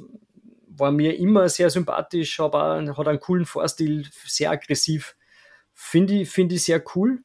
war 0.68 0.92
mir 0.92 1.18
immer 1.18 1.48
sehr 1.48 1.68
sympathisch, 1.68 2.40
aber 2.40 2.82
hat 2.96 3.08
einen 3.08 3.20
coolen 3.20 3.44
Fahrstil, 3.44 4.06
sehr 4.26 4.50
aggressiv. 4.50 5.16
Finde 5.74 6.14
ich, 6.14 6.30
find 6.30 6.52
ich 6.52 6.64
sehr 6.64 6.82
cool. 6.94 7.22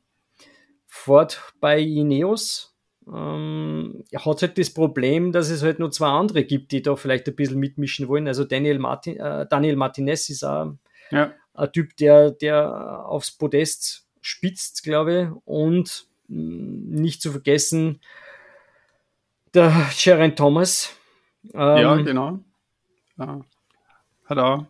Ford 0.87 1.53
bei 1.59 1.79
Ineos 1.79 2.74
ähm, 3.11 4.03
hat 4.15 4.41
halt 4.41 4.57
das 4.57 4.69
Problem, 4.71 5.31
dass 5.31 5.49
es 5.49 5.63
halt 5.63 5.79
nur 5.79 5.91
zwei 5.91 6.07
andere 6.07 6.43
gibt, 6.43 6.71
die 6.71 6.81
da 6.81 6.95
vielleicht 6.95 7.27
ein 7.27 7.35
bisschen 7.35 7.59
mitmischen 7.59 8.07
wollen. 8.07 8.27
Also 8.27 8.43
Daniel, 8.43 8.79
Martin, 8.79 9.17
äh, 9.17 9.45
Daniel 9.47 9.75
Martinez 9.75 10.29
ist 10.29 10.43
auch 10.43 10.73
ja. 11.11 11.31
ein 11.53 11.71
Typ, 11.71 11.95
der, 11.97 12.31
der 12.31 13.05
aufs 13.05 13.31
Podest 13.31 14.07
spitzt, 14.21 14.83
glaube 14.83 15.21
ich. 15.21 15.41
Und 15.45 16.07
mh, 16.27 16.39
mm, 16.39 16.89
nicht 16.89 17.21
zu 17.21 17.31
vergessen, 17.31 18.01
der 19.53 19.71
Sharon 19.91 20.35
Thomas. 20.35 20.95
Ähm, 21.53 21.77
ja, 21.77 21.95
genau. 21.95 22.39
Ja. 23.17 23.41
Hat 24.25 24.37
auch 24.37 24.65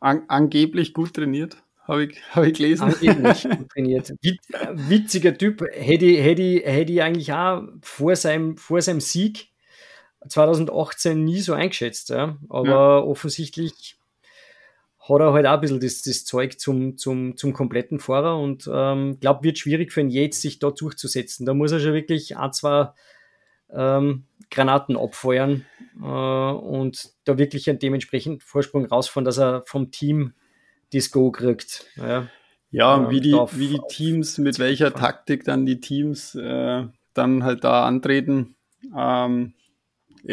an 0.00 0.22
angeblich 0.28 0.94
gut 0.94 1.14
trainiert. 1.14 1.56
Habe 1.90 2.04
ich, 2.04 2.22
hab 2.30 2.44
ich 2.44 2.54
gelesen. 2.56 2.84
Angeblich 2.84 3.48
trainiert. 3.74 4.12
Witziger 4.74 5.36
Typ. 5.36 5.60
Hätte 5.72 6.04
ich, 6.04 6.20
hätte, 6.20 6.42
ich, 6.42 6.64
hätte 6.64 6.92
ich 6.92 7.02
eigentlich 7.02 7.32
auch 7.32 7.64
vor 7.82 8.14
seinem, 8.14 8.56
vor 8.56 8.80
seinem 8.80 9.00
Sieg 9.00 9.48
2018 10.28 11.24
nie 11.24 11.40
so 11.40 11.52
eingeschätzt. 11.52 12.10
Ja. 12.10 12.38
Aber 12.48 12.68
ja. 12.68 12.98
offensichtlich 12.98 13.96
hat 15.00 15.20
er 15.20 15.32
halt 15.32 15.46
auch 15.46 15.54
ein 15.54 15.60
bisschen 15.62 15.80
das, 15.80 16.02
das 16.02 16.24
Zeug 16.24 16.60
zum, 16.60 16.96
zum, 16.96 17.36
zum 17.36 17.52
kompletten 17.52 17.98
Fahrer 17.98 18.38
und 18.38 18.70
ähm, 18.72 19.18
glaube, 19.18 19.42
wird 19.42 19.58
schwierig 19.58 19.92
für 19.92 20.02
ihn 20.02 20.10
jetzt, 20.10 20.42
sich 20.42 20.60
da 20.60 20.70
durchzusetzen. 20.70 21.44
Da 21.44 21.54
muss 21.54 21.72
er 21.72 21.80
schon 21.80 21.94
wirklich 21.94 22.36
ein, 22.36 22.52
zwei 22.52 22.90
ähm, 23.72 24.26
Granaten 24.48 24.96
abfeuern 24.96 25.66
äh, 26.00 26.04
und 26.04 27.10
da 27.24 27.36
wirklich 27.36 27.68
einen 27.68 27.80
dementsprechenden 27.80 28.38
Vorsprung 28.38 28.84
rausfahren, 28.84 29.24
dass 29.24 29.38
er 29.38 29.62
vom 29.66 29.90
Team 29.90 30.34
das 30.92 31.10
Go 31.10 31.30
kriegt. 31.30 31.86
Ja, 31.96 32.28
ja 32.70 33.10
wie, 33.10 33.20
die, 33.20 33.32
wie 33.32 33.68
die 33.68 33.80
Teams, 33.88 34.38
mit 34.38 34.58
welcher 34.58 34.92
Taktik 34.92 35.44
dann 35.44 35.66
die 35.66 35.80
Teams 35.80 36.34
äh, 36.34 36.86
dann 37.14 37.44
halt 37.44 37.64
da 37.64 37.86
antreten. 37.86 38.56
Ähm, 38.96 39.54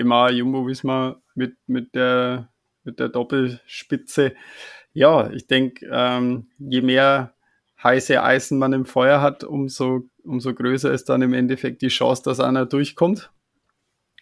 auch 0.10 0.30
Jumbo 0.30 0.68
Wismar 0.68 1.22
mit, 1.36 1.56
mit, 1.68 1.96
der, 1.96 2.50
mit 2.84 3.00
der 3.00 3.10
Doppelspitze. 3.10 4.34
Ja, 4.94 5.30
ich 5.32 5.48
denke, 5.48 5.88
ähm, 5.92 6.48
je 6.58 6.82
mehr 6.82 7.34
heiße 7.84 8.22
Eisen 8.22 8.58
man 8.58 8.74
im 8.74 8.86
Feuer 8.86 9.22
hat, 9.22 9.44
umso, 9.44 10.10
umso 10.24 10.54
größer 10.54 10.92
ist 10.92 11.10
dann 11.10 11.22
im 11.22 11.34
Endeffekt 11.34 11.82
die 11.82 11.90
Chance, 11.90 12.24
dass 12.24 12.40
einer 12.40 12.66
durchkommt. 12.66 13.32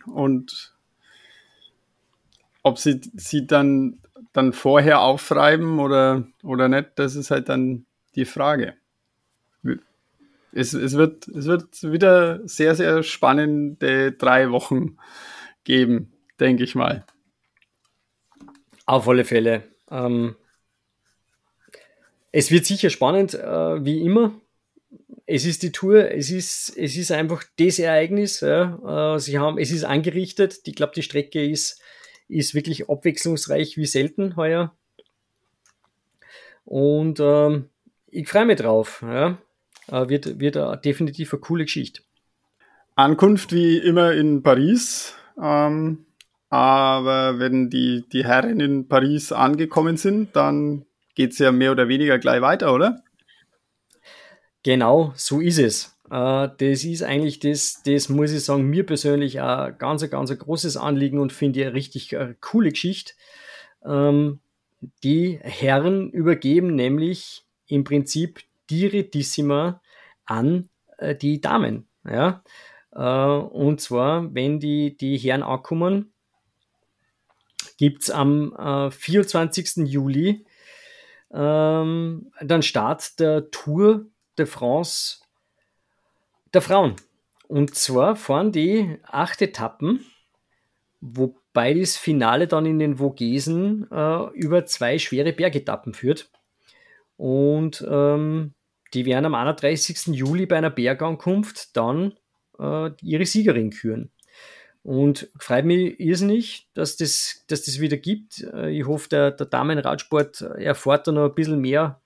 Und 0.06 0.76
ob 2.64 2.78
sie, 2.78 3.00
sie 3.16 3.48
dann 3.48 4.02
dann 4.36 4.52
vorher 4.52 5.00
aufschreiben 5.00 5.80
oder, 5.80 6.28
oder 6.44 6.68
nicht, 6.68 6.90
das 6.96 7.16
ist 7.16 7.32
halt 7.32 7.48
dann 7.48 7.86
die 8.16 8.26
Frage. 8.26 8.74
Es, 10.52 10.74
es, 10.74 10.96
wird, 10.96 11.28
es 11.30 11.46
wird 11.46 11.84
wieder 11.84 12.46
sehr, 12.48 12.76
sehr 12.76 13.02
spannende 13.04 14.12
drei 14.12 14.52
Wochen 14.52 14.98
geben, 15.64 16.14
denke 16.40 16.64
ich 16.64 16.76
mal. 16.76 17.06
Auf 18.86 19.08
alle 19.08 19.24
Fälle. 19.24 19.64
Ähm, 19.90 20.36
es 22.32 22.52
wird 22.52 22.66
sicher 22.66 22.90
spannend, 22.90 23.34
äh, 23.36 23.86
wie 23.86 24.02
immer. 24.02 24.34
Es 25.26 25.46
ist 25.46 25.64
die 25.64 25.72
Tour, 25.72 26.12
es 26.12 26.30
ist, 26.30 26.78
es 26.78 26.98
ist 26.98 27.12
einfach 27.12 27.44
das 27.58 27.80
Ereignis. 27.80 28.42
Ja. 28.42 29.16
Äh, 29.16 29.20
sie 29.20 29.40
haben, 29.40 29.58
es 29.58 29.72
ist 29.72 29.86
angerichtet. 29.86 30.60
Ich 30.66 30.76
glaube, 30.76 30.94
die 30.94 31.04
Strecke 31.04 31.44
ist 31.44 31.82
ist 32.28 32.56
wirklich 32.56 32.90
abwechslungsreich 32.90 33.78
wie 33.78 33.86
selten 33.86 34.36
heuer. 34.36 34.76
Und 36.66 37.20
ähm, 37.20 37.70
ich 38.08 38.28
freue 38.28 38.46
mich 38.46 38.58
drauf. 38.58 39.04
Ja. 39.04 39.38
Äh, 39.88 40.10
wird, 40.10 40.40
wird 40.40 40.86
definitiv 40.86 41.34
eine 41.34 41.42
coole 41.42 41.66
Geschichte. 41.66 42.02
Ankunft 42.96 43.52
wie 43.52 43.78
immer 43.78 44.14
in 44.14 44.42
Paris. 44.42 45.16
Ähm, 45.42 46.06
aber 46.50 47.40
wenn 47.40 47.70
die, 47.70 48.06
die 48.12 48.26
Herren 48.26 48.60
in 48.60 48.88
Paris 48.88 49.32
angekommen 49.32 49.98
sind, 49.98 50.36
dann 50.36 50.86
geht 51.16 51.34
es 51.34 51.40
ja 51.40 51.52
mehr 51.52 51.72
oder 51.72 51.88
weniger 51.88 52.18
gleich 52.20 52.42
weiter, 52.42 52.74
oder? 52.74 53.04
Genau, 54.64 55.14
so 55.16 55.42
ist 55.42 55.60
es. 55.60 55.95
Äh, 56.10 56.50
das 56.58 56.84
ist 56.84 57.04
eigentlich 57.04 57.40
das, 57.40 57.82
das 57.86 58.10
muss 58.10 58.32
ich 58.32 58.44
sagen, 58.44 58.64
mir 58.64 58.86
persönlich 58.86 59.42
ein 59.42 59.78
ganz, 59.78 60.08
ganz 60.10 60.38
großes 60.38 60.78
Anliegen 60.78 61.20
und 61.20 61.34
finde 61.34 61.60
ich 61.60 61.66
eine 61.66 61.76
richtig 61.76 62.16
eine 62.18 62.32
äh, 62.32 62.36
coole 62.42 62.72
Geschichte. 62.72 63.14
Ähm, 63.84 64.40
die 65.04 65.40
Herren 65.42 66.12
übergeben 66.12 66.76
nämlich 66.76 67.46
im 67.68 67.84
Prinzip 67.84 68.42
direttissima 68.70 69.82
an 70.26 70.70
äh, 70.98 71.16
die 71.16 71.42
Damen. 71.42 71.88
Ja? 72.08 72.44
und 72.92 73.82
zwar, 73.82 74.34
wenn 74.34 74.62
die, 74.62 74.96
die 74.96 75.18
Herren 75.18 75.44
ankommen, 75.44 76.14
gibt 77.78 78.04
es 78.04 78.10
am 78.10 78.56
24. 78.90 79.86
Juli 79.86 80.46
ähm, 81.34 82.32
dann 82.40 82.62
Start 82.62 83.20
der 83.20 83.52
Tour 83.52 84.06
de 84.38 84.46
France 84.46 85.25
der 86.56 86.62
Frauen. 86.62 86.96
Und 87.48 87.76
zwar 87.76 88.16
fahren 88.16 88.52
die 88.52 88.98
acht 89.04 89.42
Etappen, 89.42 90.04
wobei 91.02 91.74
das 91.74 91.98
Finale 91.98 92.48
dann 92.48 92.66
in 92.66 92.80
den 92.80 92.98
Vogesen 92.98 93.88
äh, 93.92 94.30
über 94.34 94.66
zwei 94.66 94.98
schwere 94.98 95.34
Bergetappen 95.34 95.94
führt. 95.94 96.32
Und 97.18 97.86
ähm, 97.88 98.54
die 98.94 99.06
werden 99.06 99.26
am 99.26 99.36
31. 99.36 100.08
Juli 100.08 100.46
bei 100.46 100.58
einer 100.58 100.70
Bergankunft 100.70 101.76
dann 101.78 102.14
äh, 102.60 102.92
ihre 103.02 103.26
Siegerin 103.26 103.70
küren. 103.70 104.12
Und 104.82 105.30
freut 105.40 105.66
mich 105.66 106.00
irrsinnig, 106.00 106.70
dass 106.74 106.96
das, 106.96 107.44
dass 107.48 107.64
das 107.64 107.80
wieder 107.80 107.98
gibt. 107.98 108.42
Äh, 108.54 108.72
ich 108.72 108.86
hoffe, 108.86 109.10
der, 109.10 109.32
der 109.32 109.48
Damenradsport 109.48 110.42
erfährt 110.42 111.08
da 111.08 111.12
noch 111.12 111.30
ein 111.30 111.36
bisschen 111.36 111.60
mehr 111.60 112.02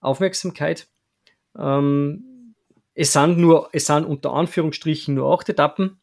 Aufmerksamkeit. 0.00 0.88
Ähm, 1.56 2.33
es 2.94 3.12
sind 3.12 3.38
nur, 3.38 3.68
es 3.72 3.86
sind 3.86 4.04
unter 4.04 4.32
Anführungsstrichen 4.32 5.14
nur 5.14 5.32
acht 5.32 5.48
Etappen, 5.48 5.98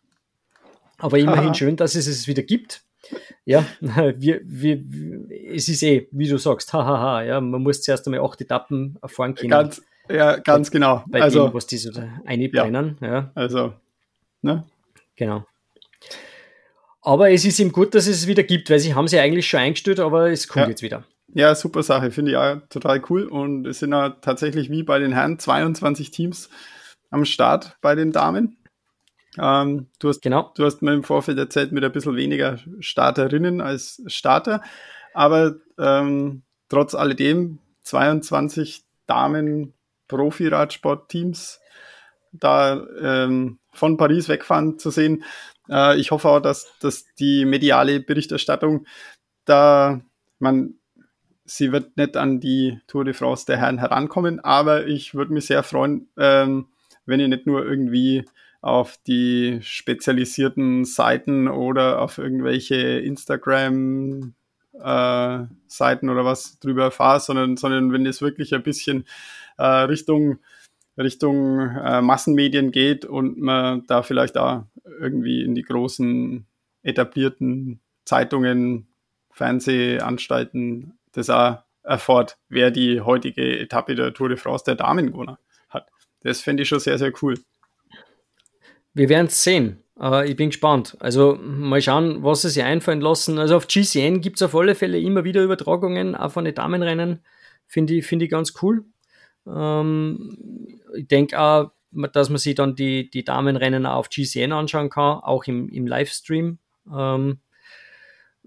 aber 0.97 1.17
immerhin 1.17 1.49
Aha. 1.49 1.53
schön, 1.53 1.75
dass 1.77 1.95
es 1.95 2.07
es 2.07 2.27
wieder 2.27 2.43
gibt. 2.43 2.83
Ja, 3.45 3.65
wir, 3.81 4.41
wir, 4.43 4.83
es 5.53 5.67
ist 5.67 5.83
eh, 5.83 6.07
wie 6.11 6.27
du 6.27 6.37
sagst, 6.37 6.73
hahaha, 6.73 7.23
ja, 7.23 7.41
man 7.41 7.61
muss 7.61 7.81
zuerst 7.81 8.05
einmal 8.07 8.21
acht 8.21 8.41
Etappen 8.41 8.97
erfahren 9.01 9.35
können. 9.35 9.49
Ganz, 9.49 9.81
ja, 10.09 10.37
ganz 10.37 10.69
bei, 10.69 10.73
genau. 10.73 11.03
Bei 11.07 11.21
also, 11.21 11.47
dem, 11.47 11.53
was 11.53 11.67
die 11.67 11.77
so 11.77 11.91
einbrennen, 12.25 12.97
ja, 13.01 13.07
ja. 13.07 13.31
Also, 13.35 13.73
ne? 14.41 14.65
Genau. 15.15 15.45
Aber 17.03 17.31
es 17.31 17.45
ist 17.45 17.59
ihm 17.59 17.71
gut, 17.71 17.95
dass 17.95 18.05
es 18.05 18.27
wieder 18.27 18.43
gibt, 18.43 18.69
weil 18.69 18.79
sie 18.79 18.93
haben 18.93 19.07
sie 19.07 19.19
eigentlich 19.19 19.47
schon 19.47 19.59
eingestellt, 19.59 19.99
aber 19.99 20.29
es 20.29 20.47
kommt 20.47 20.65
ja. 20.65 20.69
jetzt 20.69 20.83
wieder. 20.83 21.03
Ja, 21.33 21.55
super 21.55 21.81
Sache, 21.81 22.11
finde 22.11 22.31
ich 22.31 22.37
auch 22.37 22.57
total 22.69 23.01
cool. 23.09 23.23
Und 23.23 23.65
es 23.65 23.79
sind 23.79 23.91
ja 23.91 24.09
tatsächlich 24.09 24.69
wie 24.69 24.83
bei 24.83 24.99
den 24.99 25.13
Herren 25.13 25.39
22 25.39 26.11
Teams 26.11 26.49
am 27.11 27.25
Start 27.25 27.77
bei 27.81 27.93
den 27.93 28.11
Damen. 28.11 28.57
Ähm, 29.37 29.87
du, 29.99 30.09
hast, 30.09 30.21
genau. 30.21 30.51
du 30.55 30.65
hast 30.65 30.81
mir 30.81 30.93
im 30.93 31.03
Vorfeld 31.03 31.37
erzählt, 31.37 31.71
mit 31.71 31.83
ein 31.83 31.91
bisschen 31.91 32.15
weniger 32.15 32.59
Starterinnen 32.79 33.61
als 33.61 34.01
Starter. 34.07 34.61
Aber 35.13 35.55
ähm, 35.77 36.41
trotz 36.69 36.95
alledem 36.95 37.59
22 37.83 38.83
Damen 39.05 39.73
Profi-Radsport-Teams 40.07 41.59
da 42.33 42.85
ähm, 43.01 43.59
von 43.73 43.97
Paris 43.97 44.29
wegfahren 44.29 44.79
zu 44.79 44.89
sehen. 44.89 45.23
Äh, 45.69 45.99
ich 45.99 46.11
hoffe 46.11 46.29
auch, 46.29 46.39
dass, 46.39 46.71
dass 46.79 47.05
die 47.15 47.45
mediale 47.45 47.99
Berichterstattung 47.99 48.85
da, 49.45 50.01
man, 50.39 50.75
sie 51.45 51.71
wird 51.71 51.97
nicht 51.97 52.15
an 52.15 52.39
die 52.39 52.79
Tour 52.87 53.05
de 53.05 53.13
France 53.13 53.45
der 53.45 53.57
Herren 53.57 53.79
herankommen, 53.79 54.39
aber 54.39 54.87
ich 54.87 55.13
würde 55.13 55.33
mich 55.33 55.47
sehr 55.47 55.63
freuen, 55.63 56.09
ähm, 56.17 56.67
wenn 57.05 57.19
ihr 57.19 57.27
nicht 57.27 57.47
nur 57.47 57.65
irgendwie 57.65 58.25
auf 58.61 58.97
die 59.07 59.59
spezialisierten 59.61 60.85
Seiten 60.85 61.47
oder 61.47 62.01
auf 62.01 62.17
irgendwelche 62.17 62.75
Instagram 62.75 64.33
äh, 64.73 65.39
Seiten 65.67 66.09
oder 66.09 66.25
was 66.25 66.59
drüber 66.59 66.83
erfahrt, 66.85 67.23
sondern, 67.23 67.57
sondern 67.57 67.91
wenn 67.91 68.05
es 68.05 68.21
wirklich 68.21 68.53
ein 68.53 68.63
bisschen 68.63 69.05
äh, 69.57 69.63
Richtung 69.65 70.39
Richtung 70.97 71.59
äh, 71.59 72.01
Massenmedien 72.01 72.71
geht 72.71 73.05
und 73.05 73.39
man 73.39 73.85
da 73.87 74.03
vielleicht 74.03 74.35
da 74.35 74.67
irgendwie 74.99 75.43
in 75.43 75.55
die 75.55 75.63
großen 75.63 76.45
etablierten 76.83 77.79
Zeitungen, 78.05 78.87
Fernsehanstalten 79.31 80.97
das 81.13 81.29
auch 81.29 81.59
erfahrt, 81.83 82.37
wer 82.49 82.71
die 82.71 83.01
heutige 83.01 83.59
Etappe 83.59 83.95
der 83.95 84.13
Tour 84.13 84.29
de 84.29 84.37
France 84.37 84.65
der 84.65 84.75
Damen 84.75 85.07
gewonnen. 85.07 85.37
Das 86.21 86.41
fände 86.41 86.63
ich 86.63 86.69
schon 86.69 86.79
sehr, 86.79 86.97
sehr 86.97 87.11
cool. 87.21 87.39
Wir 88.93 89.09
werden 89.09 89.27
es 89.27 89.43
sehen. 89.43 89.83
Uh, 89.99 90.21
ich 90.21 90.35
bin 90.35 90.49
gespannt. 90.49 90.97
Also 90.99 91.35
mal 91.35 91.81
schauen, 91.81 92.23
was 92.23 92.41
sie 92.41 92.49
sich 92.49 92.63
einfallen 92.63 93.01
lassen. 93.01 93.37
Also 93.37 93.55
auf 93.55 93.67
GCN 93.67 94.21
gibt 94.21 94.37
es 94.37 94.41
auf 94.41 94.55
alle 94.55 94.73
Fälle 94.73 94.99
immer 94.99 95.23
wieder 95.23 95.43
Übertragungen, 95.43 96.15
auch 96.15 96.31
von 96.31 96.43
den 96.43 96.55
Damenrennen. 96.55 97.23
Finde 97.67 97.93
ich, 97.93 98.05
find 98.05 98.23
ich 98.23 98.31
ganz 98.31 98.53
cool. 98.61 98.83
Ähm, 99.45 100.79
ich 100.95 101.07
denke 101.07 101.39
auch, 101.39 101.71
dass 102.13 102.29
man 102.29 102.39
sich 102.39 102.55
dann 102.55 102.75
die, 102.75 103.09
die 103.11 103.23
Damenrennen 103.23 103.85
auf 103.85 104.09
GCN 104.09 104.53
anschauen 104.53 104.89
kann, 104.89 105.19
auch 105.19 105.43
im, 105.45 105.69
im 105.69 105.85
Livestream. 105.85 106.57
Ähm, 106.91 107.39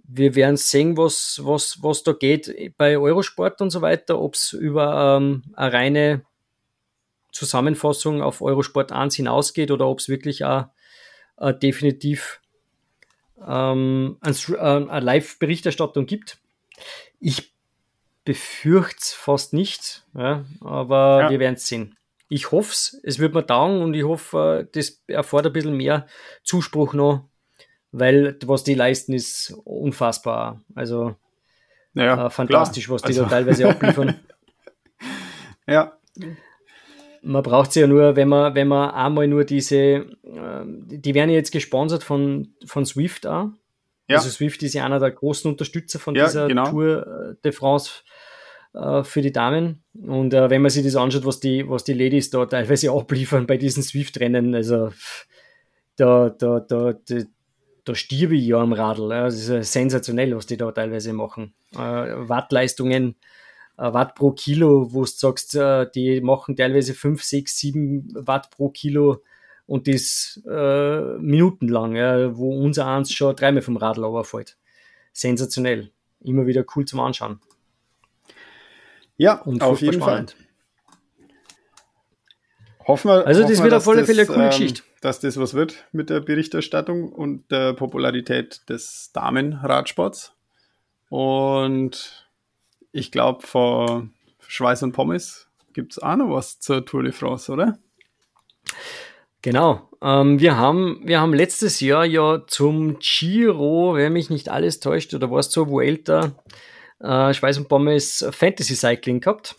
wir 0.07 0.35
werden 0.35 0.57
sehen, 0.57 0.97
was, 0.97 1.41
was, 1.43 1.79
was 1.83 2.03
da 2.03 2.13
geht 2.13 2.53
bei 2.77 2.99
Eurosport 2.99 3.61
und 3.61 3.71
so 3.71 3.81
weiter, 3.81 4.21
ob 4.21 4.35
es 4.35 4.53
über 4.53 5.19
ähm, 5.19 5.45
eine 5.55 5.73
reine 5.73 6.23
Zusammenfassung 7.35 8.23
auf 8.23 8.41
Eurosport 8.41 8.93
1 8.93 9.17
hinausgeht 9.17 9.71
oder 9.71 9.89
ob 9.89 9.99
es 9.99 10.09
wirklich 10.09 10.45
auch, 10.45 10.67
äh, 11.37 11.53
definitiv 11.53 12.41
ähm, 13.45 14.17
ein, 14.21 14.35
äh, 14.53 14.57
eine 14.57 15.01
Live-Berichterstattung 15.01 16.07
gibt. 16.07 16.39
Ich 17.19 17.53
befürchte 18.25 18.99
es 19.01 19.13
fast 19.13 19.53
nicht, 19.53 20.05
ja, 20.17 20.45
aber 20.61 21.23
ja. 21.23 21.31
wir 21.31 21.41
werden 21.41 21.57
es 21.57 21.67
sehen. 21.67 21.97
Ich 22.29 22.53
hoffe 22.53 22.71
es, 22.71 23.01
es 23.03 23.19
wird 23.19 23.35
mir 23.35 23.45
taugen 23.45 23.83
und 23.83 23.95
ich 23.95 24.05
hoffe, 24.05 24.69
das 24.73 25.03
erfordert 25.09 25.51
ein 25.51 25.55
bisschen 25.55 25.77
mehr 25.77 26.07
Zuspruch 26.43 26.95
noch, 26.95 27.29
weil 27.93 28.39
was 28.47 28.65
die 28.65 28.75
leisten, 28.75 29.13
ist 29.13 29.55
unfassbar. 29.65 30.63
Also 30.75 31.17
ja, 31.95 32.27
äh, 32.27 32.31
fantastisch, 32.31 32.85
klar. 32.85 32.95
was 32.95 33.03
die 33.03 33.09
also. 33.09 33.25
da 33.25 33.29
teilweise 33.29 33.69
abliefern. 33.69 34.21
ja. 35.67 35.99
Man 37.27 37.43
braucht 37.43 37.73
sie 37.73 37.81
ja 37.81 37.87
nur, 37.87 38.17
wenn 38.17 38.29
man, 38.29 38.55
wenn 38.55 38.69
man 38.69 38.91
einmal 38.91 39.27
nur 39.27 39.45
diese, 39.45 39.77
äh, 39.77 40.05
die 40.65 41.15
werden 41.15 41.31
ja 41.31 41.37
jetzt 41.37 41.53
gesponsert 41.53 42.05
von, 42.05 42.55
von 42.67 42.85
Swift 42.85 43.27
auch. 43.27 43.49
Ja. 44.09 44.19
Also 44.19 44.29
Swift 44.29 44.63
ist 44.63 44.75
ja 44.75 44.85
einer 44.85 45.01
der 45.01 45.11
großen 45.11 45.51
Unterstützer 45.51 45.99
von 45.99 46.15
ja, 46.15 46.27
dieser 46.27 46.49
genau. 46.49 46.71
Tour 46.71 47.07
äh, 47.07 47.35
de 47.43 47.53
France 47.53 48.03
äh, 48.75 49.03
für 49.03 49.23
die 49.23 49.33
Damen. 49.33 49.83
Und 49.95 50.35
äh, 50.35 50.51
wenn 50.51 50.63
man 50.63 50.71
sich 50.71 50.85
das 50.85 50.97
anschaut, 50.97 51.25
was 51.25 51.41
die, 51.41 51.69
was 51.69 51.85
die 51.85 51.95
Ladies 51.95 52.31
da 52.31 52.45
teilweise 52.45 52.91
abliefern 52.93 53.47
bei 53.47 53.57
diesen 53.57 53.83
Swift-Rennen, 53.83 54.55
also 54.55 54.93
da, 55.97 56.29
da, 56.29 56.61
da, 56.61 56.93
da, 56.93 57.19
da 57.85 57.95
stirbe 57.95 58.37
ich 58.37 58.47
ja 58.47 58.59
am 58.59 58.73
Radl. 58.73 59.11
Ja. 59.11 59.25
Das 59.25 59.49
ist 59.49 59.73
sensationell, 59.73 60.37
was 60.37 60.47
die 60.47 60.57
da 60.57 60.71
teilweise 60.73 61.13
machen. 61.13 61.55
Wattleistungen, 61.73 63.17
Watt 63.77 64.15
pro 64.15 64.33
Kilo, 64.33 64.93
wo 64.93 65.01
du 65.01 65.07
sagst, 65.07 65.55
äh, 65.55 65.91
die 65.95 66.21
machen 66.21 66.57
teilweise 66.57 66.95
5, 66.95 67.23
6, 67.23 67.59
7 67.59 68.09
Watt 68.15 68.51
pro 68.51 68.69
Kilo 68.69 69.23
und 69.67 69.89
das 69.89 70.41
äh, 70.49 71.19
minutenlang, 71.19 71.97
ja, 71.97 72.37
wo 72.37 72.55
unser 72.57 72.87
eins 72.87 73.13
schon 73.13 73.35
dreimal 73.35 73.63
vom 73.63 73.77
Radl 73.77 74.05
runterfällt. 74.05 74.57
Sensationell. 75.13 75.91
Immer 76.21 76.47
wieder 76.47 76.65
cool 76.75 76.85
zum 76.85 77.01
Anschauen. 77.01 77.41
Ja, 79.17 79.41
und 79.43 79.63
auf 79.63 79.81
jeden 79.81 80.01
spannend. 80.01 80.33
Fall. 80.33 80.45
Hoffen 82.87 83.11
wir, 83.11 83.27
also, 83.27 83.43
das 83.43 83.53
hoffen 83.53 83.65
wird 83.65 83.75
auf 83.75 83.89
alle 83.89 84.05
Fälle 84.05 84.23
eine 84.23 84.27
coole 84.27 84.45
ähm, 84.45 84.51
Geschichte. 84.51 84.83
Dass 85.01 85.21
das 85.21 85.39
was 85.39 85.55
wird 85.55 85.85
mit 85.93 86.11
der 86.11 86.21
Berichterstattung 86.21 87.11
und 87.11 87.51
der 87.51 87.73
Popularität 87.75 88.69
des 88.69 89.11
Damenradsports. 89.13 90.35
Und 91.09 92.24
ich 92.95 93.11
glaube, 93.11 93.45
vor 93.45 94.09
Schweiß 94.47 94.85
und 94.85 94.93
Pommes 94.93 95.49
gibt 95.73 95.93
es 95.93 95.99
auch 95.99 96.17
noch 96.17 96.31
was 96.31 96.61
zur 96.61 96.85
Tour 96.87 97.03
de 97.03 97.13
France, 97.13 97.51
oder? 97.51 97.77
Genau. 99.43 99.91
Ähm, 100.01 100.39
wir, 100.39 100.57
haben, 100.57 101.01
wir 101.05 101.21
haben 101.21 101.35
letztes 101.35 101.81
Jahr 101.81 102.07
ja 102.07 102.45
zum 102.47 102.99
Giro, 103.01 103.95
wenn 103.97 104.13
mich 104.13 104.31
nicht 104.31 104.49
alles 104.49 104.79
täuscht, 104.79 105.13
oder 105.13 105.31
war 105.31 105.41
es 105.41 105.51
zur 105.51 105.69
Vuelta, 105.69 106.33
äh, 107.01 107.35
Schweiß 107.35 107.59
und 107.59 107.69
Pommes 107.69 108.25
Fantasy 108.31 108.77
Cycling 108.77 109.21
gehabt. 109.21 109.57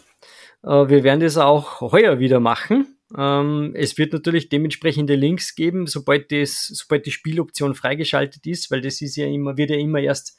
Äh, 0.63 0.87
wir 0.87 1.03
werden 1.03 1.19
das 1.19 1.37
auch 1.37 1.81
heuer 1.81 2.19
wieder 2.19 2.39
machen. 2.39 2.97
Ähm, 3.17 3.73
es 3.75 3.97
wird 3.97 4.13
natürlich 4.13 4.47
dementsprechende 4.47 5.15
Links 5.15 5.55
geben, 5.55 5.87
sobald, 5.87 6.31
das, 6.31 6.67
sobald 6.67 7.05
die 7.05 7.11
Spieloption 7.11 7.75
freigeschaltet 7.75 8.47
ist, 8.47 8.71
weil 8.71 8.79
das 8.79 9.01
ist 9.01 9.17
ja 9.17 9.27
immer, 9.27 9.57
wird 9.57 9.71
ja 9.71 9.77
immer 9.77 9.99
erst 9.99 10.37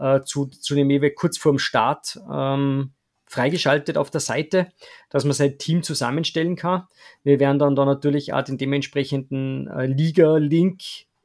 äh, 0.00 0.22
zu, 0.22 0.46
zu 0.46 0.74
dem 0.74 0.90
Ewe 0.90 1.10
kurz 1.10 1.38
vorm 1.38 1.58
Start 1.58 2.18
ähm, 2.32 2.92
freigeschaltet 3.26 3.96
auf 3.96 4.10
der 4.10 4.20
Seite, 4.20 4.72
dass 5.08 5.24
man 5.24 5.34
sein 5.34 5.56
Team 5.58 5.82
zusammenstellen 5.82 6.56
kann. 6.56 6.84
Wir 7.22 7.38
werden 7.38 7.58
dann 7.58 7.76
da 7.76 7.84
natürlich 7.84 8.32
auch 8.32 8.42
den 8.42 8.58
dementsprechenden 8.58 9.68
äh, 9.68 9.86
Liga-Link 9.86 10.80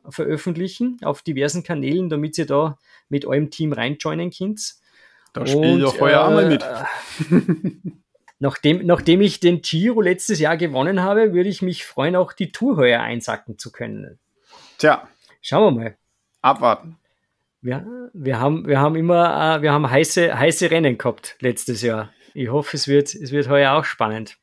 veröffentlichen 0.08 1.00
auf 1.02 1.24
diversen 1.24 1.64
Kanälen, 1.64 2.10
damit 2.10 2.38
ihr 2.38 2.46
da 2.46 2.78
mit 3.10 3.26
eurem 3.26 3.50
Team 3.50 3.74
reinjoinen 3.74 4.30
könnt. 4.30 4.76
Da 5.34 5.48
spielt 5.48 5.82
doch 5.82 6.00
heuer 6.00 6.22
äh, 6.22 6.28
einmal 6.28 6.48
mit. 6.48 6.64
nachdem, 8.40 8.86
nachdem 8.86 9.22
ich 9.22 9.40
den 9.40 9.62
Giro 9.62 10.02
letztes 10.02 10.40
Jahr 10.40 10.58
gewonnen 10.58 11.02
habe, 11.02 11.34
würde 11.34 11.50
ich 11.50 11.62
mich 11.62 11.86
freuen, 11.86 12.16
auch 12.16 12.34
die 12.34 12.52
Tour 12.52 12.78
heuer 12.78 13.02
einsacken 13.02 13.58
zu 13.58 13.72
können. 13.72 14.20
Tja. 14.78 15.08
Schauen 15.42 15.76
wir 15.76 15.84
mal. 15.84 15.98
Abwarten. 16.42 16.98
Wir, 17.66 18.12
wir, 18.14 18.40
haben, 18.40 18.68
wir 18.68 18.80
haben 18.80 18.96
immer, 18.96 19.58
äh, 19.58 19.62
wir 19.64 19.72
haben 19.72 19.90
heiße, 19.90 20.38
heiße 20.38 20.70
Rennen 20.70 21.00
gehabt 21.00 21.36
letztes 21.40 21.82
Jahr. 21.82 22.14
Ich 22.36 22.52
hoffe, 22.52 22.78
es 22.78 22.88
wird, 22.88 23.16
es 23.16 23.32
wird 23.32 23.50
heuer 23.50 23.74
auch 23.74 23.86
spannend. 23.86 24.38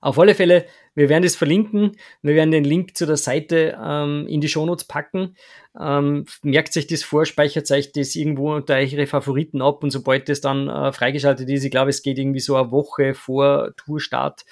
Auf 0.00 0.18
alle 0.18 0.34
Fälle, 0.34 0.66
wir 0.96 1.08
werden 1.08 1.22
das 1.22 1.36
verlinken. 1.36 1.92
Wir 2.20 2.34
werden 2.34 2.50
den 2.50 2.64
Link 2.64 2.96
zu 2.96 3.06
der 3.06 3.16
Seite 3.16 3.78
ähm, 3.80 4.26
in 4.26 4.40
die 4.40 4.48
Shownotes 4.48 4.86
packen. 4.86 5.36
Ähm, 5.78 6.24
merkt 6.42 6.72
sich 6.72 6.88
das 6.88 7.04
vor, 7.04 7.26
speichert 7.26 7.70
euch 7.70 7.92
das 7.92 8.16
irgendwo 8.16 8.56
unter 8.56 8.74
eure 8.74 9.06
Favoriten 9.06 9.62
ab 9.62 9.84
und 9.84 9.92
sobald 9.92 10.28
das 10.28 10.40
dann 10.40 10.68
äh, 10.68 10.92
freigeschaltet 10.92 11.48
ist, 11.48 11.62
ich 11.62 11.70
glaube, 11.70 11.90
es 11.90 12.02
geht 12.02 12.18
irgendwie 12.18 12.40
so 12.40 12.56
eine 12.56 12.72
Woche 12.72 13.14
vor 13.14 13.70
Tourstart, 13.76 14.44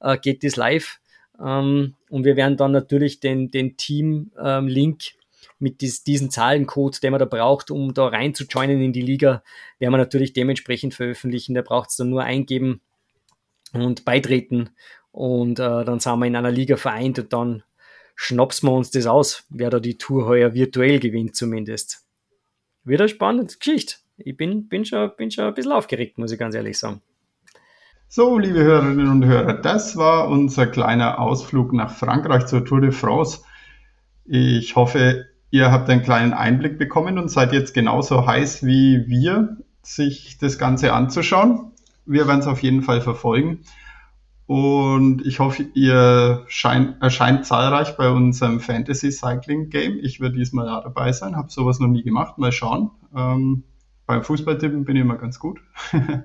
äh, 0.00 0.18
geht 0.18 0.42
das 0.42 0.56
live. 0.56 0.98
Ähm, 1.40 1.94
und 2.10 2.24
wir 2.24 2.34
werden 2.34 2.56
dann 2.56 2.72
natürlich 2.72 3.20
den, 3.20 3.52
den 3.52 3.76
Team-Link 3.76 5.02
ähm, 5.04 5.16
mit 5.58 5.80
dies, 5.80 6.04
diesen 6.04 6.30
Zahlencode, 6.30 7.02
den 7.02 7.12
man 7.12 7.20
da 7.20 7.24
braucht, 7.24 7.70
um 7.70 7.94
da 7.94 8.08
rein 8.08 8.34
zu 8.34 8.44
joinen 8.44 8.82
in 8.82 8.92
die 8.92 9.02
Liga, 9.02 9.42
werden 9.78 9.92
wir 9.92 9.98
natürlich 9.98 10.32
dementsprechend 10.32 10.94
veröffentlichen. 10.94 11.54
Da 11.54 11.62
braucht 11.62 11.90
es 11.90 11.96
dann 11.96 12.10
nur 12.10 12.22
eingeben 12.22 12.80
und 13.72 14.04
beitreten 14.04 14.70
und 15.12 15.58
äh, 15.58 15.84
dann 15.84 16.00
sind 16.00 16.18
wir 16.18 16.26
in 16.26 16.36
einer 16.36 16.50
Liga 16.50 16.76
vereint 16.76 17.18
und 17.18 17.32
dann 17.32 17.62
schnapsen 18.14 18.68
wir 18.68 18.74
uns 18.74 18.90
das 18.90 19.06
aus, 19.06 19.44
wer 19.48 19.70
da 19.70 19.80
die 19.80 19.98
Tour 19.98 20.26
heuer 20.26 20.54
virtuell 20.54 20.98
gewinnt 21.00 21.36
zumindest. 21.36 22.02
Wieder 22.84 23.08
spannende 23.08 23.54
Geschichte. 23.58 23.96
Ich 24.18 24.36
bin, 24.36 24.68
bin, 24.68 24.84
schon, 24.84 25.10
bin 25.16 25.30
schon 25.30 25.44
ein 25.44 25.54
bisschen 25.54 25.72
aufgeregt, 25.72 26.18
muss 26.18 26.32
ich 26.32 26.38
ganz 26.38 26.54
ehrlich 26.54 26.78
sagen. 26.78 27.02
So, 28.08 28.38
liebe 28.38 28.62
Hörerinnen 28.62 29.08
und 29.08 29.24
Hörer, 29.24 29.54
das 29.54 29.96
war 29.96 30.28
unser 30.28 30.66
kleiner 30.66 31.18
Ausflug 31.18 31.72
nach 31.72 31.90
Frankreich 31.90 32.46
zur 32.46 32.64
Tour 32.64 32.80
de 32.80 32.92
France. 32.92 33.40
Ich 34.24 34.76
hoffe, 34.76 35.26
Ihr 35.50 35.70
habt 35.70 35.88
einen 35.88 36.02
kleinen 36.02 36.32
Einblick 36.32 36.78
bekommen 36.78 37.18
und 37.18 37.30
seid 37.30 37.52
jetzt 37.52 37.74
genauso 37.74 38.26
heiß 38.26 38.64
wie 38.66 39.06
wir, 39.06 39.56
sich 39.82 40.38
das 40.38 40.58
Ganze 40.58 40.92
anzuschauen. 40.92 41.72
Wir 42.04 42.26
werden 42.26 42.40
es 42.40 42.46
auf 42.46 42.62
jeden 42.62 42.82
Fall 42.82 43.00
verfolgen. 43.00 43.60
Und 44.46 45.26
ich 45.26 45.40
hoffe, 45.40 45.64
ihr 45.74 46.44
scheint, 46.46 47.02
erscheint 47.02 47.46
zahlreich 47.46 47.96
bei 47.96 48.08
unserem 48.10 48.60
Fantasy 48.60 49.10
Cycling 49.10 49.70
Game. 49.70 49.98
Ich 50.00 50.20
werde 50.20 50.36
diesmal 50.36 50.68
auch 50.68 50.84
dabei 50.84 51.12
sein, 51.12 51.36
habe 51.36 51.50
sowas 51.50 51.80
noch 51.80 51.88
nie 51.88 52.04
gemacht. 52.04 52.38
Mal 52.38 52.52
schauen. 52.52 52.90
Ähm, 53.14 53.64
beim 54.06 54.22
Fußballtippen 54.22 54.84
bin 54.84 54.96
ich 54.96 55.02
immer 55.02 55.16
ganz 55.16 55.40
gut. 55.40 55.60
äh, 55.92 56.22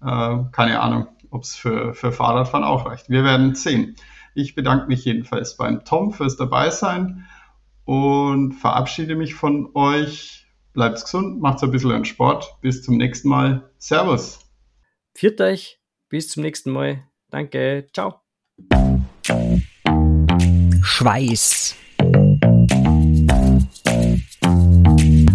keine 0.00 0.80
Ahnung, 0.80 1.08
ob 1.30 1.42
es 1.42 1.56
für, 1.56 1.94
für 1.94 2.12
Fahrradfahren 2.12 2.64
auch 2.64 2.86
reicht. 2.86 3.10
Wir 3.10 3.24
werden 3.24 3.56
sehen. 3.56 3.96
Ich 4.34 4.54
bedanke 4.54 4.86
mich 4.86 5.04
jedenfalls 5.04 5.56
beim 5.56 5.84
Tom 5.84 6.12
fürs 6.12 6.36
Dabeisein 6.36 7.26
und 7.88 8.52
verabschiede 8.52 9.16
mich 9.16 9.34
von 9.34 9.70
euch. 9.74 10.46
Bleibt 10.74 11.00
gesund, 11.00 11.40
macht's 11.40 11.62
ein 11.62 11.70
bisschen 11.70 12.04
Sport. 12.04 12.54
Bis 12.60 12.82
zum 12.82 12.98
nächsten 12.98 13.30
Mal. 13.30 13.70
Servus. 13.78 14.40
Viert 15.14 15.40
euch. 15.40 15.80
Bis 16.10 16.28
zum 16.28 16.42
nächsten 16.42 16.70
Mal. 16.70 17.08
Danke. 17.30 17.86
Ciao. 17.94 18.20
Schweiß. 20.82 21.76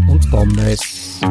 Und 0.08 0.30
Pommes. 0.30 1.22